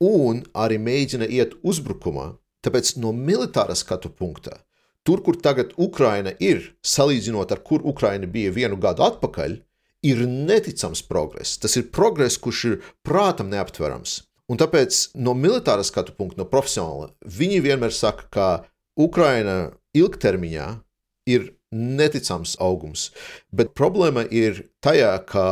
un 0.05 0.43
arī 0.55 0.79
mēģina 0.81 1.29
iet 1.29 1.57
uzbrukumā. 1.63 2.33
Tāpēc 2.65 2.97
no 3.03 3.13
militāra 3.15 3.77
skatu 3.79 4.11
punkta, 4.11 4.59
tur, 5.07 5.23
kur 5.23 5.39
tagad 5.39 5.75
Ukraina 5.79 6.33
ir, 6.43 6.75
salīdzinot 6.83 7.53
ar 7.55 7.63
kur 7.65 7.85
Ukraina 7.87 8.27
bija 8.27 8.53
vienu 8.55 8.79
gadu 8.81 9.05
atpakaļ, 9.07 9.59
ir 10.07 10.25
neticams 10.27 11.03
progress. 11.07 11.59
Tas 11.59 11.77
ir 11.79 11.91
progress, 11.95 12.39
kurš 12.39 12.65
ir 12.71 12.81
prātam 13.07 13.51
neaptverams. 13.53 14.23
Un 14.49 14.59
tāpēc 14.61 15.11
no 15.21 15.35
militāra 15.37 15.85
skatu 15.85 16.15
punkta, 16.17 16.41
no 16.41 16.49
profesionāla, 16.49 17.11
viņi 17.21 17.61
vienmēr 17.67 17.93
saka, 17.93 18.29
ka 18.33 18.47
Ukraina 18.99 19.75
ilgtermiņā 19.97 20.69
ir 21.29 21.51
neticams 21.75 22.57
augums. 22.63 23.09
Bet 23.53 23.75
problēma 23.77 24.25
ir 24.33 24.65
tajā, 24.85 25.13
ka 25.29 25.45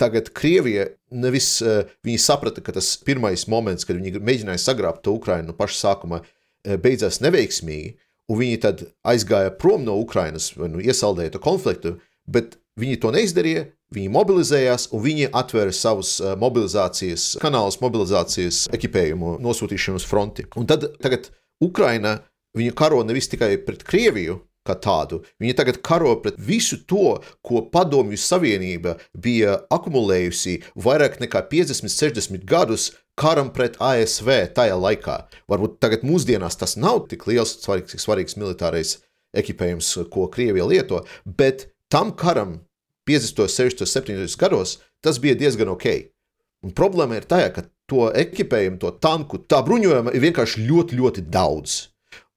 tagad 0.00 0.32
Krievija 0.36 0.88
nevis 1.10 1.58
uh, 1.62 1.82
viņi 2.06 2.20
saprata, 2.22 2.62
ka 2.64 2.74
tas 2.74 2.96
pirmais 3.06 3.46
moments, 3.50 3.86
kad 3.86 3.98
viņi 3.98 4.22
mēģināja 4.22 4.62
sagrābt 4.62 5.10
Ukrainu 5.10 5.52
no 5.52 5.56
paša 5.58 5.78
sākuma, 5.80 6.22
uh, 6.22 6.78
beidzās 6.80 7.20
neveiksmīgi, 7.22 7.94
un 8.30 8.40
viņi 8.40 8.62
tad 8.62 8.86
aizgāja 9.06 9.52
prom 9.58 9.84
no 9.86 9.98
Ukrainas, 10.00 10.52
nu, 10.56 10.82
iesaldēja 10.82 11.36
to 11.36 11.42
konfliktu, 11.42 11.98
bet 12.30 12.58
viņi 12.80 13.02
to 13.02 13.14
neizdarīja. 13.14 13.68
Viņi 13.90 14.06
mobilizējās, 14.14 14.84
un 14.94 15.02
viņi 15.02 15.32
atvēra 15.34 15.72
savus 15.74 16.12
uh, 16.22 16.36
mobilizācijas 16.38 17.32
kanālus, 17.42 17.80
mobilizācijas 17.82 18.68
ekipējumu 18.76 19.40
nosūtīšanu 19.42 19.98
uz 19.98 20.06
fronti. 20.06 20.44
Un 20.54 20.68
tad 20.70 20.86
tagad 21.02 21.26
Ukraina 21.58 22.20
viņa 22.54 22.74
karo 22.78 23.00
nevis 23.02 23.26
tikai 23.32 23.56
pret 23.66 23.82
Krieviju, 23.86 24.38
kā 24.66 24.76
tādu. 24.76 25.22
Viņi 25.40 25.56
tagad 25.58 25.80
karo 25.84 26.14
pret 26.22 26.38
visu 26.38 26.80
to, 26.88 27.18
ko 27.46 27.62
Padomju 27.72 28.18
Savienība 28.20 28.96
bija 29.14 29.60
akumulējusi 29.72 30.60
vairāk 30.76 31.20
nekā 31.22 31.44
50, 31.50 31.92
60 31.92 32.46
gadus 32.48 32.90
karam 33.20 33.50
pret 33.52 33.76
ASV 33.80 34.30
tajā 34.56 34.76
laikā. 34.80 35.16
Varbūt 35.50 35.80
tagad 35.82 36.04
mūsdienās 36.06 36.58
tas 36.60 36.76
nav 36.80 37.06
tik 37.10 37.26
liels, 37.30 37.56
svarīgs, 37.64 37.98
svarīgs 38.00 38.38
militārais 38.40 38.98
ekipējums, 39.36 39.92
ko 40.12 40.26
Krievija 40.32 40.66
lieto, 40.66 41.04
bet 41.24 41.68
tam 41.92 42.14
karam 42.16 42.60
50, 43.08 43.46
60, 43.48 43.86
70 43.86 44.40
gados 44.40 44.78
tas 45.00 45.20
bija 45.22 45.38
diezgan 45.38 45.72
ok. 45.72 45.86
Un 46.66 46.74
problēma 46.76 47.16
ir 47.16 47.24
tā, 47.28 47.40
ka 47.54 47.64
to 47.88 48.10
ekipējumu, 48.14 48.78
to 48.82 48.92
tanku, 49.02 49.40
tā 49.48 49.62
bruņojuma 49.64 50.12
ir 50.14 50.24
vienkārši 50.26 50.66
ļoti, 50.68 50.98
ļoti 51.00 51.24
daudz. 51.32 51.78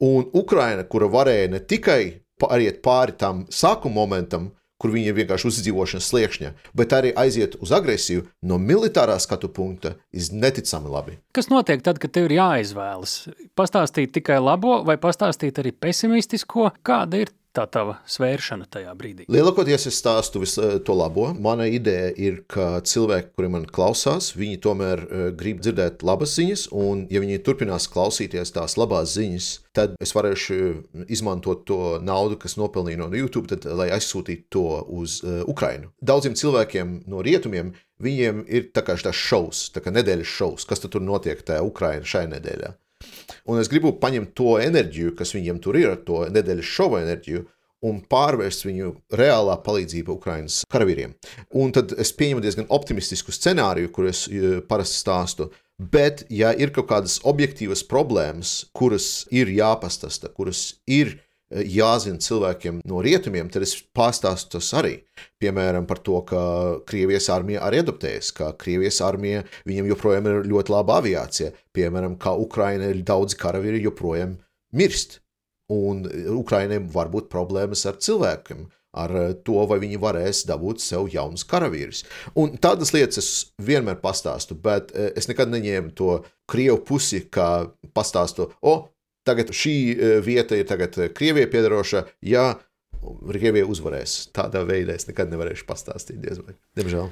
Un 0.01 0.25
Ukraina, 0.33 0.83
kura 0.83 1.07
varēja 1.11 1.51
ne 1.53 1.61
tikai 1.61 2.23
pāriet 2.41 2.81
pāri 2.83 3.15
tam 3.17 3.45
sākuma 3.53 4.01
momentam, 4.01 4.51
kur 4.83 4.91
viņi 4.91 5.13
ir 5.13 5.15
vienkārši 5.15 5.47
uzdzīvošanas 5.47 6.07
sliekšņa, 6.11 6.49
bet 6.75 6.95
arī 6.97 7.13
aiziet 7.15 7.55
uz 7.63 7.71
agresiju 7.71 8.25
no 8.43 8.57
militārā 8.59 9.15
skatu 9.23 9.47
punkta, 9.47 9.93
ir 10.11 10.27
neticami 10.35 10.91
labi. 10.91 11.15
Kas 11.35 11.47
notiek 11.47 11.85
tad, 11.85 12.01
kad 12.03 12.11
tev 12.11 12.27
ir 12.27 12.35
jāizvēlas? 12.41 13.13
Pastāstīt 13.55 14.11
tikai 14.17 14.41
labo 14.43 14.81
vai 14.83 14.97
pastāstīt 14.99 15.61
arī 15.63 15.71
pesimistisko? 15.71 16.73
Kāda 16.83 17.23
ir 17.23 17.31
tā 17.53 17.65
tava 17.69 17.99
svēršana 18.09 18.67
tajā 18.73 18.93
brīdī? 18.97 19.27
Lielākoties 19.31 19.87
es 19.89 19.99
stāstu 20.01 20.41
visu 20.43 20.63
eh, 20.63 20.75
to 20.85 20.95
labo. 20.97 21.29
Mana 21.33 21.67
ideja 21.69 22.09
ir, 22.17 22.41
ka 22.49 22.81
cilvēki, 22.85 23.33
kuri 23.37 23.51
man 23.53 23.67
klausās, 23.69 24.31
viņi 24.37 24.59
tomēr 24.63 25.03
uh, 25.03 25.25
grib 25.37 25.61
dzirdēt 25.63 26.03
labas 26.05 26.35
ziņas, 26.37 26.67
un 26.75 27.05
ja 27.13 27.21
viņi 27.23 27.41
turpinās 27.45 27.87
klausīties 27.93 28.53
tās 28.55 28.77
labās 28.79 29.15
ziņas, 29.17 29.49
tad 29.75 29.95
es 30.03 30.13
varēšu 30.15 30.59
izmantot 31.13 31.63
to 31.69 31.79
naudu, 32.03 32.37
kas 32.41 32.57
nopelnīja 32.59 33.01
no 33.01 33.09
YouTube, 33.13 33.49
tad, 33.51 33.65
lai 33.65 33.89
aizsūtītu 33.95 34.49
to 34.53 34.67
uz 34.93 35.19
Ukrainu. 35.49 35.89
Daudziem 36.01 36.37
cilvēkiem 36.37 36.99
no 37.09 37.23
rietumiem 37.25 37.73
viņiem 38.03 38.43
ir 38.47 38.69
tā 38.75 38.83
kā 38.85 38.97
šis 38.99 39.17
šovs, 39.17 39.65
tā 39.73 39.83
kā 39.83 39.93
nedēļas 39.93 40.37
šovs, 40.37 40.67
kas 40.69 40.83
tur 40.83 41.03
notiek 41.03 41.41
tajā 41.45 41.63
Ukrainā 41.65 42.07
šajā 42.07 42.31
nedēļā. 42.35 42.73
Un 43.49 43.59
es 43.61 43.69
gribu 43.71 43.93
paņemt 43.99 44.33
to 44.37 44.57
enerģiju, 44.61 45.15
kas 45.19 45.33
viņiem 45.35 45.59
tur 45.63 45.79
ir, 45.79 45.95
to 46.07 46.23
nedēļas 46.33 46.71
šova 46.75 47.03
enerģiju, 47.03 47.43
un 47.83 47.99
pārvērst 48.09 48.63
viņu 48.67 48.93
reālā 49.19 49.57
palīdzība 49.65 50.13
Ukraiņas 50.15 50.61
karavīriem. 50.71 51.15
Un 51.59 51.73
tad 51.75 51.91
es 51.99 52.13
pieņemu 52.15 52.43
diezgan 52.43 52.69
optimistisku 52.73 53.35
scenāriju, 53.35 53.91
kur 53.95 54.07
es 54.11 54.25
e, 54.29 54.61
parasti 54.67 55.01
stāstu. 55.01 55.49
Bet, 55.77 56.23
ja 56.31 56.53
ir 56.55 56.71
kaut 56.71 56.87
kādas 56.91 57.17
objektīvas 57.27 57.83
problēmas, 57.89 58.53
kuras 58.77 59.25
ir 59.33 59.51
jāpastāsta, 59.51 60.31
kuras 60.31 60.77
ir 60.87 61.17
jāzina 61.51 62.21
cilvēkiem 62.23 62.81
no 62.89 63.01
rietumiem, 63.03 63.49
tad 63.51 63.65
es 63.65 63.75
pastāstu 63.95 64.57
tas 64.57 64.69
arī. 64.79 64.95
Piemēram, 65.41 65.87
par 65.89 66.01
to, 66.05 66.19
ka 66.27 66.43
Krievijas 66.89 67.29
armija 67.33 67.63
arī 67.67 67.83
adaptējas, 67.83 68.31
ka 68.37 68.51
Krievijas 68.59 69.01
armija 69.05 69.43
viņam 69.69 69.89
joprojām 69.93 70.29
ir 70.29 70.47
ļoti 70.49 70.73
laba 70.73 70.99
aviācija. 71.01 71.51
Piemēram, 71.75 72.17
kā 72.21 72.35
Ukraina 72.39 72.89
ir 72.89 73.03
daudz 73.05 73.37
karavīri 73.39 73.83
joprojām 73.85 74.37
mirst. 74.73 75.19
Un 75.73 76.03
Ukrainai 76.35 76.81
var 76.91 77.07
būt 77.09 77.29
problēmas 77.31 77.85
ar 77.89 77.95
cilvēkiem, 78.03 78.65
ar 78.99 79.13
to, 79.45 79.57
vai 79.69 79.79
viņi 79.81 79.97
varēs 80.01 80.43
dabūt 80.49 80.83
sev 80.83 81.07
jaunus 81.13 81.45
karavīrus. 81.49 82.03
Un 82.37 82.57
tādas 82.61 82.93
lietas 82.93 83.21
es 83.21 83.29
vienmēr 83.57 83.97
pastāstu, 84.03 84.57
bet 84.59 84.91
eh, 84.93 85.11
es 85.17 85.29
nekad 85.31 85.49
neņēmu 85.53 85.93
to 85.97 86.19
krievu 86.51 86.81
pusi, 86.85 87.23
kā 87.31 87.69
pastāstu, 87.95 88.51
o, 88.61 88.75
tagad 89.27 89.53
šī 89.55 89.75
e, 89.93 90.13
vieta 90.25 90.59
ir 90.59 90.67
tagad 90.69 90.97
e, 90.99 91.09
Krievijai 91.15 91.51
piedaroša, 91.51 92.05
ja 92.27 92.47
Krievija 93.03 93.67
uzvarēs. 93.67 94.29
Tādā 94.35 94.63
veidā 94.67 94.95
es 94.95 95.09
nekad 95.09 95.31
nevarēšu 95.33 95.67
pastāstīt, 95.67 96.21
diez 96.23 96.39
vai. 96.43 96.55
Diemžēl. 96.79 97.11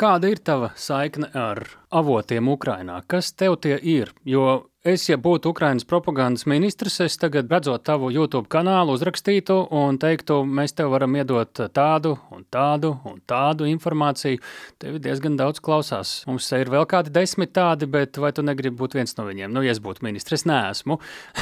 Kāda 0.00 0.30
ir 0.32 0.38
tava 0.40 0.70
saikne 0.80 1.26
ar 1.36 1.58
avotiem 1.92 2.46
Ukrajinā? 2.48 3.02
Kas 3.04 3.34
tev 3.36 3.58
tie 3.60 3.74
ir? 3.76 4.08
Jo 4.24 4.44
es, 4.80 5.02
ja 5.10 5.18
būtu 5.20 5.50
Ukraiņas 5.52 5.84
propagandas 5.84 6.46
ministrs, 6.48 6.94
es 7.04 7.18
tagad 7.20 7.52
redzot 7.52 7.84
tavu 7.84 8.08
YouTube 8.08 8.48
kanālu, 8.48 8.94
uzrakstītu 8.96 9.58
un 9.76 9.98
teiktu, 10.00 10.38
mēs 10.48 10.72
tev 10.78 10.94
varam 10.94 11.18
iedot 11.20 11.60
tādu 11.76 12.14
un 12.32 12.46
tādu 12.48 12.94
un 13.10 13.18
tādu 13.28 13.68
informāciju. 13.68 14.40
Tev 14.80 14.96
diezgan 15.04 15.36
daudz 15.36 15.60
klausās. 15.60 16.14
Mums 16.30 16.48
ir 16.56 16.72
vēl 16.72 16.88
kādi 16.88 17.12
desmit 17.18 17.52
tādi, 17.60 17.84
bet 17.84 18.16
vai 18.24 18.32
tu 18.32 18.46
negribi 18.46 18.80
būt 18.80 18.96
viens 18.96 19.12
no 19.20 19.28
viņiem? 19.28 19.52
Nu, 19.52 19.60
ja 19.68 19.76
es 19.76 19.82
būtu 19.84 20.08
ministrs, 20.08 20.40
es 20.40 20.48
neesmu. 20.48 20.96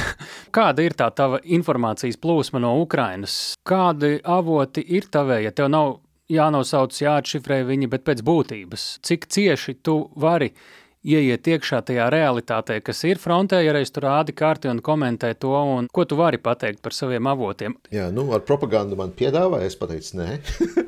Kāda 0.59 0.83
ir 0.83 0.99
tā 0.99 1.07
tava 1.15 1.39
informācijas 1.47 2.19
plūsma 2.19 2.59
no 2.67 2.75
Ukrainas? 2.83 3.55
Kādi 3.63 4.17
avoti 4.19 4.83
ir 4.83 5.07
tavē, 5.07 5.45
ja 5.47 5.55
tev 5.55 5.71
nav 5.71 6.01
jānosauc, 6.29 6.95
jāatšifrē 7.01 7.63
viņi, 7.67 7.89
bet 7.91 8.05
pēc 8.07 8.21
būtības, 8.25 8.91
cik 9.05 9.27
cieši 9.33 9.79
tu 9.83 10.01
vari 10.19 10.53
ieiet 10.99 11.47
iekšā 11.47 11.79
tajā 11.87 12.09
realitātē, 12.11 12.79
kas 12.83 12.99
ir 13.07 13.19
frontē, 13.21 13.61
ja 13.63 13.71
reiz 13.75 13.91
tur 13.95 14.03
rādi 14.03 14.33
karti 14.35 14.67
un 14.67 14.81
komentē 14.83 15.31
to, 15.39 15.53
un 15.55 15.87
ko 15.95 16.03
tu 16.03 16.17
vari 16.19 16.39
pateikt 16.43 16.81
par 16.83 16.95
saviem 16.95 17.29
avotiem. 17.31 17.77
Jā, 17.95 18.09
nu, 18.11 18.25
ar 18.35 18.43
propagandu 18.47 18.97
man 18.99 19.13
piedāvāja, 19.15 19.69
es 19.69 19.77
pateicu, 19.79 20.17
nē. 20.19 20.27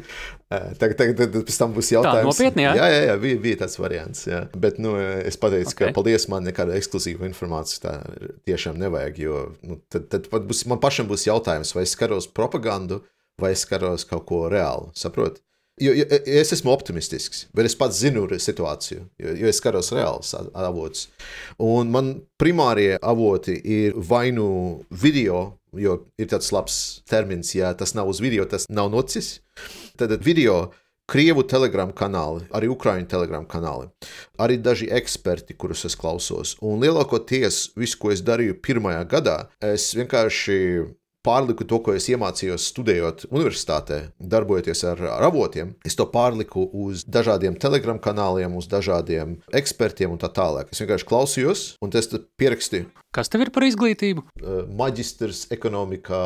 tagad, 0.82 0.98
tagad, 1.00 1.16
tad 1.22 1.38
pēc 1.48 1.60
tam 1.62 1.72
būs 1.78 1.94
jautājums. 1.94 2.28
Tā, 2.28 2.28
nopietni, 2.28 2.66
jā? 2.68 2.76
Jā, 2.82 2.90
jā, 2.92 3.00
jā 3.08 3.16
bija, 3.24 3.40
bija 3.48 3.62
tāds 3.64 3.80
variants, 3.80 4.26
jā. 4.28 4.44
Bet, 4.52 4.82
nu, 4.84 4.98
es 5.00 5.40
pateicu, 5.40 5.72
okay. 5.72 5.88
ka 5.88 5.96
paldies, 5.96 6.28
man 6.32 6.44
nekāda 6.50 6.76
ekskluzīva 6.76 7.30
informācija 7.30 7.86
tā 7.88 7.96
tiešām 8.52 8.84
nevajag, 8.84 9.24
jo 9.24 9.46
nu, 9.64 9.80
tad, 9.88 10.12
tad 10.12 10.28
būs, 10.28 10.66
man 10.68 10.84
pašam 10.84 11.08
būs 11.08 11.30
jautājums, 11.30 11.72
vai 11.78 11.88
es 11.88 11.96
skaros 11.96 12.28
propagandu, 12.28 13.00
vai 13.42 13.56
es 13.56 13.66
skaros 13.66 14.06
kaut 14.10 14.28
ko 14.30 14.46
reālu, 14.52 14.92
saproti? 14.98 15.42
Jo, 15.82 15.94
jo, 15.98 16.06
es 16.28 16.52
esmu 16.54 16.70
optimistisks, 16.76 17.46
bet 17.58 17.66
es 17.66 17.76
pats 17.80 18.02
zinu 18.04 18.28
situāciju, 18.30 19.06
jo, 19.24 19.32
jo 19.40 19.50
es 19.50 19.58
skatos 19.58 19.90
reālus 19.96 20.34
avotus. 20.36 21.08
Un 21.64 21.90
man 21.94 22.12
primārie 22.42 23.00
avoti 23.02 23.56
ir 23.64 23.96
vai 23.96 24.30
nu 24.36 24.84
video, 24.92 25.56
jo 25.74 25.96
ir 26.22 26.30
tāds 26.30 26.52
labs 26.54 26.78
termins, 27.10 27.56
ja 27.56 27.72
tas 27.74 27.96
nav 27.98 28.12
uz 28.12 28.22
video, 28.22 28.46
tas 28.46 28.68
nav 28.70 28.92
nocis. 28.94 29.40
Tad 29.98 30.14
video, 30.22 30.68
Krievu 31.12 31.44
telegramu 31.44 31.92
kanāli, 31.98 32.46
arī 32.56 32.70
Ukrāņu 32.72 33.10
telegramu 33.12 33.50
kanāli, 33.52 33.90
arī 34.40 34.56
daži 34.64 34.86
eksperti, 34.96 35.58
kurus 35.60 35.84
es 35.90 35.98
klausos. 36.00 36.54
Un 36.64 36.80
lielākoties 36.84 37.72
visu, 37.76 37.98
ko 38.00 38.14
es 38.14 38.22
darīju 38.24 38.62
pirmajā 38.64 39.02
gadā, 39.12 39.38
es 39.66 39.90
vienkārši 39.98 40.60
pārliku 41.26 41.66
to, 41.68 41.80
ko 41.84 41.96
es 41.98 42.08
iemācījos 42.12 42.68
studējot 42.72 43.26
universitātē, 43.30 44.00
darbojoties 44.20 44.84
ar, 44.92 45.04
ar 45.18 45.28
avotiem. 45.30 45.76
Es 45.88 45.98
to 45.98 46.08
pārliku 46.12 46.66
uz 46.86 47.06
dažādiem 47.06 47.58
telegram 47.62 48.00
kanāliem, 48.02 48.56
uz 48.58 48.70
dažādiem 48.72 49.38
ekspertiem 49.62 50.16
un 50.16 50.22
tā 50.22 50.32
tālāk. 50.34 50.72
Es 50.74 50.82
vienkārši 50.84 51.10
klausījos, 51.10 51.68
un 51.82 51.94
es 51.98 52.10
pierakstīju. 52.42 52.90
Kas 53.16 53.32
tev 53.32 53.46
ir 53.46 53.54
par 53.54 53.68
izglītību? 53.68 54.26
Maģistrs 54.80 55.48
ekonomikā 55.54 56.24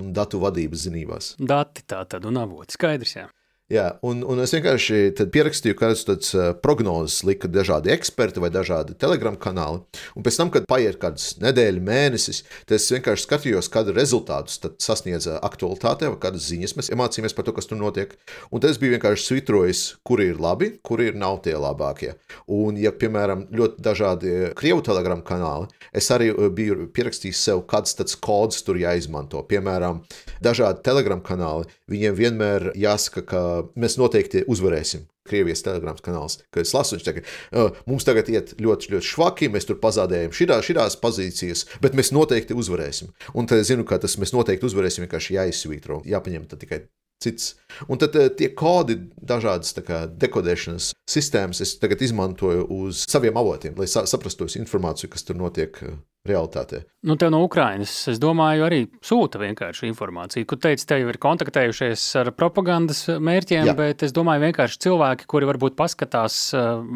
un 0.00 0.12
datu 0.16 0.40
vadības 0.42 0.88
zinībās. 0.88 1.32
Dati 1.38 1.84
tā 1.86 2.02
tad 2.10 2.26
un 2.28 2.40
avoti. 2.40 2.74
Skaidrs, 2.74 3.16
jā. 3.20 3.28
Jā, 3.72 3.86
un, 4.04 4.18
un 4.28 4.42
es 4.44 4.50
vienkārši 4.52 5.14
pierakstīju, 5.32 5.74
kādas 5.78 6.02
tādas 6.04 6.58
prognozes 6.60 7.22
lika 7.24 7.48
dažādi 7.48 7.94
eksperti 7.94 8.42
vai 8.42 8.50
dažādi 8.52 8.92
telegramu 9.00 9.38
kanāli. 9.40 9.78
Un 10.12 10.26
pēc 10.26 10.36
tam, 10.36 10.50
kad 10.52 10.66
paiet 10.68 10.98
kādas 11.00 11.38
nedēļas, 11.40 11.80
mēnesis, 11.86 12.42
tad 12.68 12.74
es 12.76 12.90
vienkārši 12.92 13.24
skatījos, 13.24 13.70
kāda 13.72 13.94
rezultātus 13.96 14.60
sasniedza 14.84 15.38
aktualitāte 15.48 16.10
vai 16.12 16.18
kādas 16.20 16.50
ziņas 16.50 16.76
mēs 16.76 16.92
mācījāmies 17.00 17.36
par 17.38 17.46
to, 17.48 17.54
kas 17.56 17.70
tur 17.70 17.80
notiek. 17.80 18.12
Un 18.52 18.60
tad 18.60 18.74
es 18.74 18.80
biju 18.82 18.98
vienkārši 18.98 19.24
svitrojis, 19.30 19.82
kuri 20.04 20.28
ir 20.34 20.44
labi, 20.44 20.74
kuri 20.84 21.08
ir 21.14 21.16
nav 21.16 21.40
tie 21.48 21.56
labākie. 21.56 22.12
Un, 22.52 22.76
ja, 22.76 22.92
piemēram, 22.92 23.46
ļoti 23.48 23.80
dažādi 23.88 24.34
krievu 24.60 24.84
telegramu 24.84 25.24
kanāli, 25.24 25.72
es 25.96 26.10
arī 26.12 26.34
biju 26.52 26.90
pierakstījis 26.92 27.46
sev, 27.48 27.64
kāds 27.72 27.96
tāds 27.96 28.20
kods 28.20 28.60
tur 28.68 28.76
jāizmanto. 28.76 29.40
Piemēram, 29.48 30.04
dažādi 30.44 30.84
telegramu 30.84 31.24
kanāli, 31.24 31.72
viņiem 31.88 32.20
vienmēr 32.20 32.70
jāsaka, 32.76 33.24
ka 33.24 33.44
mēs 33.80 33.98
noteikti 34.00 34.44
uzvarēsim. 34.50 35.06
Krievijas 35.24 35.64
telegrāmas 35.64 36.04
kanāls, 36.04 36.38
kad 36.52 36.66
es 36.66 36.74
lasu, 36.76 36.98
viņš 36.98 37.06
teica, 37.06 37.70
mums 37.88 38.04
tagad 38.04 38.28
iet 38.28 38.52
ļoti, 38.60 38.90
ļoti 38.92 39.08
švaki, 39.08 39.48
mēs 39.54 39.64
tur 39.70 39.78
pazaudējam 39.80 40.34
šitās, 40.36 40.66
šitās 40.68 40.98
pozīcijas, 41.00 41.64
bet 41.80 41.96
mēs 41.96 42.12
noteikti 42.12 42.56
uzvarēsim. 42.56 43.14
Un 43.32 43.48
tad 43.48 43.62
es 43.62 43.70
zinu, 43.72 43.86
ka 43.88 43.96
tas 44.02 44.18
mēs 44.20 44.34
noteikti 44.36 44.68
uzvarēsim, 44.68 45.06
vienkārši 45.06 45.38
jāizsvītro, 45.38 46.02
jāpaņem 46.08 46.44
tikai 46.52 46.84
cits. 47.24 47.54
Un 47.88 48.00
tad 48.00 48.16
tie 48.38 48.50
kodi, 48.56 48.98
dažādas 49.16 49.72
kā, 49.86 50.04
dekodēšanas 50.20 50.92
sistēmas, 51.10 51.62
es 51.64 51.76
tagad 51.80 52.04
izmantoju 52.04 52.66
uz 52.82 53.04
saviem 53.08 53.38
avotiem, 53.40 53.76
lai 53.80 53.88
saprastu 53.88 54.50
informāciju, 54.60 55.12
kas 55.14 55.24
tur 55.24 55.40
notiek 55.40 55.80
realitātē. 56.24 56.84
Nu, 57.04 57.18
tev 57.20 57.28
no 57.34 57.42
Ukrainas, 57.44 57.92
es 58.08 58.16
domāju, 58.16 58.64
arī 58.64 58.78
sūta 59.04 59.36
vienkārši 59.42 59.90
informāciju. 59.90 60.46
Kur 60.48 60.56
teici, 60.64 60.86
te 60.88 60.96
jau 60.96 61.10
ir 61.12 61.18
kontaktējušies 61.20 62.04
ar 62.22 62.30
propagandas 62.32 63.02
mērķiem, 63.20 63.68
Jā. 63.68 63.74
bet 63.76 64.06
es 64.06 64.14
domāju, 64.16 64.46
vienkārši 64.46 64.80
cilvēki, 64.86 65.28
kuri 65.28 65.50
varbūt 65.50 65.76
paskatās, 65.76 66.38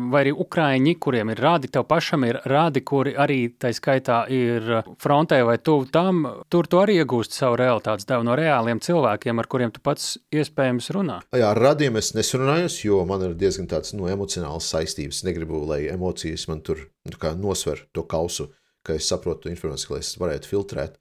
vai 0.09 0.23
arī 0.25 0.33
Ukrāņi, 0.33 0.95
kuriem 1.05 1.35
ir 1.35 1.43
rādi, 1.45 1.69
tev 1.75 1.85
pašam 1.91 2.25
ir 2.25 2.41
rādi, 2.49 2.81
kuri 2.89 3.13
arī 3.21 3.39
tā 3.61 3.75
skaitā 3.77 4.23
ir 4.33 4.79
frontē 4.97 5.43
vai 5.45 5.59
tuvu 5.61 5.91
tam, 5.93 6.25
tur 6.49 6.71
tu 6.73 6.81
arī 6.81 7.03
iegūst 7.03 7.37
savu 7.37 7.61
realitātes 7.61 8.09
devu 8.09 8.25
no 8.25 8.37
reāliem 8.39 8.81
cilvēkiem, 8.81 9.45
ar 9.45 9.51
kuriem 9.53 9.77
tu 9.77 9.85
pats 9.85 10.15
iespējams 10.33 10.89
runā. 10.97 11.21
Jā, 11.37 11.53
ar 11.53 11.61
radiem 11.69 12.01
es 12.01 12.15
nesunājos, 12.17 12.81
jo 12.87 13.05
man 13.05 13.29
ir 13.29 13.37
diezgan 13.37 13.69
tāds 13.69 13.93
no 13.93 14.07
nu, 14.07 14.13
emocionāls 14.15 14.73
saistības. 14.73 15.21
Negribu, 15.29 15.67
lai 15.69 15.83
emocijas 15.93 16.49
man 16.49 16.65
tur 16.65 16.87
nu, 17.05 17.35
nosver 17.43 17.85
to 17.93 18.09
kausu 18.09 18.49
ka 18.89 18.97
es 18.97 19.11
saprotu 19.11 19.53
informāciju, 19.53 19.95
lai 19.95 20.03
es 20.03 20.17
varētu 20.21 20.51
filtrēt. 20.51 20.97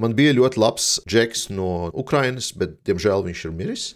Man 0.00 0.16
bija 0.18 0.34
ļoti 0.36 0.60
labs 0.60 0.90
džeks 1.08 1.48
no 1.52 1.88
Ukrainas, 1.96 2.50
bet, 2.56 2.78
diemžēl, 2.88 3.24
viņš 3.26 3.46
ir 3.46 3.56
miris. 3.56 3.88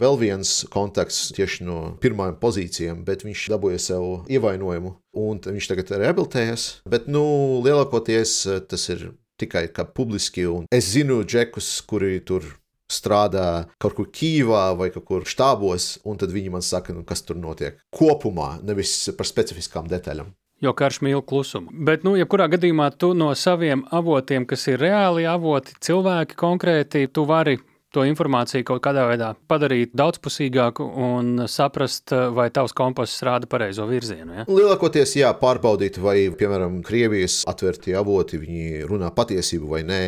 Vēl 0.00 0.16
viens 0.18 0.50
kontakts 0.72 1.28
tieši 1.36 1.66
no 1.68 1.76
pirmajām 2.02 2.38
pozīcijām, 2.40 3.02
bet 3.06 3.22
viņš 3.26 3.42
dabūja 3.52 3.80
sev 3.84 4.06
ievainojumu, 4.32 4.94
un 5.20 5.42
viņš 5.44 5.68
tagad 5.68 5.92
rehabilitējas. 6.00 6.64
Bet, 6.88 7.06
nu, 7.12 7.22
lielākoties 7.62 8.34
tas 8.70 8.88
ir 8.90 9.12
tikai 9.38 9.68
publiski, 9.94 10.48
es 10.72 10.90
zinu 10.94 11.20
džekus, 11.26 11.68
kuri 11.86 12.18
tur 12.24 12.46
strādā 12.92 13.68
kaut 13.80 13.96
kur 13.96 14.08
Kīvā 14.12 14.64
vai 14.78 14.90
kaut 14.94 15.06
kur 15.08 15.28
štābos, 15.28 15.98
un 16.08 16.18
tad 16.20 16.34
viņi 16.34 16.52
man 16.52 16.64
saka, 16.64 16.96
nu, 16.96 17.04
kas 17.08 17.24
tur 17.24 17.38
notiek 17.40 17.78
kopumā, 17.94 18.56
nevis 18.64 18.96
par 19.16 19.28
specifiskām 19.28 19.88
detaļām 19.92 20.32
jo 20.62 20.72
karš 20.78 21.00
mīl 21.02 21.22
klusumu. 21.26 21.72
Bet, 21.72 22.06
nu, 22.06 22.14
jebkurā 22.18 22.46
gadījumā 22.52 22.92
tu 22.98 23.12
no 23.18 23.32
saviem 23.38 23.84
avotiem, 23.90 24.46
kas 24.48 24.68
ir 24.70 24.80
reāli 24.82 25.26
avoti, 25.28 25.76
cilvēki 25.82 26.38
konkrēti, 26.38 27.08
tu 27.12 27.26
vari 27.28 27.58
to 27.92 28.04
informāciju 28.08 28.64
kaut 28.70 28.80
kādā 28.84 29.04
veidā 29.10 29.32
padarīt 29.50 29.92
daudzpusīgāku 29.98 30.86
un 31.04 31.44
saprast, 31.50 32.14
vai 32.32 32.48
tavs 32.54 32.72
kompass 32.76 33.20
rāda 33.26 33.48
pareizo 33.50 33.84
virzienu. 33.90 34.38
Ja? 34.38 34.46
Lielākoties, 34.48 35.16
jā, 35.20 35.32
pārbaudīt, 35.36 35.98
vai, 36.00 36.16
piemēram, 36.38 36.80
Krievijas 36.86 37.42
atvērtie 37.50 37.96
avoti, 37.98 38.40
runā 38.88 39.12
patiesību 39.12 39.74
vai 39.74 39.82
nē, 39.88 40.02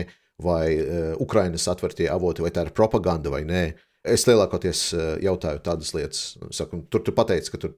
vai 0.45 0.65
uh, 0.79 1.11
Ukrainas 1.23 1.69
atvērtie 1.71 2.09
avoti, 2.11 2.43
vai 2.47 2.55
tā 2.55 2.65
ir 2.67 2.73
propaganda 2.75 3.33
vai 3.35 3.45
nē. 3.49 3.65
Es 4.05 4.27
lielākoties 4.29 4.87
uh, 4.97 5.05
jautāju 5.23 5.61
tādas 5.65 5.93
lietas. 5.97 6.25
Saku, 6.57 6.83
tur 6.93 7.05
tu 7.05 7.13
pateici, 7.17 7.53
ka 7.53 7.61
tur 7.61 7.77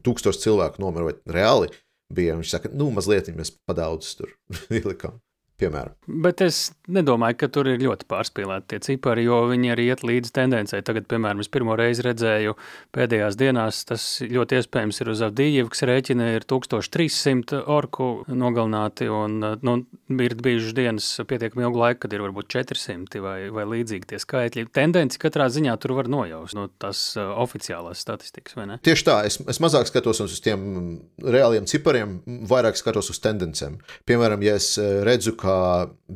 tūkstoši 0.00 0.46
cilvēku 0.46 0.80
nomira 0.82 1.10
vai 1.10 1.16
reāli 1.28 1.68
bija. 2.14 2.38
Viņš 2.38 2.54
saka, 2.56 2.72
nu, 2.76 2.90
mazliet 2.94 3.30
mēs 3.36 3.54
padaudz 3.68 4.14
tur 4.18 4.34
ielikām 4.78 5.20
piemēram. 5.62 5.96
Bet 6.22 6.42
es 6.44 6.72
nedomāju, 6.92 7.38
ka 7.40 7.48
tur 7.52 7.70
ir 7.70 7.82
ļoti 7.82 8.06
pārspīlēti 8.10 8.72
tie 8.72 8.80
cipari, 8.84 9.24
jo 9.26 9.42
viņi 9.50 9.72
arī 9.74 9.88
iet 9.92 10.04
līdz 10.06 10.32
tendencei. 10.34 10.82
Tagad, 10.84 11.06
piemēram, 11.10 11.42
es 11.42 11.50
pirmo 11.52 11.76
reizi 11.78 12.04
redzēju 12.06 12.56
pēdējās 12.94 13.38
dienās, 13.40 13.82
tas 13.88 14.06
ļoti 14.26 14.58
iespējams 14.60 15.02
ir 15.02 15.12
uz 15.12 15.22
Avdījevas 15.28 15.84
rēķina, 15.88 16.28
ir 16.36 16.46
1300 16.50 17.62
orku 17.70 18.10
nogalināti, 18.28 19.08
un 19.12 19.38
nu, 19.62 19.76
ir 20.22 20.36
bijušas 20.42 20.76
dienas 20.76 21.08
pietiekami 21.28 21.66
ilgu 21.66 21.82
laiku, 21.84 22.02
kad 22.04 22.16
ir 22.16 22.24
varbūt 22.26 22.50
400 22.52 23.22
vai, 23.24 23.36
vai 23.54 23.66
līdzīgi 23.76 24.12
tie 24.12 24.20
skaitļi. 24.22 24.66
Tendenci 24.74 25.20
katrā 25.22 25.48
ziņā 25.52 25.76
tur 25.82 25.96
var 25.98 26.10
nojaust 26.12 26.58
no 26.58 26.68
tās 26.82 27.04
uh, 27.18 27.32
oficiālās 27.42 28.02
statistikas, 28.02 28.56
vai 28.58 28.68
ne? 28.72 28.80
Tieši 28.84 29.06
tā, 29.08 29.18
es, 29.28 29.38
es 29.48 29.62
mazāk 29.62 29.88
skatos 29.90 30.22
uz 30.24 30.38
tiem 30.42 30.98
reāliem 31.22 31.68
cipariem, 31.70 32.18
vairāk 32.50 32.78
skatos 32.80 33.12
uz 33.12 33.22
tendencēm. 33.22 33.78
Piemēram, 34.08 34.42
ja 34.44 34.58
es 34.60 34.72
uh, 34.80 35.00
redzu, 35.06 35.36
ka 35.38 35.51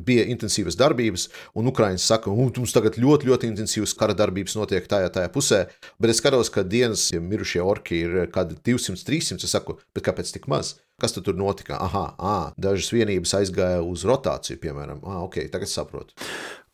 bija 0.07 0.25
intensīvas 0.29 0.77
darbības, 0.79 1.27
un 1.57 1.69
Ukraiņas 1.71 2.07
saka, 2.11 2.29
ka 2.29 2.59
mums 2.59 2.75
tagad 2.75 2.99
ļoti, 3.01 3.29
ļoti 3.31 3.49
intensīvas 3.51 3.95
kara 3.97 4.15
darbības 4.17 4.57
notiek 4.59 4.87
tajā, 4.89 5.09
tajā 5.13 5.31
pusē, 5.33 5.63
bet 6.01 6.13
es 6.13 6.21
skatos, 6.21 6.51
ka 6.53 6.65
dienas 6.67 7.07
ja 7.13 7.21
mirušie 7.23 7.63
orki 7.63 8.03
ir 8.05 8.19
kādi 8.33 8.59
200, 8.61 9.03
300. 9.07 9.47
Es 9.47 9.55
saku, 9.55 9.77
kāpēc 9.95 10.33
tik 10.35 10.47
maz? 10.51 10.75
Kas 11.01 11.13
tur 11.13 11.35
notika? 11.37 11.77
Aha, 11.81 12.05
ah, 12.17 12.45
dažas 12.57 12.89
vienības 12.93 13.35
aizgāja 13.37 13.83
uz 13.85 14.05
rotāciju, 14.07 14.57
piemēram. 14.63 15.03
Ah, 15.05 15.21
ok, 15.27 15.43
tagad 15.53 15.69
saprotu. 15.69 16.17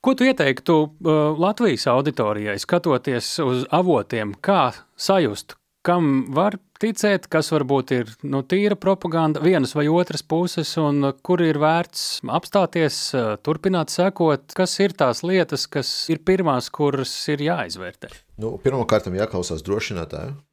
Ko 0.03 0.13
tu 0.19 0.25
ieteiktu 0.27 0.75
uh, 0.83 1.19
Latvijas 1.39 1.85
auditorijai, 1.87 2.57
skatoties 2.59 3.37
uz 3.43 3.63
avotiem, 3.71 4.33
kā 4.43 4.73
sajust, 4.99 5.55
kam 5.83 6.25
var 6.35 6.57
ticēt, 6.83 7.29
kas 7.31 7.49
varbūt 7.53 7.93
ir 7.95 8.11
nu, 8.27 8.43
tīra 8.45 8.77
propaganda, 8.79 9.41
vienas 9.43 9.73
vai 9.77 9.87
otras 9.91 10.23
puses, 10.27 10.75
un 10.81 11.13
kur 11.25 11.43
ir 11.43 11.59
vērts 11.63 12.21
apstāties, 12.27 12.99
turpināt 13.45 13.93
sekot, 13.93 14.51
kas 14.57 14.75
ir 14.83 14.95
tās 14.99 15.23
lietas, 15.25 15.65
kas 15.71 15.91
ir 16.13 16.23
pirmās, 16.27 16.69
kuras 16.73 17.13
ir 17.31 17.45
jāizvērtē. 17.47 18.11
Nu, 18.43 18.57
Pirmkārt, 18.63 19.07
jāklausās 19.13 19.63
drošinātāju. 19.65 20.35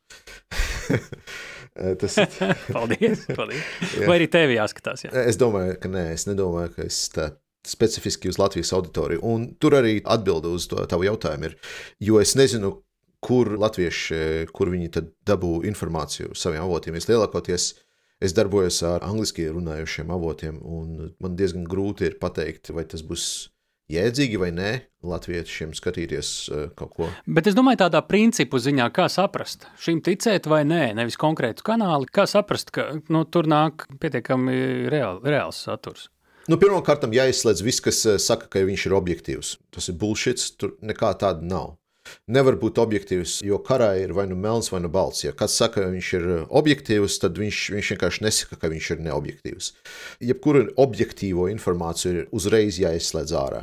Tas 2.01 2.16
ir. 2.18 2.26
paldies! 2.74 3.22
paldies. 3.31 3.62
Vai 4.03 4.16
arī 4.18 4.26
tev 4.31 4.51
jāskatās? 4.53 5.07
Jā? 5.07 5.12
Es 5.31 5.39
domāju, 5.41 5.76
ka 5.81 5.91
nē, 5.93 6.11
es 6.16 6.26
nedomāju, 6.28 6.74
ka 6.74 6.87
es 6.89 6.99
tā 7.14 7.31
specifiski 7.66 8.28
uz 8.28 8.39
Latvijas 8.41 8.72
auditoriju. 8.76 9.22
Un 9.26 9.47
tur 9.61 9.76
arī 9.78 10.01
atbilde 10.05 10.51
uz 10.57 10.66
to 10.70 10.83
tavu 10.91 11.07
jautājumu 11.07 11.51
ir, 11.51 11.57
jo 12.03 12.20
es 12.20 12.35
nezinu, 12.39 12.74
kur 13.20 13.52
latvieši, 13.60 14.50
kur 14.56 14.72
viņi 14.72 14.90
dabū 15.28 15.60
informāciju 15.68 16.34
saviem 16.38 16.64
avotiem. 16.64 16.96
Es 16.96 17.08
lielākoties 17.10 17.72
Es 18.20 18.34
darbojos 18.36 18.82
ar 18.84 19.00
angliski 19.06 19.46
runājošiem 19.48 20.10
avotiem, 20.12 20.58
un 20.60 21.14
man 21.24 21.38
diezgan 21.40 21.64
grūti 21.64 22.04
ir 22.04 22.18
pateikt, 22.20 22.68
vai 22.76 22.84
tas 22.84 23.00
būs 23.00 23.22
jēdzīgi 23.90 24.36
vai 24.42 24.50
nē, 24.52 24.72
latviešiem 25.08 25.72
skatīties 25.74 26.32
uh, 26.52 26.66
kaut 26.76 26.92
ko. 26.98 27.08
Bet 27.24 27.48
es 27.48 27.56
domāju, 27.56 27.80
tādā 27.86 28.02
principu 28.04 28.60
ziņā, 28.60 28.90
kā 28.92 29.08
saprast, 29.08 29.64
šim 29.80 30.04
ticēt 30.04 30.50
vai 30.52 30.60
nē, 30.68 30.82
nevis 31.00 31.16
konkrētu 31.20 31.64
kanālu, 31.64 32.10
kā 32.12 32.28
saprast, 32.28 32.74
ka 32.76 32.90
nu, 33.08 33.24
tur 33.24 33.48
nāk 33.48 33.88
pietiekami 34.04 34.92
reāli, 34.92 35.24
reāls 35.24 35.64
saturs. 35.64 36.10
Nu, 36.50 36.60
Pirmkārt, 36.60 37.08
jāizslēdz 37.08 37.64
viss, 37.64 37.80
kas 37.84 38.04
eh, 38.04 38.20
saka, 38.20 38.52
ka 38.52 38.68
viņš 38.68 38.88
ir 38.88 39.00
objektīvs. 39.00 39.56
Tas 39.72 39.88
ir 39.88 39.96
bullshit, 39.96 40.44
tur 40.60 40.76
nekā 40.84 41.14
tāda 41.20 41.46
nav 41.46 41.80
nevar 42.30 42.56
būt 42.61 42.80
objektīvs, 42.82 43.38
jo 43.46 43.58
karā 43.64 43.92
ir 44.02 44.14
vai 44.16 44.26
nu 44.30 44.38
melns, 44.38 44.70
vai 44.72 44.82
nu 44.84 44.90
balts. 44.92 45.24
Ja 45.24 45.34
kāds 45.36 45.56
saka, 45.58 45.80
ka 45.80 45.92
viņš 45.92 46.11
ir 46.18 46.26
uh, 46.28 46.40
objektīvs, 46.61 47.18
tad 47.22 47.38
viņš, 47.40 47.61
viņš 47.76 47.92
vienkārši 47.94 48.24
nesaka, 48.26 48.58
ka 48.61 48.72
viņš 48.72 48.90
ir 48.94 49.04
neobjektīvs. 49.06 49.70
Jebkuru 50.30 50.66
objektīvo 50.80 51.46
informāciju 51.52 52.16
ir 52.16 52.26
uzreiz 52.36 52.80
jāizslēdz 52.82 53.36
ārā. 53.36 53.62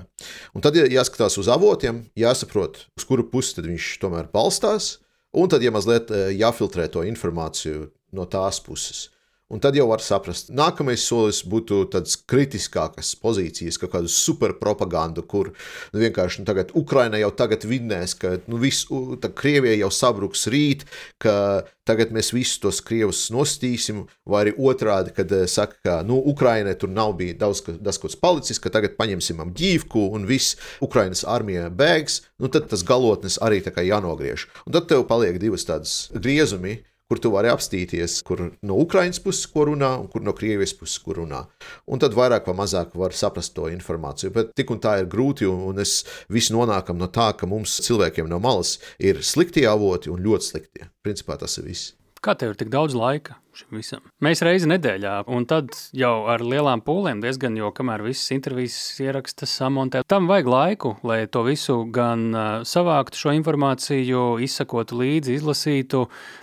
Un 0.55 0.65
tad 0.65 0.79
ja 0.79 0.87
jāskatās 0.99 1.37
uz 1.41 1.51
avotiem, 1.51 2.05
jāsaprot, 2.17 2.85
uz 2.97 3.07
kuru 3.07 3.27
pusi 3.31 3.61
viņš 3.63 3.91
tomēr 4.03 4.31
balstās, 4.33 4.97
un 5.35 5.51
tad 5.51 5.65
ja 5.65 5.73
mazliet 5.75 6.13
uh, 6.13 6.29
jāfiltrē 6.33 6.89
to 6.93 7.05
informāciju 7.07 7.91
no 8.15 8.25
tās 8.29 8.61
puses. 8.63 9.07
Un 9.47 9.61
tad 9.63 9.77
jau 9.79 9.85
var 9.87 10.01
saprast, 10.03 10.49
nākamais 10.51 11.05
solis 11.07 11.37
būtu 11.47 11.85
tādas 11.93 12.17
kritiskākas 12.27 13.13
pozīcijas, 13.21 13.77
kaut 13.79 13.93
kādu 13.93 14.09
superpropagandu, 14.11 15.23
kur 15.23 15.53
nu, 15.53 16.01
vienkārši 16.01 16.41
nu, 16.41 16.47
tagad 16.49 16.73
Ukraina 16.75 17.21
jau 17.21 17.29
tagad 17.31 17.63
vinnēs, 17.63 18.17
ka 18.19 18.33
nu, 18.51 18.59
viss, 18.59 18.89
Krievija 19.37 19.77
jau 19.79 19.89
sabruks 19.93 20.43
rīt, 20.51 20.83
ka 21.23 21.63
tagad 21.87 22.11
mēs 22.11 22.33
visus 22.35 22.59
tos 22.59 22.81
krievus 22.83 23.21
nostīsim, 23.31 24.03
vai 24.27 24.43
arī 24.43 24.53
otrādi, 24.59 25.15
kad 25.15 25.31
uh, 25.31 25.45
saka, 25.47 25.79
ka 25.79 25.95
nu, 26.03 26.19
Ukrainai 26.27 26.75
tur 26.75 26.91
nav 26.91 27.15
bijis 27.15 27.39
daudz 27.39 27.63
kas 27.63 28.19
palicis, 28.19 28.59
ka 28.59 28.73
tagad 28.73 28.99
paņemsim 28.99 29.39
ģīvku 29.55 30.09
un 30.17 30.27
viss 30.27 30.59
Ukrainas 30.83 31.23
armija 31.23 31.69
bēgs, 31.71 32.19
nu 32.43 32.51
tad 32.51 32.67
tas 32.67 32.83
galotnes 32.83 33.39
arī 33.39 33.63
tā 33.63 33.71
kā 33.71 33.87
jānogriež. 33.87 34.49
Un 34.67 34.75
tad 34.75 34.91
tev 34.91 35.07
paliek 35.07 35.39
divas 35.39 35.63
tādas 35.69 36.09
griezumi, 36.11 36.81
kur 37.07 37.21
tu 37.23 37.31
vari 37.31 37.51
apstīties, 37.51 38.19
kur 38.27 38.43
no 38.67 38.79
Ukraiņas 38.83 39.21
puses 39.23 39.47
ko 39.51 39.67
runā 39.69 39.93
un 40.01 40.09
kur 40.11 40.23
no 40.25 40.33
Krievijas 40.37 40.75
puses 40.77 40.99
ko 41.03 41.15
runā. 41.21 41.43
Un 41.87 42.03
tad 42.03 42.15
vairāk 42.17 42.49
vai 42.49 42.57
mazāk 42.61 42.95
var 42.99 43.15
saprast 43.15 43.55
to 43.55 43.69
informāciju. 43.71 44.33
Bet 44.35 44.51
tik 44.59 44.73
un 44.75 44.81
tā 44.83 44.97
ir 45.01 45.11
grūti, 45.11 45.47
un 45.47 45.79
es 45.83 46.01
visi 46.31 46.55
nonākam 46.55 46.99
no 46.99 47.07
tā, 47.07 47.31
ka 47.37 47.49
mums 47.49 47.79
cilvēkiem 47.87 48.27
no 48.31 48.41
malas 48.43 48.77
ir 48.99 49.23
slikti 49.23 49.67
avoti 49.67 50.11
un 50.11 50.23
ļoti 50.25 50.51
slikti. 50.51 50.91
Principā 51.05 51.39
tas 51.39 51.57
ir 51.61 51.71
viss. 51.71 51.93
Kā 52.28 52.34
tev 52.36 52.49
ir 52.51 52.57
tik 52.59 52.67
daudz 52.67 52.91
laika 52.91 53.38
šim 53.55 53.78
visam? 53.78 54.01
Mēs 54.19 54.41
reizi 54.43 54.67
nedēļā, 54.67 55.13
un 55.32 55.45
tad 55.47 55.71
jau 55.95 56.25
ar 56.28 56.41
lielām 56.43 56.82
pūlēm 56.84 57.21
diezgan, 57.23 57.55
jo 57.55 57.69
kamēr 57.71 58.01
visas 58.03 58.34
intervijas 58.36 58.75
ierakstas 58.99 59.53
samontē, 59.61 60.01
tam 60.03 60.25
vajag 60.28 60.49
laiku, 60.51 60.89
lai 61.07 61.21
to 61.32 61.45
visu 61.47 61.78
gan 61.95 62.25
savāktu 62.67 63.21
šo 63.21 63.32
informāciju, 63.38 64.23
izsakotu 64.43 64.99
līdzi, 64.99 65.38
izlasītu, 65.39 66.01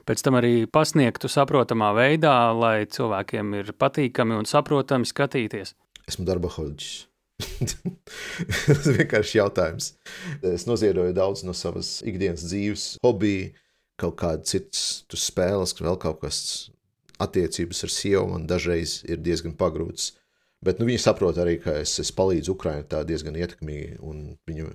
pēc 0.09 0.25
tam 0.25 0.39
arī 0.41 0.55
pasniegtu 0.73 1.29
saprotamā 1.29 1.91
veidā, 1.99 2.39
lai 2.57 2.87
cilvēkiem 2.89 3.53
ir 3.59 3.75
patīkami 3.77 4.39
un 4.41 4.49
saprotami 4.49 5.05
skatīties. 5.11 5.75
Esmu 6.09 6.25
darba 6.25 6.49
hodžs. 6.57 7.11
Tas 8.71 8.89
vienkārši 8.89 9.37
jautājums. 9.37 9.91
Es 10.49 10.65
noziedoju 10.65 11.13
daudz 11.13 11.45
no 11.45 11.53
savas 11.53 11.99
ikdienas 12.09 12.49
dzīves, 12.49 12.87
hobiju, 13.05 13.53
kaut 14.01 14.17
kāda 14.21 14.47
citas 14.49 15.05
spēles, 15.15 15.77
vēl 15.79 15.99
kaut 16.03 16.23
kas 16.25 16.39
attiecības 17.23 17.85
ar 17.87 17.93
sievu 17.95 18.27
man 18.33 18.47
dažreiz 18.51 19.03
ir 19.07 19.23
diezgan 19.23 19.55
pagrūts. 19.59 20.13
Bet 20.65 20.81
nu, 20.81 20.89
viņi 20.89 21.03
saprot 21.03 21.39
arī, 21.41 21.59
ka 21.61 21.77
es, 21.83 21.93
es 22.01 22.11
palīdzu 22.17 22.55
Ukraiņai 22.55 22.89
tā 22.89 23.03
diezgan 23.07 23.37
ietekmīgi, 23.37 23.99
un 24.01 24.23
viņu 24.49 24.71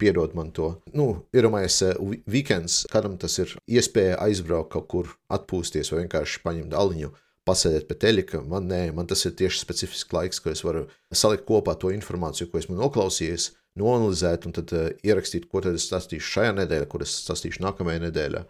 piedod 0.00 0.34
man 0.38 0.52
to. 0.56 0.70
Nu, 0.96 1.08
Iedomājieties, 1.36 1.78
uh, 1.90 2.14
weekends, 2.30 2.80
kādam 2.90 3.18
tas 3.20 3.36
ir 3.42 3.52
iespēja 3.68 4.16
aizbraukt 4.24 4.72
kaut 4.72 4.88
kur, 4.88 5.10
atpūsties 5.34 5.92
vai 5.92 6.04
vienkārši 6.04 6.40
paņemt 6.46 6.76
aliņu, 6.78 7.12
pasēdēt 7.48 7.88
pie 7.90 7.98
teļika. 8.06 8.42
Man 8.46 8.70
nē, 8.70 8.82
man 8.96 9.08
tas 9.10 9.26
ir 9.28 9.36
tieši 9.36 9.60
specifisks 9.60 10.14
laiks, 10.14 10.40
ko 10.40 10.52
es 10.54 10.64
varu 10.64 10.86
salikt 11.12 11.44
kopā 11.48 11.76
to 11.80 11.92
informāciju, 11.92 12.48
ko 12.48 12.62
esmu 12.62 12.78
noklausījies, 12.78 13.50
noanalizēt 13.78 14.48
un 14.48 14.56
tad 14.58 14.74
uh, 14.76 14.88
ierakstīt, 15.06 15.48
ko 15.50 15.62
tad 15.64 15.78
es 15.78 15.88
stāstīšu 15.88 16.34
šajā 16.36 16.54
nedēļā, 16.62 16.88
kur 16.90 17.04
es 17.06 17.14
stāstīšu 17.24 17.64
nākamajā 17.64 18.04
nedēļā 18.08 18.44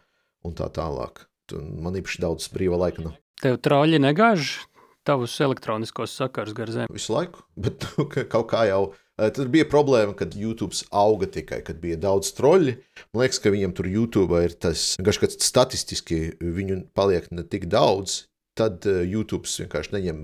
un 0.48 0.56
tā 0.58 0.70
tālāk. 0.74 1.26
Man 1.52 1.96
īpaši 1.96 2.22
daudz 2.24 2.50
brīva 2.52 2.80
laika 2.84 3.04
nav. 3.06 3.16
Tev 3.42 3.60
trauļi 3.64 4.00
negāž 4.02 4.56
tavus 5.08 5.36
elektroniskos 5.40 6.12
sakars 6.18 6.54
gar 6.56 6.70
zemi? 6.74 6.92
Visu 6.92 7.14
laiku, 7.14 7.44
bet 7.64 7.86
nu, 7.96 8.08
kaut 8.08 8.48
kā 8.52 8.64
jau. 8.68 8.82
Eh, 9.18 9.32
tad 9.34 9.50
bija 9.50 9.66
problēma, 9.66 10.14
kad 10.18 10.36
YouTube 10.38 10.76
auga 10.94 11.26
tikai, 11.38 11.62
kad 11.66 11.80
bija 11.82 11.98
daudz 12.00 12.30
troļļu. 12.38 12.76
Man 13.12 13.24
liekas, 13.24 13.40
ka 13.42 13.52
viņam 13.54 13.74
tur 13.74 13.90
YouTube 13.90 14.42
ir 14.46 14.54
tas, 14.54 14.92
ka 14.98 15.30
statistiski 15.32 16.20
viņu 16.38 16.84
paliek 16.98 17.26
ne 17.34 17.42
tik 17.42 17.66
daudz, 17.72 18.24
tad 18.58 18.86
eh, 18.86 19.02
YouTube 19.08 19.48
vienkārši 19.48 19.96
neņem 19.96 20.22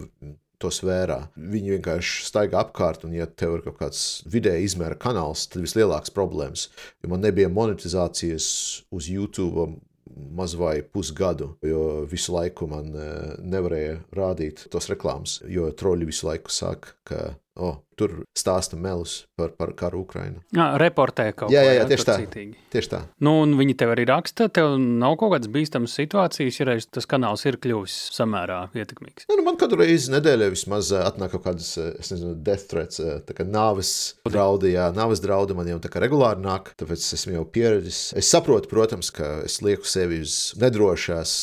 tos 0.64 0.80
vērā. 0.84 1.20
Viņi 1.36 1.76
vienkārši 1.76 2.28
staigā 2.30 2.64
apkārt, 2.64 3.06
un, 3.06 3.14
ja 3.16 3.28
tev 3.28 3.58
ir 3.58 3.64
kaut 3.68 3.78
kāds 3.82 4.04
vidēja 4.30 4.64
izmēra 4.64 4.98
kanāls, 5.00 5.46
tad 5.52 5.64
vislielākās 5.64 6.14
problēmas. 6.16 6.68
Jo 7.04 7.12
man 7.12 7.24
nebija 7.24 7.52
monetizācijas 7.52 8.46
uz 8.94 9.10
YouTube 9.12 9.68
maz 10.14 10.54
vai 10.54 10.82
pusgadu, 10.82 11.54
jo 11.64 12.04
visu 12.10 12.34
laiku 12.34 12.68
man 12.70 12.92
eh, 12.94 13.34
nevarēja 13.42 13.96
rādīt 14.14 14.66
tos 14.72 14.88
reklāmas, 14.92 15.40
jo 15.50 15.70
troļi 15.74 16.08
visu 16.10 16.28
laiku 16.28 16.52
saka, 16.54 16.94
ka 17.08 17.22
oh, 17.60 17.76
tur 17.94 18.24
stāsta 18.34 18.76
melus 18.78 19.24
par, 19.38 19.52
par 19.54 19.72
karu 19.78 20.02
Ukrajinu. 20.02 20.42
Jā, 20.54 20.72
reportē 20.80 21.28
kaut 21.36 21.52
jā, 21.54 21.62
jā, 21.62 21.74
jā, 21.78 21.84
tieši 21.90 22.06
tā. 22.08 22.16
Citīgi. 22.24 22.56
Tieši 22.72 22.90
tā. 22.90 23.00
Nu, 23.22 23.36
un 23.44 23.54
viņi 23.58 23.76
tev 23.78 23.92
arī 23.94 24.06
raksta, 24.10 24.48
tev 24.52 24.74
nav 24.80 25.14
kaut 25.20 25.34
kādas 25.36 25.50
bīstamas 25.54 25.94
situācijas, 25.94 26.58
ja 26.58 26.68
reiz 26.68 26.88
tas 26.90 27.06
kanāls 27.10 27.44
ir 27.46 27.58
kļuvis 27.62 27.96
samērā 28.16 28.60
ietekmīgs. 28.74 29.28
Ja, 29.28 29.38
nu, 29.38 29.44
man 29.46 29.58
katru 29.60 29.78
reizi 29.82 30.12
nedēļā 30.14 30.50
vismaz 30.54 30.90
eh, 30.94 31.04
atnāk 31.06 31.36
kaut 31.36 31.46
kādas, 31.46 31.70
eh, 31.78 31.92
es 32.02 32.10
nezinu, 32.12 32.34
death 32.46 32.66
threats, 32.72 33.02
eh, 33.02 33.20
tā 33.26 33.36
kā 33.38 33.46
nāves 33.46 33.92
draudi, 34.26 34.74
jā, 34.74 34.88
nāves 34.96 35.22
draudi 35.22 35.56
man 35.58 35.70
jau 35.70 35.78
tā 35.84 35.92
kā 35.92 36.02
regulāri 36.02 36.42
nāk, 36.44 36.72
tāpēc 36.80 37.06
esmu 37.18 37.38
jau 37.38 37.44
pieredzis. 37.54 38.08
Es 38.18 38.32
saprotu, 38.34 38.70
protams, 38.72 39.12
ka 39.14 39.36
es 39.46 39.60
lieku 39.62 39.86
sevi 39.88 40.24
uz 40.24 40.38
nedrošās 40.58 41.36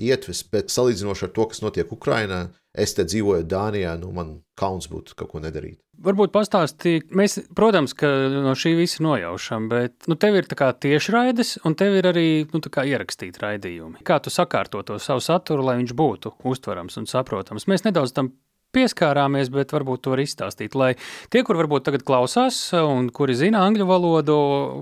ietves, 0.00 0.42
bet 0.48 0.72
salīdzinoši 0.72 1.28
ar 1.28 1.36
to, 1.36 1.48
kas 1.52 1.60
notiek 1.64 1.92
Ukrainā, 1.92 2.46
es 2.78 2.94
te 2.96 3.04
dzīvoju 3.08 3.46
Dānijā, 3.48 3.96
nu 4.00 4.12
man 4.14 4.38
kauns 4.58 4.88
būtu 4.90 5.16
kaut 5.18 5.32
ko 5.32 5.42
nedarīt. 5.42 5.78
Varbūt 5.98 6.30
pastāstīt, 6.30 7.08
mēs, 7.18 7.40
protams, 7.58 7.94
ka 7.98 8.06
no 8.30 8.52
šī 8.58 8.76
visa 8.78 9.02
nojaušam, 9.02 9.66
bet 9.72 10.06
nu, 10.10 10.14
tev 10.14 10.38
ir 10.38 10.46
tiešraides, 10.46 11.56
un 11.66 11.74
tev 11.78 11.98
ir 11.98 12.06
arī 12.12 12.28
nu, 12.52 12.60
ierakstīti 12.62 13.42
raidījumi. 13.42 14.04
Kā 14.06 14.20
tu 14.22 14.30
sakārto 14.30 14.84
to 14.86 15.00
savu 15.02 15.24
saturu, 15.24 15.66
lai 15.66 15.80
viņš 15.80 15.94
būtu 15.98 16.36
uztverams 16.46 17.00
un 17.02 17.10
saprotams? 17.10 17.66
Mēs 17.70 17.86
nedaudz 17.88 18.14
tam 18.14 18.30
pieskārāmies, 18.74 19.50
bet 19.52 19.72
varbūt 19.74 20.02
to 20.04 20.12
var 20.12 20.22
izstāstīt. 20.22 20.76
Lai 20.78 20.92
tie, 21.32 21.42
kur 21.46 21.58
varbūt 21.60 21.86
tagad 21.88 22.04
klausās 22.08 22.58
un 22.76 23.08
kuri 23.14 23.36
zina 23.38 23.62
angļu 23.66 23.86
valodu, 23.88 24.36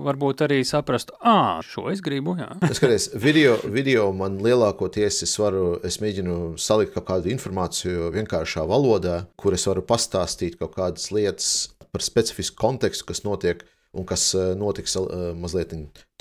varbūt 0.07 0.43
arī 0.47 0.59
saprastu, 0.67 1.15
ah, 1.21 1.61
šo 1.65 1.87
es 1.93 2.03
gribu. 2.05 2.35
Skaties, 2.67 3.09
video, 3.15 3.55
video 3.63 4.09
man 4.15 4.39
lielākoties 4.43 5.23
es 5.27 5.37
varu, 5.39 5.77
es 5.87 6.01
mēģinu 6.03 6.57
salikt 6.61 6.95
kaut 6.97 7.07
kādu 7.11 7.31
informāciju 7.33 8.11
vienkāršā 8.15 8.67
valodā, 8.67 9.23
kur 9.39 9.55
es 9.57 9.67
varu 9.69 9.85
pastāstīt 9.87 10.59
kaut 10.59 10.75
kādas 10.75 11.09
lietas 11.15 11.49
par 11.91 12.03
specifisku 12.05 12.59
kontekstu, 12.59 13.07
kas 13.09 13.25
notiek. 13.27 13.65
Un 13.97 14.03
kas 14.05 14.27
notiks 14.59 14.93
mazliet 15.39 15.71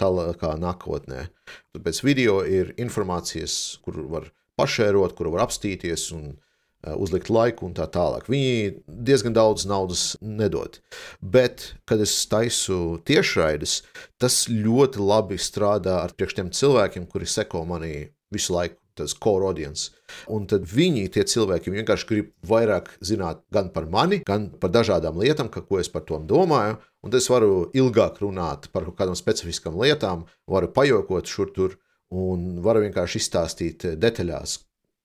tālākā 0.01 0.53
nākotnē. 0.57 1.27
Tāpēc 1.77 1.99
video 2.07 2.39
ir 2.47 2.71
informācijas, 2.81 3.57
kur 3.85 3.99
var 4.09 4.29
pašērot, 4.57 5.13
kuru 5.19 5.35
var 5.35 5.45
apstīties 5.45 6.07
un 6.17 6.31
uzlikt 6.95 7.31
laiku 7.33 7.67
un 7.67 7.75
tā 7.77 7.89
tālāk. 7.91 8.29
Viņi 8.31 8.83
diezgan 8.87 9.35
daudz 9.37 9.67
naudas 9.69 10.05
nedod. 10.21 10.79
Bet, 11.21 11.73
kad 11.89 12.03
es 12.05 12.15
taisu 12.31 12.99
tiešraides, 13.09 13.81
tas 14.23 14.45
ļoti 14.51 15.03
labi 15.03 15.41
strādā 15.41 16.01
ar 16.05 16.15
tiem 16.17 16.53
cilvēkiem, 16.55 17.09
kuri 17.11 17.29
seko 17.29 17.65
manī 17.69 18.11
visu 18.33 18.57
laiku. 18.57 18.81
Tas 18.97 19.13
core 19.13 19.45
audience. 19.45 19.91
Un 20.33 20.47
tad 20.49 20.63
viņi, 20.65 21.03
tie 21.13 21.21
cilvēki, 21.29 21.69
vienkārši 21.69 22.07
grib 22.09 22.31
vairāk 22.49 22.87
zināt 23.05 23.43
gan 23.53 23.69
par 23.75 23.85
mani, 23.93 24.23
gan 24.25 24.47
par 24.57 24.71
dažādām 24.73 25.19
lietām, 25.21 25.51
ka, 25.53 25.61
ko 25.61 25.77
es 25.83 25.91
par 25.93 26.07
to 26.09 26.17
domāju. 26.25 26.79
Un 27.05 27.13
es 27.13 27.29
varu 27.29 27.67
ilgāk 27.77 28.23
runāt 28.25 28.71
par 28.73 28.87
kaut 28.89 28.97
kādām 28.97 29.19
specifiskām 29.21 29.77
lietām, 29.83 30.25
varu 30.49 30.73
pajokot 30.73 31.29
šur 31.29 31.53
tur 31.53 31.77
un 32.09 32.63
varu 32.65 32.87
vienkārši 32.87 33.21
izstāstīt 33.21 33.85
detaļās, 34.01 34.57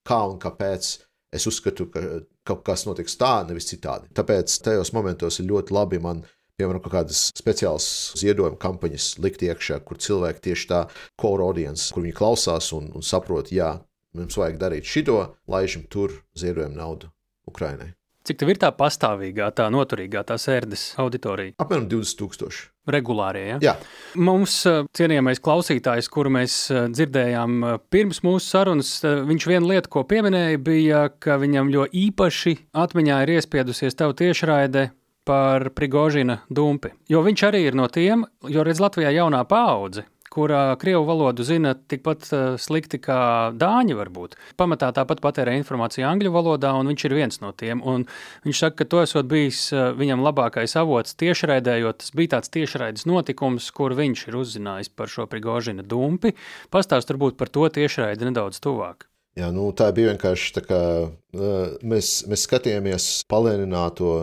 kā 0.07 0.21
un 0.31 0.39
kāpēc 0.41 0.93
Es 1.31 1.47
uzskatu, 1.47 1.87
ka 1.93 2.01
kaut 2.47 2.65
kas 2.67 2.83
notiks 2.87 3.15
tā, 3.19 3.39
nevis 3.47 3.69
citādi. 3.69 4.09
Tāpēc 4.17 4.57
tajos 4.65 4.91
momentos 4.95 5.39
ir 5.39 5.47
ļoti 5.47 5.75
labi 5.75 6.01
man 6.03 6.25
piemēram, 6.61 6.81
kaut 6.83 6.93
kādas 6.93 7.21
speciālas 7.37 7.87
ziedojuma 8.19 8.59
kampaņas 8.61 9.15
likt 9.23 9.45
iekšā, 9.47 9.79
kur 9.87 10.01
cilvēki 10.01 10.45
tieši 10.49 10.67
tā 10.69 10.81
core 11.19 11.45
audience, 11.45 11.89
kur 11.93 12.05
viņi 12.05 12.17
klausās 12.17 12.71
un, 12.77 12.91
un 12.97 13.05
saprot, 13.05 13.53
jā, 13.55 13.73
mums 14.17 14.37
vajag 14.37 14.59
darīt 14.61 14.89
šito, 14.89 15.17
laižam 15.51 15.87
tur, 15.89 16.19
ziedojam 16.37 16.77
naudu 16.77 17.11
Ukrainai. 17.49 17.93
Cik 18.21 18.37
tev 18.37 18.51
ir 18.53 18.59
tā 18.61 18.69
pastāvīgā, 18.77 19.47
tā 19.57 19.65
noturīgā, 19.73 20.21
tā 20.29 20.35
sērdes 20.37 20.91
auditorija? 21.01 21.55
Apmēram 21.63 21.87
20,000. 21.89 22.67
Regulārie. 22.91 23.43
Ja? 23.47 23.57
Jā, 23.61 23.73
Mums, 24.17 24.59
eh, 24.69 24.83
cienījamais 24.97 25.41
klausītājs, 25.41 26.09
kuru 26.09 26.31
mēs 26.33 26.55
eh, 26.69 26.87
dzirdējām 26.93 27.57
eh, 27.65 27.75
pirms 27.93 28.21
mūsu 28.25 28.45
sarunas, 28.45 28.93
viņš 29.01 29.47
viena 29.49 29.69
lieta, 29.73 29.89
ko 29.89 30.03
pieminēja, 30.05 30.61
bija, 30.61 31.03
ka 31.21 31.39
viņam 31.41 31.69
ļoti 31.73 32.05
īpaši 32.07 32.55
atmiņā 32.83 33.21
ir 33.25 33.35
iespiedusies 33.39 33.97
tev 33.97 34.13
tiešraide 34.21 34.91
par 35.25 35.69
Prigožina 35.77 36.41
dumpi. 36.49 36.93
Jo 37.09 37.21
viņš 37.25 37.45
arī 37.49 37.65
ir 37.69 37.77
no 37.77 37.89
tiem, 37.89 38.25
jo 38.49 38.65
redz 38.65 38.81
Latvijā 38.81 39.13
jaunā 39.17 39.43
paudze, 39.49 40.05
kurā 40.31 40.75
krievu 40.79 41.03
valodu 41.07 41.43
zina 41.43 41.73
tikpat 41.75 42.27
eh, 42.31 42.45
slikti 42.61 43.01
kā 43.03 43.51
dāņi 43.59 43.97
varbūt. 43.99 44.37
Pamatā 44.59 44.91
tāpat 44.95 45.21
patērē 45.23 45.57
informāciju 45.59 46.07
angļu 46.07 46.31
valodā, 46.33 46.71
un 46.79 46.91
viņš 46.91 47.05
ir 47.07 47.15
viens 47.17 47.41
no 47.43 47.51
tiem. 47.57 47.83
Un 47.83 48.07
viņš 48.45 48.63
saka, 48.63 48.81
ka 48.81 48.89
to 48.93 49.03
esot 49.03 49.29
bijis 49.31 49.67
eh, 49.75 49.91
viņam 49.97 50.23
labākais 50.23 50.77
avots 50.79 51.17
tiešraidē, 51.19 51.77
jo 51.83 51.93
tas 51.97 52.15
bija 52.15 52.37
tāds 52.37 52.53
tiešraides 52.53 53.07
notikums, 53.09 53.69
kur 53.75 53.95
viņš 53.97 54.27
ir 54.31 54.39
uzzinājis 54.39 54.93
par 54.95 55.11
šo 55.11 55.27
Prigožina 55.31 55.83
dumpi. 55.83 56.35
Pastāst 56.71 57.11
varbūt 57.11 57.39
par 57.39 57.51
to 57.51 57.67
tiešraidi 57.67 58.31
nedaudz 58.31 58.63
tuvāk. 58.63 59.07
Jā, 59.39 59.47
nu, 59.55 59.69
tā 59.75 59.87
bija 59.95 60.11
vienkārši 60.11 60.55
tā, 60.57 60.61
kā 60.67 60.79
uh, 61.07 61.59
mēs, 61.87 62.09
mēs 62.27 62.41
skatījāmies 62.49 63.05
palēnināto, 63.31 64.15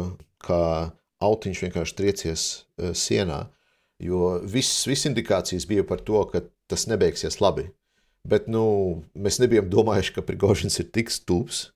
kā 0.44 0.60
autiņš 1.24 1.62
vienkārši 1.64 1.96
triecies 1.96 2.44
uh, 2.52 2.92
sienā. 2.92 3.46
Jo 4.02 4.38
viss, 4.46 4.84
viss 4.86 5.08
indikācijas 5.08 5.66
bija 5.66 5.84
par 5.86 6.02
to, 6.06 6.20
ka 6.30 6.44
tas 6.70 6.86
nebeigsies 6.90 7.40
labi. 7.42 7.68
Bet 8.28 8.46
nu, 8.50 8.62
mēs 9.18 9.40
nebijām 9.42 9.70
domājuši, 9.72 10.14
ka 10.14 10.24
Prigožins 10.26 10.78
ir 10.82 10.90
tik 10.94 11.10
stulbs. 11.10 11.68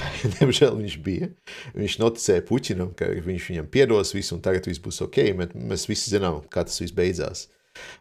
Diemžēl 0.38 0.74
viņš 0.78 0.96
bija. 1.04 1.30
Viņš 1.76 1.96
noticēja 2.00 2.44
Puķinam, 2.48 2.92
ka 2.96 3.10
viņš 3.12 3.48
viņam 3.52 3.70
piedos 3.70 4.14
visu, 4.16 4.36
un 4.36 4.44
tagad 4.44 4.66
viss 4.70 4.82
būs 4.82 5.02
ok. 5.06 5.20
Mēs 5.54 5.86
visi 5.90 6.14
zinām, 6.14 6.40
kā 6.50 6.64
tas 6.66 6.80
viss 6.82 6.96
beidzās. 6.96 7.46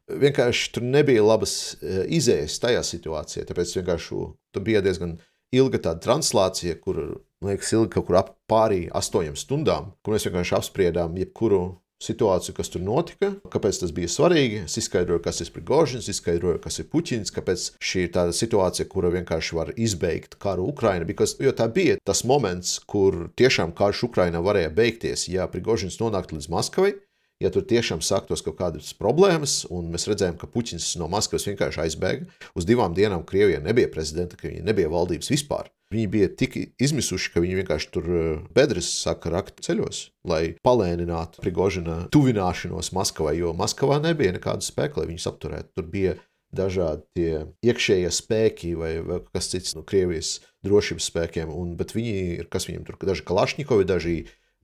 Vienkārši 0.09 0.71
tur 0.75 0.85
nebija 0.85 1.23
labas 1.23 1.75
eh, 1.77 2.05
izējas 2.17 2.57
tajā 2.63 2.81
situācijā. 2.85 3.45
Tāpēc 3.49 3.75
vienkārši 3.77 4.23
tur 4.55 4.65
bija 4.65 4.81
diezgan 4.85 5.19
ilga 5.55 5.81
tāda 5.89 6.01
translācija, 6.07 6.77
kur, 6.81 7.01
liekas, 7.45 7.73
ilga 7.75 7.93
kaut 7.97 8.07
kur 8.09 8.19
ap 8.21 8.33
pārī 8.49 8.87
astoņām 8.95 9.37
stundām, 9.39 9.93
kur 10.01 10.15
mēs 10.15 10.25
vienkārši 10.27 10.57
apspriedām 10.57 11.17
jebkuru 11.21 11.61
situāciju, 12.03 12.55
kas 12.57 12.71
tur 12.71 12.83
notika, 12.83 13.33
kāpēc 13.51 13.81
tas 13.81 13.91
bija 13.95 14.09
svarīgi. 14.11 14.63
Es 14.67 14.77
izskaidroju, 14.79 15.21
kas 15.25 15.41
ir 15.43 15.51
Prigožins, 15.55 16.07
izskaidroju, 16.11 16.61
kas 16.63 16.79
ir 16.79 16.87
Puķins, 16.91 17.33
kāpēc 17.35 17.65
šī 17.83 18.05
ir 18.07 18.13
tāda 18.15 18.35
situācija, 18.35 18.87
kura 18.91 19.11
vienkārši 19.13 19.57
var 19.57 19.73
izbeigt 19.75 20.39
karu 20.41 20.69
Ukrainā. 20.71 21.07
Jo 21.43 21.53
tā 21.55 21.67
bija 21.71 21.99
tas 22.07 22.23
moments, 22.27 22.79
kur 22.89 23.27
tiešām 23.39 23.75
karš 23.75 24.07
Ukrainā 24.09 24.41
varēja 24.43 24.71
beigties, 24.75 25.27
ja 25.31 25.47
Prigožins 25.51 25.99
nonāktu 26.01 26.39
līdz 26.39 26.49
Maskavai. 26.55 26.95
Ja 27.39 27.47
tur 27.55 27.63
tiešām 27.63 28.01
sāktos 28.03 28.41
kaut 28.43 28.57
kādas 28.59 28.91
problēmas, 28.99 29.61
un 29.71 29.87
mēs 29.93 30.09
redzējām, 30.11 30.35
ka 30.41 30.49
Puķins 30.51 30.97
no 30.99 31.07
Maskavas 31.07 31.47
vienkārši 31.47 31.85
aizbēga, 31.85 32.27
uz 32.51 32.67
divām 32.67 32.91
dienām 32.97 33.23
Krievijā 33.23 33.61
nebija 33.63 33.87
prezidenta, 33.93 34.35
ka 34.35 34.51
viņa 34.51 34.65
nebija 34.67 34.91
valdības 34.91 35.31
vispār. 35.31 35.71
Viņi 35.89 36.07
bija 36.13 36.29
tik 36.37 36.55
izmisuši, 36.77 37.31
ka 37.33 37.41
viņi 37.41 37.61
vienkārši 37.63 37.91
tur 37.95 38.09
eh, 38.13 38.25
bedres 38.53 38.89
sāka 39.01 39.31
rakt 39.33 39.63
ceļos, 39.65 40.03
lai 40.29 40.55
palēninātu 40.65 41.41
Prigožina 41.41 42.03
tuvināšanos 42.13 42.91
Maskavai, 42.93 43.39
jo 43.39 43.55
Maskavā 43.57 43.97
nebija 44.03 44.35
nekādu 44.35 44.65
spēku, 44.65 45.01
lai 45.01 45.09
viņus 45.09 45.29
apturētu. 45.31 45.73
Tur 45.79 45.87
bija 45.89 46.13
dažādi 46.55 47.25
iekšējie 47.65 48.09
spēki 48.13 48.75
vai, 48.77 48.93
vai 49.05 49.19
kas 49.33 49.49
cits 49.51 49.75
no 49.77 49.83
Krievijas 49.85 50.39
drošības 50.65 51.09
spēkiem, 51.11 51.49
un, 51.53 51.75
bet 51.79 51.93
viņi 51.97 52.13
ir, 52.39 52.47
kas 52.53 52.69
viņiem 52.69 52.85
tur, 52.87 52.97
daži 53.09 53.25
kalašnikovi, 53.25 53.89
daži 53.89 54.15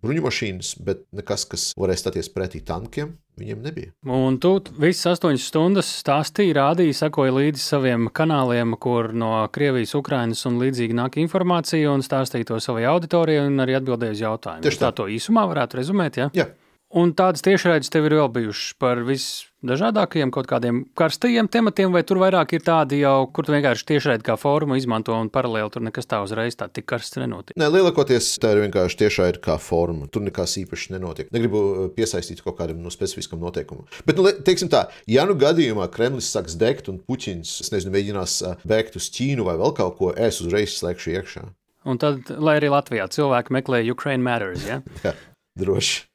bruņumašīnas, 0.04 0.74
bet 0.86 1.06
nekas, 1.16 1.46
kas 1.50 1.68
varēja 1.80 2.04
stāties 2.04 2.30
pretī 2.34 2.62
tankiem, 2.66 3.16
viņiem 3.40 3.64
nebija. 3.66 3.94
Un 4.12 4.38
tu 4.42 4.54
visas 4.82 5.16
astoņas 5.16 5.48
stundas 5.50 5.90
stāstīji, 6.02 6.56
rādīji, 6.58 6.98
sekoja 6.98 7.36
līdzi 7.36 7.64
saviem 7.64 8.10
kanāliem, 8.16 8.76
kur 8.82 9.14
no 9.16 9.32
Krievijas, 9.56 9.96
Ukrainas 9.98 10.46
un 10.50 10.60
līdzīgi 10.62 10.98
nāk 10.98 11.20
informācija, 11.22 11.94
un 11.94 12.06
stāstīja 12.06 12.52
to 12.52 12.60
savai 12.64 12.86
auditorijai 12.92 13.48
un 13.50 13.66
arī 13.66 13.80
atbildēja 13.80 14.18
uz 14.18 14.24
jautājumiem. 14.26 14.68
Tieši 14.68 14.82
tā. 14.82 14.92
tā 14.92 15.02
to 15.02 15.10
īsumā 15.12 15.48
varētu 15.52 15.82
rezumēt. 15.82 16.22
Ja? 16.22 16.30
Jā. 16.36 16.50
Un 16.96 17.12
tādas 17.12 17.44
tiešraides 17.44 17.92
tev 17.92 18.06
ir 18.08 18.14
vēl 18.16 18.30
bijušas 18.32 18.76
par 18.80 19.02
visdažādākajiem 19.04 20.30
kaut 20.32 20.48
kādiem 20.48 20.78
karstajiem 20.96 21.50
tematiem, 21.52 21.92
vai 21.92 22.06
tur 22.08 22.22
vairāk 22.22 22.54
ir 22.56 22.64
tādi 22.64 23.02
jau, 23.02 23.26
kur 23.36 23.44
tu 23.44 23.52
vienkārši 23.52 23.84
tiešraidi 23.90 24.24
kā 24.24 24.38
formu 24.40 24.78
izmanto 24.80 25.12
un 25.20 25.28
paralēli 25.34 25.74
tur 25.74 25.84
nekas 25.84 26.08
tā 26.08 26.22
uzreiz 26.24 26.56
tā 26.56 26.70
tik 26.72 26.88
karsts 26.88 27.20
nenotiek. 27.20 27.58
Nē, 27.60 27.68
lielākoties 27.74 28.30
tā 28.40 28.54
ir 28.56 28.62
vienkārši 28.64 29.00
tiešā 29.02 29.28
ir 29.34 29.42
kā 29.44 29.58
forma. 29.60 30.08
Tur 30.08 30.24
nekas 30.24 30.56
īpašs 30.64 30.88
nenotiek. 30.96 31.34
Negribu 31.36 31.66
uh, 31.66 31.92
piesaistīt 31.98 32.40
kaut 32.46 32.56
kādam 32.62 32.80
no 32.80 32.94
specifiskam 32.96 33.44
noteikumam. 33.44 33.92
Bet, 34.08 34.16
nu, 34.16 34.32
teiksim 34.48 34.72
tā, 34.72 34.86
ja 35.12 35.28
nu 35.28 35.36
gadījumā 35.36 35.90
Kremlis 35.92 36.32
sāks 36.32 36.56
degt 36.56 36.88
un 36.88 37.04
Puķins, 37.04 37.58
es 37.66 37.76
nezinu, 37.76 37.92
mēģinās 37.98 38.40
uh, 38.48 38.56
bēgt 38.64 38.96
uz 38.96 39.12
Ķīnu 39.12 39.44
vai 39.50 39.60
vēl 39.60 39.76
kaut 39.76 40.00
ko, 40.00 40.16
es 40.16 40.40
uzreiz 40.46 40.80
slēgšu 40.80 41.18
iekšā. 41.20 41.48
Un 41.92 42.00
tad, 42.00 42.32
lai 42.40 42.56
arī 42.64 42.72
Latvijā 42.72 43.12
cilvēki 43.12 43.60
meklē 43.60 43.84
Ukraine 43.92 44.24
Matters. 44.24 44.64
Ja? 44.64 44.80
Jā, 45.04 45.18
droši. 45.60 46.06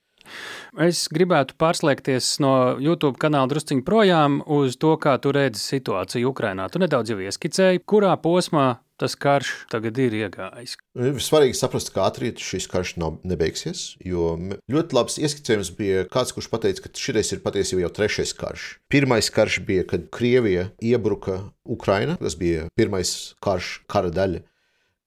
Es 0.79 1.07
gribētu 1.11 1.57
pārslēgties 1.59 2.37
no 2.45 2.53
YouTube 2.79 3.19
kanāla 3.21 3.51
drusciņā 3.51 3.83
projām 3.87 4.39
uz 4.47 4.79
to, 4.81 4.95
kā 5.03 5.17
tu 5.23 5.33
redzi 5.35 5.63
situāciju 5.63 6.31
Ukrajinā. 6.31 6.69
Tu 6.71 6.83
nedaudz 6.83 7.11
jau 7.11 7.19
ieskicēji, 7.25 7.83
kurā 7.91 8.15
posmā 8.23 8.79
tas 9.01 9.17
karš 9.17 9.51
tagad 9.73 9.97
ir 10.03 10.15
iegājis. 10.19 10.77
Svarīgi 11.25 11.57
saprast, 11.57 11.93
kā 11.95 12.05
ātri 12.05 12.35
šis 12.37 12.69
karš 12.71 12.95
nav, 13.01 13.17
nebeigsies. 13.25 13.95
Jo 14.05 14.35
ļoti 14.71 14.97
labs 14.97 15.17
ieskicējums 15.23 15.73
bija 15.79 16.05
kāds, 16.13 16.35
kurš 16.37 16.51
teica, 16.61 16.85
ka 16.85 16.93
šis 16.93 17.33
ir 17.33 17.43
patiesībā 17.45 17.87
jau 17.87 17.93
trešais 17.97 18.35
karš. 18.37 18.69
Pirmais 18.93 19.33
karš 19.33 19.63
bija, 19.65 19.87
kad 19.89 20.11
Krievija 20.13 20.69
iebruka 20.85 21.41
Ukrajinā. 21.65 22.19
Tas 22.21 22.37
bija 22.37 22.69
pirmais 22.77 23.15
karš, 23.45 23.81
kara 23.91 24.13
daļa. 24.13 24.45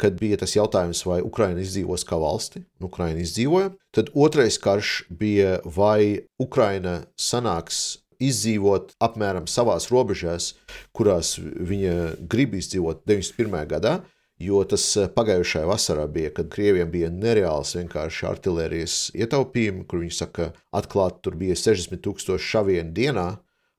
Kad 0.01 0.17
bija 0.19 0.39
tas 0.41 0.55
jautājums, 0.55 1.03
vai 1.05 1.19
Ukraiņa 1.21 1.61
izdzīvos 1.61 2.03
kā 2.09 2.17
valsti, 2.19 2.63
un 2.79 2.87
Ukraiņa 2.89 3.21
izdzīvoja. 3.23 3.73
Tad 3.93 4.09
otrais 4.17 4.57
karš 4.61 5.03
bija, 5.13 5.59
vai 5.63 6.25
Ukraiņa 6.41 6.95
sanāks 7.19 7.83
izdzīvot 8.23 8.95
apmēram 9.03 9.47
savās 9.49 9.89
robežās, 9.93 10.53
kurās 10.95 11.35
viņa 11.39 12.25
grib 12.29 12.57
izdzīvot 12.57 13.05
91. 13.09 13.63
gadā. 13.69 13.99
Jo 14.41 14.63
tas 14.67 14.83
eh, 14.97 15.07
pagājušajā 15.13 15.67
vasarā 15.69 16.07
bija, 16.11 16.31
kad 16.33 16.49
krieviem 16.51 16.89
bija 16.91 17.11
nereāls 17.13 17.75
vienkārši 17.77 18.25
artērijas 18.27 18.95
ietaupījumi, 19.15 19.85
kur 19.87 20.01
viņi 20.01 20.15
saka, 20.17 20.49
atklāti 20.75 21.21
tur 21.23 21.37
bija 21.39 21.55
60,000 21.59 22.41
šavienu 22.41 22.91
dienā. 22.97 23.27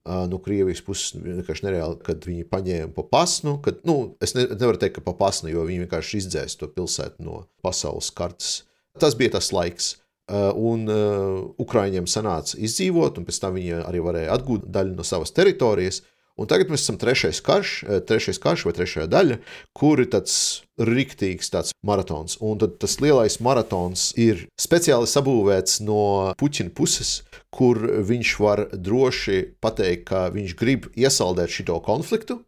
No 0.05 0.37
Krievijas 0.45 0.83
puses 0.85 1.15
vienkārši 1.17 1.65
nereāli, 1.65 1.97
kad 2.05 2.27
viņi 2.29 2.45
paņēma 2.51 2.91
pa 2.93 3.07
pasnu. 3.09 3.55
Kad, 3.65 3.79
nu, 3.89 4.15
es 4.25 4.35
ne, 4.37 4.45
nevaru 4.51 4.77
teikt, 4.81 4.99
ka 4.99 5.05
pa 5.07 5.15
pasnu, 5.17 5.49
jo 5.49 5.65
viņi 5.65 5.87
vienkārši 5.87 6.21
izdzēs 6.21 6.59
to 6.61 6.69
pilsētu 6.69 7.25
no 7.25 7.47
pasaules 7.65 8.11
kartes. 8.13 8.59
Tas 9.01 9.17
bija 9.17 9.39
tas 9.39 9.49
laiks. 9.57 9.95
Un 10.29 10.89
uh, 10.89 11.41
Ukrāņiem 11.61 12.07
sanāca 12.09 12.57
izdzīvot, 12.57 13.19
un 13.21 13.27
pēc 13.29 13.41
tam 13.43 13.57
viņi 13.57 13.81
arī 13.83 14.01
varēja 14.05 14.37
atgūt 14.37 14.69
daļu 14.73 14.95
no 14.97 15.05
savas 15.05 15.33
teritorijas. 15.37 16.03
Un 16.35 16.49
tagad 16.51 16.67
mēs 16.73 16.83
esam 16.83 16.97
trešais 16.99 17.39
karš, 17.47 17.73
eh, 17.87 18.01
trešais 18.03 18.41
karš 18.43 18.65
vai 18.67 18.73
trešā 18.75 19.07
daļa, 19.07 19.39
kur 19.73 20.01
ir 20.03 20.09
tāds 20.11 20.65
riktīgs 20.79 21.51
tāds 21.53 21.71
maratons. 21.87 22.37
Un 22.43 22.59
tas 22.59 22.97
lielais 22.99 23.39
maratons 23.39 24.13
ir 24.19 24.49
speciāli 24.59 25.07
sabūvēts 25.07 25.81
no 25.87 26.35
Puķina 26.35 26.75
puses, 26.75 27.23
kur 27.55 27.79
viņš 27.79 28.39
var 28.41 28.67
droši 28.75 29.55
pateikt, 29.63 30.05
ka 30.11 30.31
viņš 30.35 30.57
grib 30.59 30.91
iesaldēt 30.97 31.55
šo 31.55 31.79
konfliktu. 31.81 32.41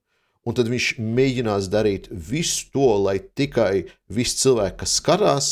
Un 0.47 0.55
tad 0.55 0.67
viņš 0.71 0.99
mēģinās 0.99 1.71
darīt 1.71 2.09
visu 2.11 2.67
to, 2.73 2.91
lai 3.03 3.19
tikai 3.19 3.87
visi 4.11 4.37
cilvēki, 4.43 4.79
kas 4.79 4.99
skatās, 5.01 5.47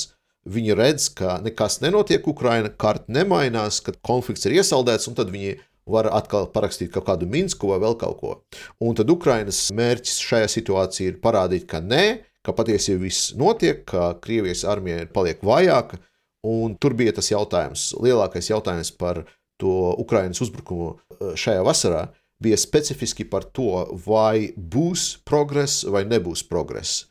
viņi 0.46 0.76
redz, 0.78 1.08
ka 1.18 1.38
nekas 1.42 1.80
nenotiek 1.82 2.26
Ukraiņā, 2.26 2.74
karta 2.78 3.10
nemainās, 3.10 3.80
ka 3.82 3.94
konflikts 4.06 4.46
ir 4.46 4.60
iesaldēts, 4.60 5.08
un 5.10 5.18
tad 5.18 5.32
viņi 5.34 5.56
var 5.90 6.08
atkal 6.16 6.48
parakstīt 6.52 6.92
kaut 6.94 7.06
kādu 7.08 7.28
Minsku 7.30 7.68
vai 7.70 7.80
vēl 7.82 7.96
kaut 8.00 8.16
ko. 8.20 8.32
Un 8.80 8.96
tad 8.98 9.10
Ukraiņas 9.12 9.66
mērķis 9.76 10.22
šajā 10.24 10.50
situācijā 10.56 11.12
ir 11.12 11.20
parādīt, 11.24 11.66
ka 11.70 11.82
nē, 11.84 12.04
ka 12.44 12.54
patiesībā 12.56 13.04
viss 13.04 13.32
notiek, 13.40 13.84
ka 13.88 14.14
Krievijas 14.24 14.64
armija 14.68 15.06
paliek 15.12 15.44
vājāka. 15.44 16.00
Un 16.44 16.74
tur 16.76 16.92
bija 16.96 17.14
tas 17.16 17.30
jautājums, 17.30 17.94
lielākais 18.04 18.50
jautājums 18.50 18.90
par 19.00 19.22
to 19.60 19.94
Ukraiņas 20.02 20.42
uzbrukumu 20.44 20.90
eh, 20.92 21.32
šajā 21.40 21.64
vasarā 21.64 22.04
bija 22.44 22.58
specifiski 22.60 23.24
par 23.30 23.46
to, 23.56 23.86
vai 24.04 24.52
būs 24.56 25.14
progress 25.24 25.84
vai 25.88 26.04
nebūs 26.08 26.44
progress. 26.48 27.06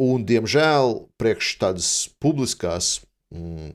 Un, 0.00 0.24
diemžēl, 0.26 1.04
priekš 1.20 1.54
tādas 1.62 1.90
publiskās 2.20 2.98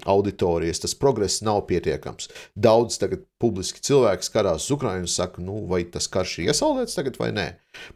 auditorijas, 0.06 0.82
tas 0.84 0.96
progress 0.98 1.44
nav 1.46 1.66
pietiekams. 1.70 2.30
Daudz 2.56 3.00
tagad 3.02 3.26
publiski 3.42 3.82
cilvēki 3.84 4.28
skatās 4.28 4.68
uz 4.68 4.76
Ukrajinu 4.76 5.08
un 5.08 5.12
saka, 5.12 5.44
nu, 5.44 5.62
vai 5.70 5.84
tas 5.92 6.10
karš 6.12 6.38
ir 6.40 6.52
iesaldēts 6.52 6.98
tagad 6.98 7.20
vai 7.20 7.32
nē. 7.36 7.48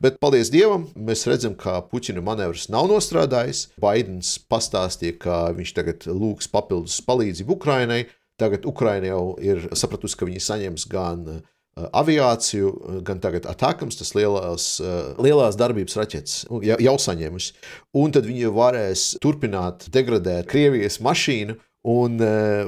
Bet, 0.04 0.20
paldies 0.24 0.52
Dievam, 0.54 0.88
mēs 0.96 1.26
redzam, 1.30 1.56
ka 1.60 1.80
Puķina 1.90 2.24
manevrs 2.24 2.70
nav 2.74 2.90
nostrādājis. 2.92 3.68
Baidens 3.82 4.36
pastāstīja, 4.52 5.18
ka 5.24 5.40
viņš 5.56 5.74
tagad 5.78 6.08
lūgs 6.12 6.52
papildus 6.52 7.00
palīdzību 7.08 7.58
Ukrainai. 7.58 8.04
Tagad 8.42 8.66
Ukraina 8.66 9.12
jau 9.12 9.26
ir 9.42 9.68
sapratusi, 9.78 10.18
ka 10.18 10.28
viņi 10.28 10.42
saņems 10.42 10.88
gan 10.90 11.28
aviāciju, 11.76 12.72
gan 13.06 13.22
tagad 13.24 13.48
atakams, 13.50 13.98
tas 14.00 14.14
lielās, 14.18 14.68
uh, 14.84 15.14
lielās 15.24 15.58
darbības 15.60 15.98
raķetes, 16.00 16.40
jau, 16.66 16.80
jau 16.88 16.96
saņēmusi. 17.02 17.54
Un 18.00 18.14
tad 18.16 18.28
viņi 18.30 18.52
varēs 18.54 19.06
turpināt 19.24 19.88
degradēt 19.94 20.50
Krievijas 20.52 21.00
mašīnu 21.04 21.58
un 21.94 22.20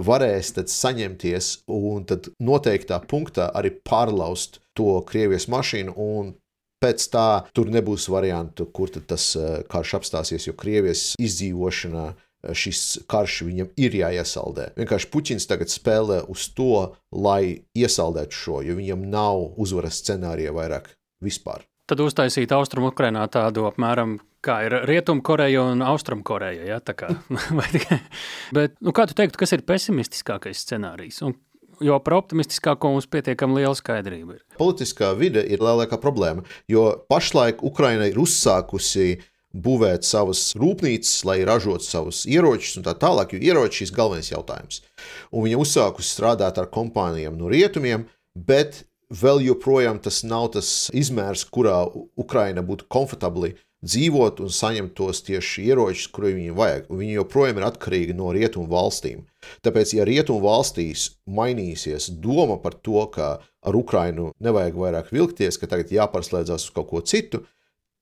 varēs 0.03 0.49
tad 0.58 0.72
saņemties 0.72 1.51
un 1.72 2.03
tad 2.08 2.28
noteiktā 2.43 2.99
punktā 3.08 3.47
arī 3.56 3.72
pārlaust 3.88 4.60
to 4.76 4.99
Krievijas 5.08 5.47
mašīnu 5.51 5.95
un 5.95 6.34
pēc 6.84 7.08
tā 7.14 7.28
tur 7.56 7.72
nebūs 7.72 8.10
variantu, 8.12 8.68
kur 8.68 8.91
tas 8.91 9.32
karš 9.72 9.95
apstāsies, 10.01 10.49
jo 10.49 10.53
Krievijas 10.60 11.14
izdzīvošanā 11.22 12.10
šis 12.53 12.81
karš 13.09 13.41
viņam 13.47 13.71
ir 13.81 13.95
jāiesaldē. 14.01 14.71
Vienkārši 14.77 15.09
Puķins 15.13 15.47
tagad 15.49 15.71
spēlē 15.73 16.21
uz 16.31 16.49
to, 16.57 16.95
lai 17.15 17.65
iesaldētu 17.77 18.41
šo, 18.43 18.59
jo 18.65 18.77
viņam 18.77 19.07
nav 19.09 19.47
uzvaras 19.61 20.01
scenārija 20.03 20.53
vairāk 20.55 20.91
vispār. 21.23 21.65
Tad 21.85 22.01
uztaisīt 22.01 22.53
Austrumu 22.55 22.89
Ukrainā 22.89 23.27
tādu 23.29 23.67
apmēram 23.69 24.17
kā 24.45 24.59
ir 24.65 24.75
Rietumkoreja 24.89 25.63
un 25.71 25.83
Austrumkoreja. 25.85 26.65
Ja, 26.69 26.79
Bet, 28.55 28.77
nu, 28.81 28.93
kā 28.95 29.05
tu 29.09 29.17
teiktu, 29.17 29.39
kas 29.41 29.53
ir 29.55 29.65
pesimistiskākais 29.67 30.63
scenārijs? 30.65 31.21
Un, 31.25 31.35
jo 31.83 31.97
par 32.03 32.17
optimistiskāko 32.19 32.93
mums 32.93 33.09
pietiekami 33.11 33.61
liela 33.61 33.75
skaidrība 33.77 34.37
ir. 34.37 34.43
Politiskā 34.59 35.11
vide 35.17 35.43
ir 35.45 35.63
lielākā 35.63 35.99
problēma, 36.01 36.45
jo 36.71 36.87
pašlaik 37.11 37.63
Ukraina 37.65 38.07
ir 38.09 38.19
uzsākusi 38.21 39.15
būvēt 39.56 40.08
savas 40.08 40.49
rūpnīcas, 40.60 41.14
lai 41.28 41.39
ražotu 41.47 41.88
savus 41.88 42.24
ieročus 42.28 42.80
un 42.80 42.88
tā 42.88 42.95
tālāk, 42.99 43.36
jo 43.36 43.39
ieroči 43.39 43.86
ir 43.86 43.93
galvenais 43.95 44.32
jautājums. 44.32 44.82
Un 45.32 45.47
viņa 45.47 45.62
uzsākusi 45.64 46.12
strādāt 46.12 46.60
ar 46.60 46.72
kompānijām 46.74 47.38
no 47.39 47.51
rietumiem, 47.51 48.08
bet 48.36 48.84
vēl 49.10 49.43
joprojām 49.45 50.01
tas 50.03 50.24
nav 50.28 50.51
tas 50.56 50.89
izmērs, 50.93 51.45
kurā 51.47 51.86
Ukraina 52.20 52.66
būtu 52.66 52.89
komfortabli 52.91 53.56
dzīvot 53.86 54.39
un 54.41 54.51
saņemt 54.53 54.95
tos 54.97 55.22
tieši 55.28 55.68
ieročus, 55.70 56.10
kurus 56.14 56.34
viņiem 56.36 56.58
vajag. 56.58 56.88
Un 56.89 57.01
viņi 57.01 57.18
joprojām 57.20 57.60
ir 57.60 57.68
atkarīgi 57.68 58.16
no 58.18 58.32
rietumu 58.34 58.70
valstīm. 58.72 59.26
Tāpēc, 59.66 59.93
ja 59.97 60.08
rietumu 60.08 60.41
valstīs 60.45 61.12
mainīsies 61.30 62.10
doma 62.24 62.58
par 62.62 62.80
to, 62.82 63.03
ka 63.14 63.36
ar 63.66 63.78
Ukrainu 63.78 64.32
nevajag 64.41 64.80
vairāk 64.82 65.12
vilkties, 65.14 65.60
ka 65.62 65.70
tagad 65.70 65.93
jāpārslēdzas 65.93 66.70
uz 66.70 66.74
kaut 66.74 66.89
ko 66.89 67.03
citu, 67.06 67.43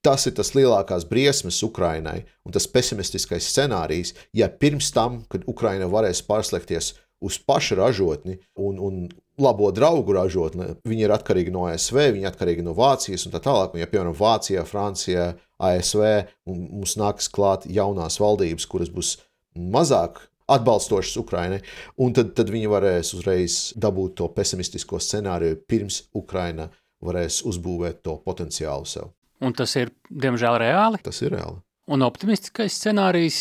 tas 0.03 0.27
ir 0.27 0.35
tas 0.37 0.51
lielākās 0.55 1.07
briesmas 1.09 1.61
Ukrainai 1.65 2.23
un 2.43 2.55
tas 2.55 2.67
pesimistiskais 2.67 3.47
scenārijs, 3.49 4.13
ja 4.35 4.49
pirms 4.49 4.91
tam, 4.95 5.21
kad 5.31 5.47
Ukraina 5.47 5.87
varēs 5.91 6.23
pārslēgties 6.27 6.93
uz 7.23 7.37
pašu 7.39 7.77
ražotni 7.79 8.37
un, 8.59 8.79
un 8.79 9.07
labo 9.39 9.71
draugu 9.71 10.13
ražotni, 10.13 10.73
viņi 10.85 11.07
ir 11.07 11.13
atkarīgi 11.15 11.53
no 11.53 11.65
ASV, 11.69 12.01
viņi 12.13 12.27
ir 12.27 12.31
atkarīgi 12.33 12.65
no 12.65 12.75
Vācijas 12.77 13.25
un 13.25 13.33
tā 13.33 13.41
tālāk. 13.43 13.73
Un, 13.73 13.81
ja, 13.81 13.89
piemēram, 13.89 14.15
Vācijā, 14.17 14.65
Francijā, 14.67 15.31
ASV 15.63 16.03
mums 16.49 16.97
nāks 16.99 17.31
klāt 17.33 17.65
jaunās 17.71 18.19
valdības, 18.21 18.67
kuras 18.69 18.91
būs 18.93 19.15
mazāk 19.55 20.21
atbalstošas 20.51 21.15
Ukrainai, 21.21 21.61
un 22.03 22.13
tad, 22.13 22.33
tad 22.37 22.51
viņi 22.51 22.69
varēs 22.69 23.13
uzreiz 23.15 23.57
dabūt 23.79 24.17
to 24.19 24.27
pesimistisko 24.35 24.99
scenāriju, 25.01 25.61
pirms 25.69 26.03
Ukraina 26.19 26.67
varēs 27.03 27.41
uzbūvēt 27.47 28.03
to 28.03 28.19
potenciālu 28.27 28.89
sev. 28.89 29.13
Un 29.43 29.55
tas 29.57 29.75
ir, 29.79 29.91
diemžēl, 30.07 30.57
reāli? 30.63 31.01
Tas 31.03 31.19
ir 31.25 31.35
reāli. 31.35 31.59
Un 31.91 31.99
optimistiskais 32.05 32.77
scenārijs, 32.79 33.37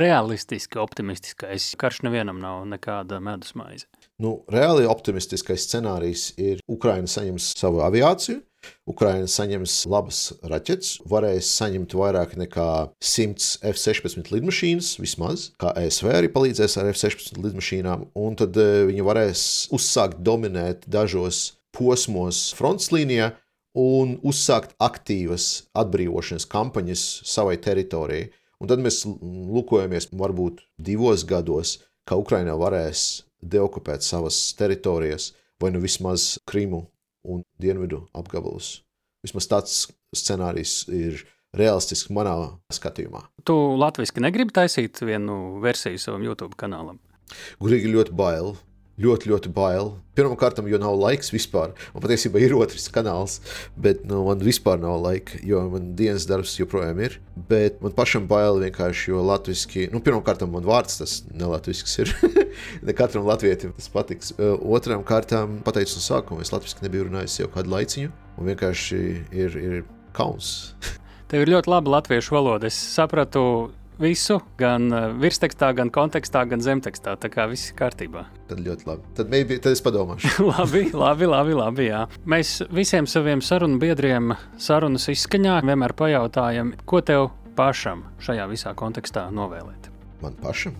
realistiski 0.00 0.76
optimistiskais, 0.82 1.70
karš 1.80 2.02
nevienam 2.04 2.36
nav 2.42 2.66
nekāda 2.68 3.22
medus 3.24 3.54
maize. 3.56 3.86
Nu, 4.20 4.42
reāli 4.52 4.84
optimistiskais 4.84 5.64
scenārijs 5.64 6.26
ir 6.36 6.60
Ukraina 6.68 7.08
saņems 7.08 7.54
savu 7.56 7.80
aviāciju, 7.86 8.42
Ukraina 8.90 9.24
saņems 9.30 9.74
labas 9.88 10.18
raķetes, 10.44 10.98
varēs 11.08 11.48
saņemt 11.56 11.94
vairāk 11.96 12.34
nekā 12.36 12.68
100 13.00 13.70
F-16 13.70 14.28
lidmašīnas, 14.34 14.90
vismaz, 15.00 15.46
kā 15.60 15.72
ASV 15.80 16.10
arī 16.18 16.28
palīdzēs 16.34 16.76
ar 16.82 16.90
F-16 16.92 17.40
lidmašīnām, 17.40 18.10
un 18.12 18.36
tad 18.36 18.60
viņi 18.60 19.06
varēs 19.06 19.44
uzsākt 19.76 20.20
dominēt 20.26 20.84
dažos 20.90 21.54
posmos 21.76 22.50
fronts 22.58 22.90
līnijā, 22.92 23.32
un 23.78 24.16
uzsākt 24.26 24.74
aktīvas 24.82 25.66
atbrīvošanas 25.78 26.48
kampaņas 26.50 27.04
savai 27.28 27.56
teritorijai. 27.62 28.30
Un 28.60 28.68
tad 28.68 28.82
mēs 28.84 29.04
lūkojamies, 29.06 30.10
varbūt 30.12 30.60
divos 30.76 31.24
gados, 31.24 31.78
ka 32.04 32.18
Ukraina 32.20 32.58
varēs 32.60 33.22
deokupēt 33.40 34.04
savas 34.04 34.36
teritorijas, 34.58 35.32
vai 35.60 35.70
nu 35.72 35.80
vismaz 35.80 36.34
Krimu 36.48 36.84
un 37.24 37.44
Dienvidu 37.60 38.04
apgabalus. 38.16 38.80
Vismaz 39.24 39.48
tāds 39.48 39.76
scenārijs 40.16 40.84
ir 40.92 41.24
realistisks 41.56 42.10
manā 42.12 42.34
skatījumā. 42.72 43.24
Tu 43.44 43.54
latviešu 43.54 44.22
negribi 44.24 44.54
taisīt 44.56 45.00
vienu 45.04 45.60
versiju 45.64 46.00
savam 46.00 46.24
YouTube 46.24 46.56
kanālam? 46.60 47.00
Gurīgi 47.62 47.92
ļoti 47.92 48.14
bail 48.16 48.54
ļoti, 49.00 49.30
ļoti 49.32 49.52
bail. 49.54 49.94
Pirmkārt, 50.18 50.58
jo 50.68 50.80
nav 50.80 50.96
laiks 51.00 51.32
vispār. 51.32 51.72
Man 51.94 52.04
patiesībā 52.04 52.40
ir 52.42 52.54
otrs 52.58 52.90
kanāls, 52.92 53.38
bet 53.80 54.02
nu, 54.08 54.22
man 54.26 54.42
vispār 54.44 54.80
nav 54.82 54.98
laika, 55.04 55.40
jo 55.46 55.62
man 55.72 55.94
dienas 55.98 56.26
darbs 56.28 56.56
joprojām 56.58 57.00
ir. 57.06 57.16
Bet 57.48 57.80
man 57.84 57.94
pašam 57.96 58.28
bail 58.30 58.60
vienkārši, 58.60 59.10
jo 59.14 59.24
latviešu, 59.24 59.88
nu, 59.94 60.02
pirmkārt, 60.04 60.44
man 60.50 60.68
vārds 60.68 61.00
tas 61.00 61.16
nelatvisks 61.32 61.98
ir. 62.04 62.14
ne 62.86 62.96
katram 62.96 63.28
latvietim 63.28 63.74
tas 63.76 63.88
patiks. 63.92 64.34
Otram 64.60 65.04
kārtām, 65.08 65.60
pateicu 65.66 65.96
no 65.98 66.04
sākuma, 66.04 66.44
es 66.44 66.52
latviešu 66.52 66.84
nebiju 66.84 67.08
runājis 67.08 67.40
jau 67.42 67.50
kādu 67.52 67.72
laiciņu, 67.76 68.14
un 68.36 68.52
vienkārši 68.52 69.02
ir, 69.32 69.60
ir 69.60 69.82
kauns. 70.16 70.74
Tev 71.30 71.44
ir 71.44 71.52
ļoti 71.54 71.70
laba 71.70 71.96
latviešu 72.00 72.34
valoda. 72.34 72.66
Es 72.66 72.74
sapratu 72.74 73.70
visu, 74.00 74.40
gan 74.60 74.88
eh, 74.92 75.08
virstekstā, 75.20 75.70
gan 75.76 75.92
kontekstā, 75.94 76.44
gan 76.48 76.62
zemtekstā. 76.64 77.16
Tā 77.20 77.30
kā 77.32 77.46
viss 77.50 77.70
ir 77.70 77.78
kārtībā. 77.78 78.24
Tad 78.50 78.62
ļoti 78.64 78.88
labi. 78.88 79.12
Tad, 79.18 79.32
maybe, 79.32 79.60
tad 79.62 79.76
es 79.76 79.84
padomāšu. 79.84 80.32
labi, 80.52 80.86
labi, 80.96 81.28
labi, 81.30 81.56
labi. 81.58 81.88
Jā. 81.90 82.06
Mēs 82.30 82.58
visiem 82.74 83.08
saviem 83.10 83.44
sarunu 83.44 83.80
biedriem 83.82 84.34
sarunas 84.60 85.08
izskaņā 85.12 85.60
vienmēr 85.68 85.94
pajautājam, 85.98 86.74
ko 86.88 87.02
tev 87.04 87.30
pašam 87.58 88.06
šajā 88.24 88.46
visā 88.50 88.74
kontekstā 88.78 89.28
novēlēt. 89.34 89.90
Man 90.24 90.36
pašam? 90.40 90.76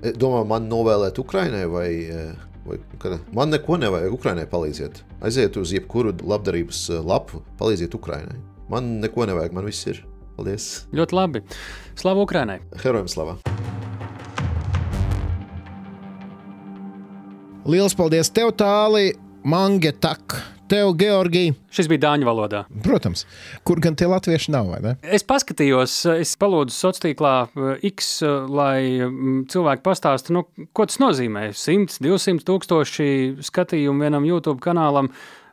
E, 0.00 0.14
domā, 0.16 0.44
man 0.48 0.68
novēlēt 0.70 1.18
Ukraiņai 1.20 1.64
vai, 1.70 1.88
e, 2.08 2.22
vai 2.66 2.78
man 3.36 3.52
neko 3.52 3.80
nevajag 3.82 4.14
Ukraiņai 4.16 4.46
palīdziet. 4.50 5.02
Aiziet 5.26 5.58
uz 5.60 5.74
jebkuru 5.76 6.14
labdarības 6.20 6.86
e, 6.90 7.02
lapu, 7.04 7.44
palīdziet 7.60 7.96
Ukraiņai. 7.98 8.38
Man 8.70 8.96
neko 9.02 9.26
nevajag, 9.28 9.54
man 9.56 9.66
viss 9.68 9.88
ir. 9.90 10.04
Paldies! 10.40 10.86
Ļoti 10.96 11.12
labi! 11.12 11.40
Slavu 12.00 12.22
Ukrainai! 12.24 12.62
Herojam 12.80 13.10
slava! 13.12 13.34
Lielas 17.68 17.92
paldies 17.92 18.32
tev, 18.32 18.54
Tāli! 18.56 19.10
Mange 19.44 19.92
tak! 19.92 20.38
Tev, 20.70 20.94
Georgija. 20.96 21.52
Šis 21.74 21.90
bija 21.90 22.06
dāņu 22.06 22.28
valodā. 22.28 22.62
Protams, 22.84 23.26
kur 23.66 23.82
gan 23.84 23.98
tie 23.98 24.06
latvieši 24.08 24.52
nav. 24.54 24.70
Es 25.02 25.26
paskatījos, 25.26 25.96
es 26.14 26.32
palūdzu 26.40 26.72
sociālā 26.72 27.04
tīklā 27.04 27.32
eh, 27.50 27.84
X, 27.90 28.08
eh, 28.22 28.46
lai 28.48 28.78
mm, 29.02 29.42
cilvēki 29.50 29.84
pastāstītu, 29.84 30.38
nu, 30.38 30.44
ko 30.72 30.86
tas 30.88 31.02
nozīmē. 31.02 31.50
100, 31.52 31.98
200 32.06 32.46
tūkstoši 32.48 33.10
skatījumu 33.50 34.06
vienam 34.06 34.24
YouTube 34.30 34.62
kanālam 34.64 35.10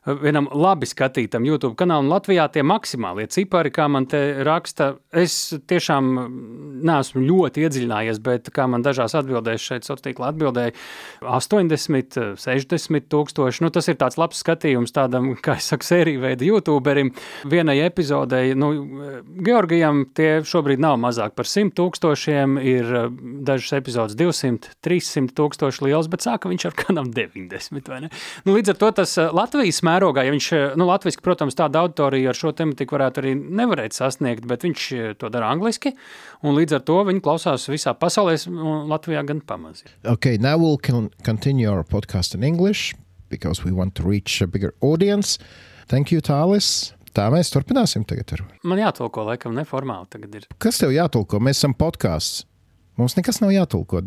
vienam 0.08 0.48
labi 0.56 0.88
skatītam 0.88 1.46
YouTube 1.48 1.76
kanālam 1.80 2.08
Latvijā 2.12 2.48
tie 2.52 2.64
maksimālie 2.66 3.28
cipari, 3.32 3.72
kā 3.74 3.88
man 3.92 4.08
te 4.10 4.20
raksta. 4.48 4.94
Es 5.12 5.36
tiešām 5.68 6.14
neesmu 6.88 7.24
ļoti 7.26 7.66
iedziļinājies, 7.68 8.22
bet 8.24 8.52
kā 8.56 8.68
man 8.72 8.86
dažās 8.86 9.18
atbildēs 9.18 9.64
šeit 9.64 9.88
sociālā 9.88 10.06
tīklā 10.08 10.30
atbildēja, 10.32 10.74
80, 11.26 12.20
60 12.40 13.08
tūkstoši. 13.12 13.64
Nu, 13.66 13.72
tas 13.74 13.90
ir 13.90 13.98
tāds 14.00 14.20
labs 14.20 14.44
skatījums 14.44 14.94
tādam, 14.96 15.32
kā 15.44 15.58
es 15.58 15.68
saku, 15.72 15.88
sēriju 15.88 16.22
veidu 16.24 16.48
YouTuberim. 16.52 17.12
Vienai 17.50 17.80
epizodei, 17.82 18.54
nu, 18.56 18.70
Georgijam 19.44 20.06
tie 20.16 20.44
šobrīd 20.48 20.84
nav 20.84 21.00
mazāk 21.02 21.36
par 21.36 21.50
100 21.50 21.74
tūkstošiem, 21.78 22.60
ir 22.62 22.94
dažas 23.48 23.74
epizodes 23.82 24.16
200, 24.20 24.78
300 24.86 25.36
tūkstoši 25.38 25.88
liels, 25.90 26.12
bet 26.12 26.24
sāka 26.24 26.52
viņš 26.52 26.70
ar 26.70 26.78
kādam 26.86 27.12
90, 27.16 27.92
vai 27.92 28.04
ne? 28.06 28.14
Nu, 28.46 28.56
līdz 28.56 28.76
ar 28.76 28.82
to 28.86 28.94
tas 29.02 29.18
Latvijas 29.18 29.82
mērķis 29.82 29.97
mērogā, 29.98 30.24
ja 30.28 30.34
viņš, 30.34 30.50
nu, 30.78 30.88
latviešu, 30.88 31.22
protams, 31.26 31.58
tāda 31.58 31.82
auditorija 31.84 32.32
ar 32.32 32.38
šo 32.38 32.54
tematiku 32.58 32.98
varētu 32.98 33.24
arī 33.24 33.34
nevarēt 33.36 33.98
sasniegt, 33.98 34.46
bet 34.50 34.66
viņš 34.68 34.88
to 35.22 35.32
dara 35.34 35.50
angliski, 35.54 35.96
un 36.46 36.58
līdz 36.58 36.78
ar 36.78 36.86
to 36.88 37.00
viņi 37.10 37.24
klausās 37.26 37.68
visā 37.72 37.96
pasaulē, 37.98 38.38
un 38.54 38.88
Latvijā 38.92 39.26
gan 39.28 39.42
pamaz. 39.42 39.84
Okay, 40.06 40.38
now 40.38 40.58
we'll 40.62 40.78
con 40.78 41.10
continue 41.26 41.68
our 41.68 41.84
podcast 41.84 42.36
in 42.38 42.44
English 42.44 42.94
because 43.30 43.66
we 43.66 43.72
want 43.72 43.96
to 43.96 44.04
reach 44.04 44.42
a 44.42 44.48
bigger 44.48 44.74
audience. 44.82 45.40
Thank 45.88 46.12
you, 46.12 46.22
Tālis. 46.22 46.94
Tā 47.18 47.32
mēs 47.34 47.50
turpināsim 47.50 48.06
tagad. 48.06 48.36
Ar... 48.36 48.44
Man 48.68 48.78
jātulko, 48.78 49.24
laikam, 49.26 49.56
neformāli 49.58 50.06
tagad 50.14 50.36
ir. 50.38 50.46
Kas 50.62 50.78
tev 50.78 50.94
jātulko? 50.94 51.42
Mēs 51.42 51.64
esam 51.64 51.74
podkāsts. 51.78 52.46
Mums 52.98 53.18
nekas 53.18 53.42
nav 53.42 53.54
jātulko. 53.54 54.04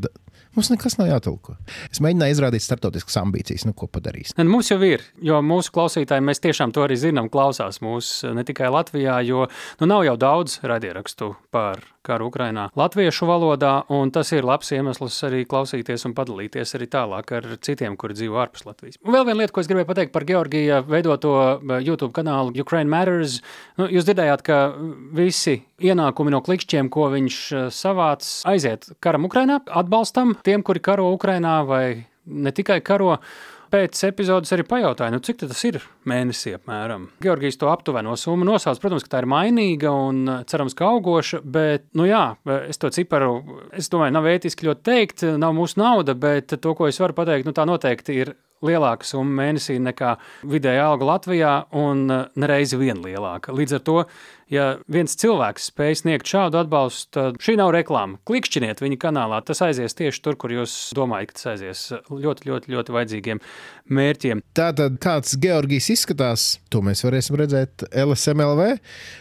Mums 0.56 0.70
nekas 0.72 0.96
nav 0.98 1.06
jātulko. 1.06 1.54
Es 1.92 2.00
mēģināju 2.02 2.34
izrādīt 2.34 2.64
starptautiskas 2.64 3.20
ambīcijas, 3.20 3.64
nu 3.68 3.74
ko 3.76 3.86
padarīs. 3.86 4.34
Ne, 4.38 4.48
mums 4.50 4.72
jau 4.72 4.80
ir, 4.82 5.04
jo 5.22 5.38
mūsu 5.46 5.70
klausītāji, 5.76 6.24
mēs 6.26 6.42
tiešām 6.42 6.74
to 6.74 6.82
arī 6.82 6.98
zinām, 6.98 7.30
klausās 7.30 7.78
mūs 7.84 8.10
ne 8.34 8.42
tikai 8.46 8.72
Latvijā, 8.74 9.20
jo 9.28 9.46
nu, 9.46 9.86
nav 9.86 10.02
jau 10.08 10.16
daudz 10.18 10.58
raidierakstu 10.66 11.34
par 11.54 11.84
karu 12.06 12.30
Ukrainā 12.30 12.66
latviešu 12.78 13.28
valodā, 13.28 13.72
un 13.92 14.10
tas 14.14 14.30
ir 14.32 14.46
labs 14.48 14.72
iemesls 14.74 15.18
arī 15.28 15.44
klausīties 15.48 16.06
un 16.08 16.14
padalīties 16.16 16.74
arī 16.78 16.88
tālāk 16.90 17.34
ar 17.36 17.48
citiem, 17.62 17.96
kuri 18.00 18.16
dzīvo 18.16 18.40
ārpus 18.40 18.66
Latvijas. 18.66 18.98
Un 19.04 19.14
vēl 19.14 19.26
viena 19.28 19.42
lieta, 19.42 19.54
ko 19.54 19.62
es 19.62 19.70
gribēju 19.70 19.90
pateikt 19.90 20.14
par 20.14 20.26
Georgiju 20.28 20.80
veidoto 20.88 21.34
eh, 21.36 21.76
YouTube 21.86 22.14
kanālu 22.16 22.54
Ukraine 22.58 22.90
Matters. 22.90 23.40
Nu, 23.78 23.86
jūs 23.86 24.08
dzirdējāt, 24.08 24.44
ka 24.46 24.60
visi 25.16 25.60
ienākumi 25.80 26.34
no 26.34 26.42
klikšķiem, 26.44 26.90
ko 26.92 27.08
viņš 27.14 27.38
eh, 27.52 27.68
savāc, 27.74 28.26
aiziet 28.50 28.90
karam 29.02 29.28
Ukrainā, 29.28 29.60
atbalstam 29.66 30.36
tiem, 30.46 30.64
kuri 30.66 30.82
karo 30.84 31.10
Ukrainā 31.14 31.60
vai 31.68 31.84
ne 32.26 32.52
tikai 32.54 32.80
karo 32.84 33.16
pēc 33.70 34.00
epizodes 34.08 34.50
arī 34.54 34.64
pajautāju, 34.66 35.14
nu, 35.14 35.20
cik 35.22 35.44
tas 35.44 35.60
ir 35.68 35.78
mēnesī 36.10 36.56
apmēram. 36.56 37.06
Georgijas 37.22 37.58
to 37.60 37.70
aptuveno 37.70 38.16
summu 38.18 38.46
nosauc. 38.48 38.80
Protams, 38.82 39.04
ka 39.06 39.12
tā 39.14 39.22
ir 39.22 39.30
mainīga 39.30 39.92
un 39.94 40.24
uh, 40.26 40.42
cerams, 40.50 40.74
ka 40.78 40.88
augoša, 40.90 41.42
bet, 41.46 41.86
nu 41.98 42.08
jā, 42.08 42.24
es 42.66 42.80
to 42.82 42.90
ciparu, 42.94 43.38
es 43.76 43.90
domāju, 43.92 44.16
nav 44.16 44.26
ētiski 44.32 44.66
ļoti 44.66 44.86
teikt, 44.90 45.26
nav 45.38 45.54
mūsu 45.56 45.78
nauda, 45.82 46.16
bet 46.18 46.56
to, 46.56 46.74
ko 46.74 46.90
es 46.90 46.98
varu 47.02 47.16
pateikt, 47.16 47.46
nu 47.46 47.54
tā 47.56 47.66
noteikti 47.68 48.18
ir 48.24 48.34
lielāka 48.66 49.06
summa 49.08 49.44
mēnesī 49.44 49.78
nekā 49.80 50.16
vidēja 50.50 50.90
alga 50.90 51.06
Latvijā, 51.14 51.54
un 51.78 52.04
uh, 52.10 52.26
nereizi 52.40 52.80
vien 52.80 53.00
lielāka. 53.04 53.54
Līdz 53.56 53.78
ar 53.78 53.86
to, 53.86 53.96
ja 54.50 54.66
viens 54.90 55.14
cilvēks 55.20 55.70
spēj 55.70 56.00
sniegt 56.02 56.30
šādu 56.30 56.60
atbalstu, 56.60 57.10
tad 57.16 57.38
šī 57.42 57.56
nav 57.60 57.72
reklāma. 57.74 58.18
Klikšķiniet 58.28 58.82
viņa 58.82 58.98
kanālā, 59.00 59.40
tas 59.46 59.62
aizies 59.64 59.96
tieši 59.98 60.22
tur, 60.24 60.38
kur 60.40 60.54
jūs 60.54 60.74
domājat, 60.96 61.30
ka 61.30 61.38
tas 61.38 61.48
aizies 61.54 61.84
ļoti, 62.10 62.48
ļoti, 62.50 62.74
ļoti 62.74 62.96
vajadzīgiem 62.96 63.42
mērķiem. 63.90 64.42
Tātad, 64.56 64.98
kāds 65.02 65.36
Georgijs 65.40 65.90
izskatās, 65.94 66.46
to 66.72 66.82
mēs 66.84 67.04
varēsim 67.06 67.38
redzēt 67.40 67.86
LSMLV, 67.90 68.66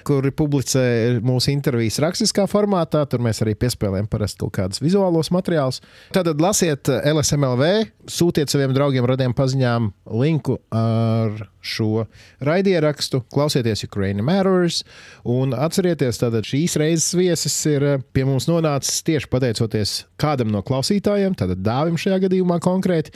kur 0.07 0.29
publicē 0.35 0.85
mūsu 1.25 1.53
intervijas 1.53 1.99
rakstiskā 2.03 2.45
formātā. 2.49 3.05
Tur 3.09 3.23
mēs 3.25 3.43
arī 3.45 3.55
piespēlējam 3.59 4.09
parasti 4.11 4.49
kādus 4.55 4.81
vizuālos 4.81 5.31
materiālus. 5.35 5.81
Tātad 6.15 6.41
lasiet 6.41 6.89
LSMLV, 6.89 7.69
sūtiet 8.09 8.51
saviem 8.51 8.73
draugiem, 8.75 9.07
radiem 9.09 9.35
paziņām 9.37 9.91
linku 10.19 10.59
ar 10.73 11.49
šo 11.59 12.05
raidierakstu, 12.45 13.21
klausieties 13.33 13.83
Ukraine 13.83 14.23
Matters 14.23 14.83
un 15.27 15.53
atcerieties, 15.57 16.19
ka 16.21 16.41
šīs 16.45 16.75
reizes 16.79 17.15
viesis 17.17 17.55
ir 17.69 17.85
pie 18.15 18.25
mums 18.27 18.47
nonācis 18.49 19.01
tieši 19.07 19.29
pateicoties 19.31 19.93
kādam 20.19 20.51
no 20.53 20.61
klausītājiem, 20.65 21.35
tātad 21.39 21.63
dāvim 21.65 21.97
šajā 21.99 22.21
gadījumā 22.25 22.59
konkrēti. 22.63 23.13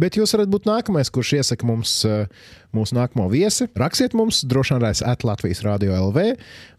Bet 0.00 0.16
jūs 0.16 0.34
varat 0.36 0.50
būt 0.52 0.68
nākamais, 0.68 1.10
kurš 1.12 1.34
iesaka 1.40 1.66
mums 1.68 1.92
eh, 2.08 2.26
mūsu 2.76 2.96
nākamo 2.96 3.26
viesi. 3.32 3.68
Rakstiet 3.78 4.14
mums, 4.16 4.42
droši 4.48 4.76
vien 4.76 4.86
at 4.90 5.26
Latvijas 5.26 5.64
Rādio 5.66 5.96
LV, 5.96 6.28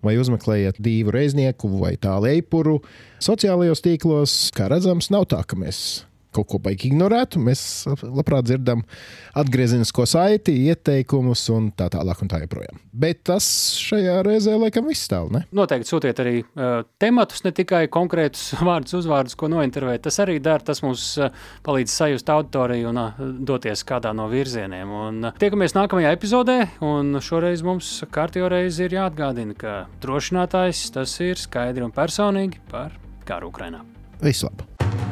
vai 0.06 0.16
uzmeklējiet 0.20 0.80
divu 0.82 1.14
reiznieku 1.16 1.70
vai 1.82 1.98
tālu 2.02 2.32
eipuru 2.32 2.80
sociālajos 3.22 3.84
tīklos. 3.86 4.38
Kā 4.58 4.72
redzams, 4.72 5.12
nav 5.14 5.28
tā, 5.32 5.44
ka 5.46 5.60
mēs 5.60 6.02
kaut 6.36 6.50
ko 6.52 6.60
baigi 6.64 6.90
ignorētu. 6.92 7.42
Mēs 7.44 7.64
labprāt 8.02 8.48
dzirdam 8.48 8.84
atgriezenisko 9.38 10.06
saiti, 10.10 10.56
ieteikumus 10.70 11.44
un 11.54 11.72
tā 11.76 11.90
tālāk. 11.94 12.22
Un 12.22 12.30
tā 12.30 12.42
joprojām. 12.44 12.78
Bet 12.94 13.24
tas 13.26 13.46
šajā 13.82 14.20
reizē 14.28 14.58
laikam 14.60 14.86
viss. 14.90 15.10
Ne? 15.32 15.44
Noteikti 15.56 15.90
sūtiet 15.90 16.20
arī 16.22 16.42
uh, 16.44 16.84
tematus, 17.02 17.42
ne 17.46 17.54
tikai 17.56 17.86
konkrētus 17.92 18.52
vārdus, 18.68 18.96
uzvārdus, 19.00 19.38
ko 19.40 19.50
nointervēt. 19.52 20.04
Tas 20.06 20.20
arī 20.24 20.38
dara, 20.44 20.64
tas 20.66 20.84
mums 20.86 21.06
uh, 21.20 21.32
palīdz 21.66 21.94
sajust 21.94 22.30
auditoriju 22.32 22.92
un 22.92 23.02
uh, 23.02 23.22
doties 23.52 23.86
kādā 23.88 24.14
no 24.18 24.28
virzieniem. 24.32 24.96
Un, 25.08 25.22
uh, 25.32 25.40
tiekamies 25.42 25.76
nākamajā 25.78 26.14
epizodē, 26.18 26.60
un 26.86 27.18
šoreiz 27.24 27.66
mums 27.66 27.94
kārtībā 28.12 28.42
ir 28.42 28.98
jāatgādina, 28.98 29.56
ka 29.58 29.76
drošinātājs 30.04 30.88
tas 30.96 31.16
ir 31.24 31.40
skaidri 31.40 31.86
un 31.86 31.96
personīgi 31.96 32.62
par 32.72 32.96
karu 33.28 33.52
Ukrainā. 33.54 33.86
Vislabāk! 34.22 35.11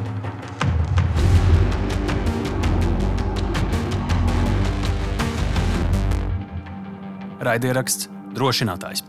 Raidieraksts 7.40 8.10
drošinātājs. 8.36 9.04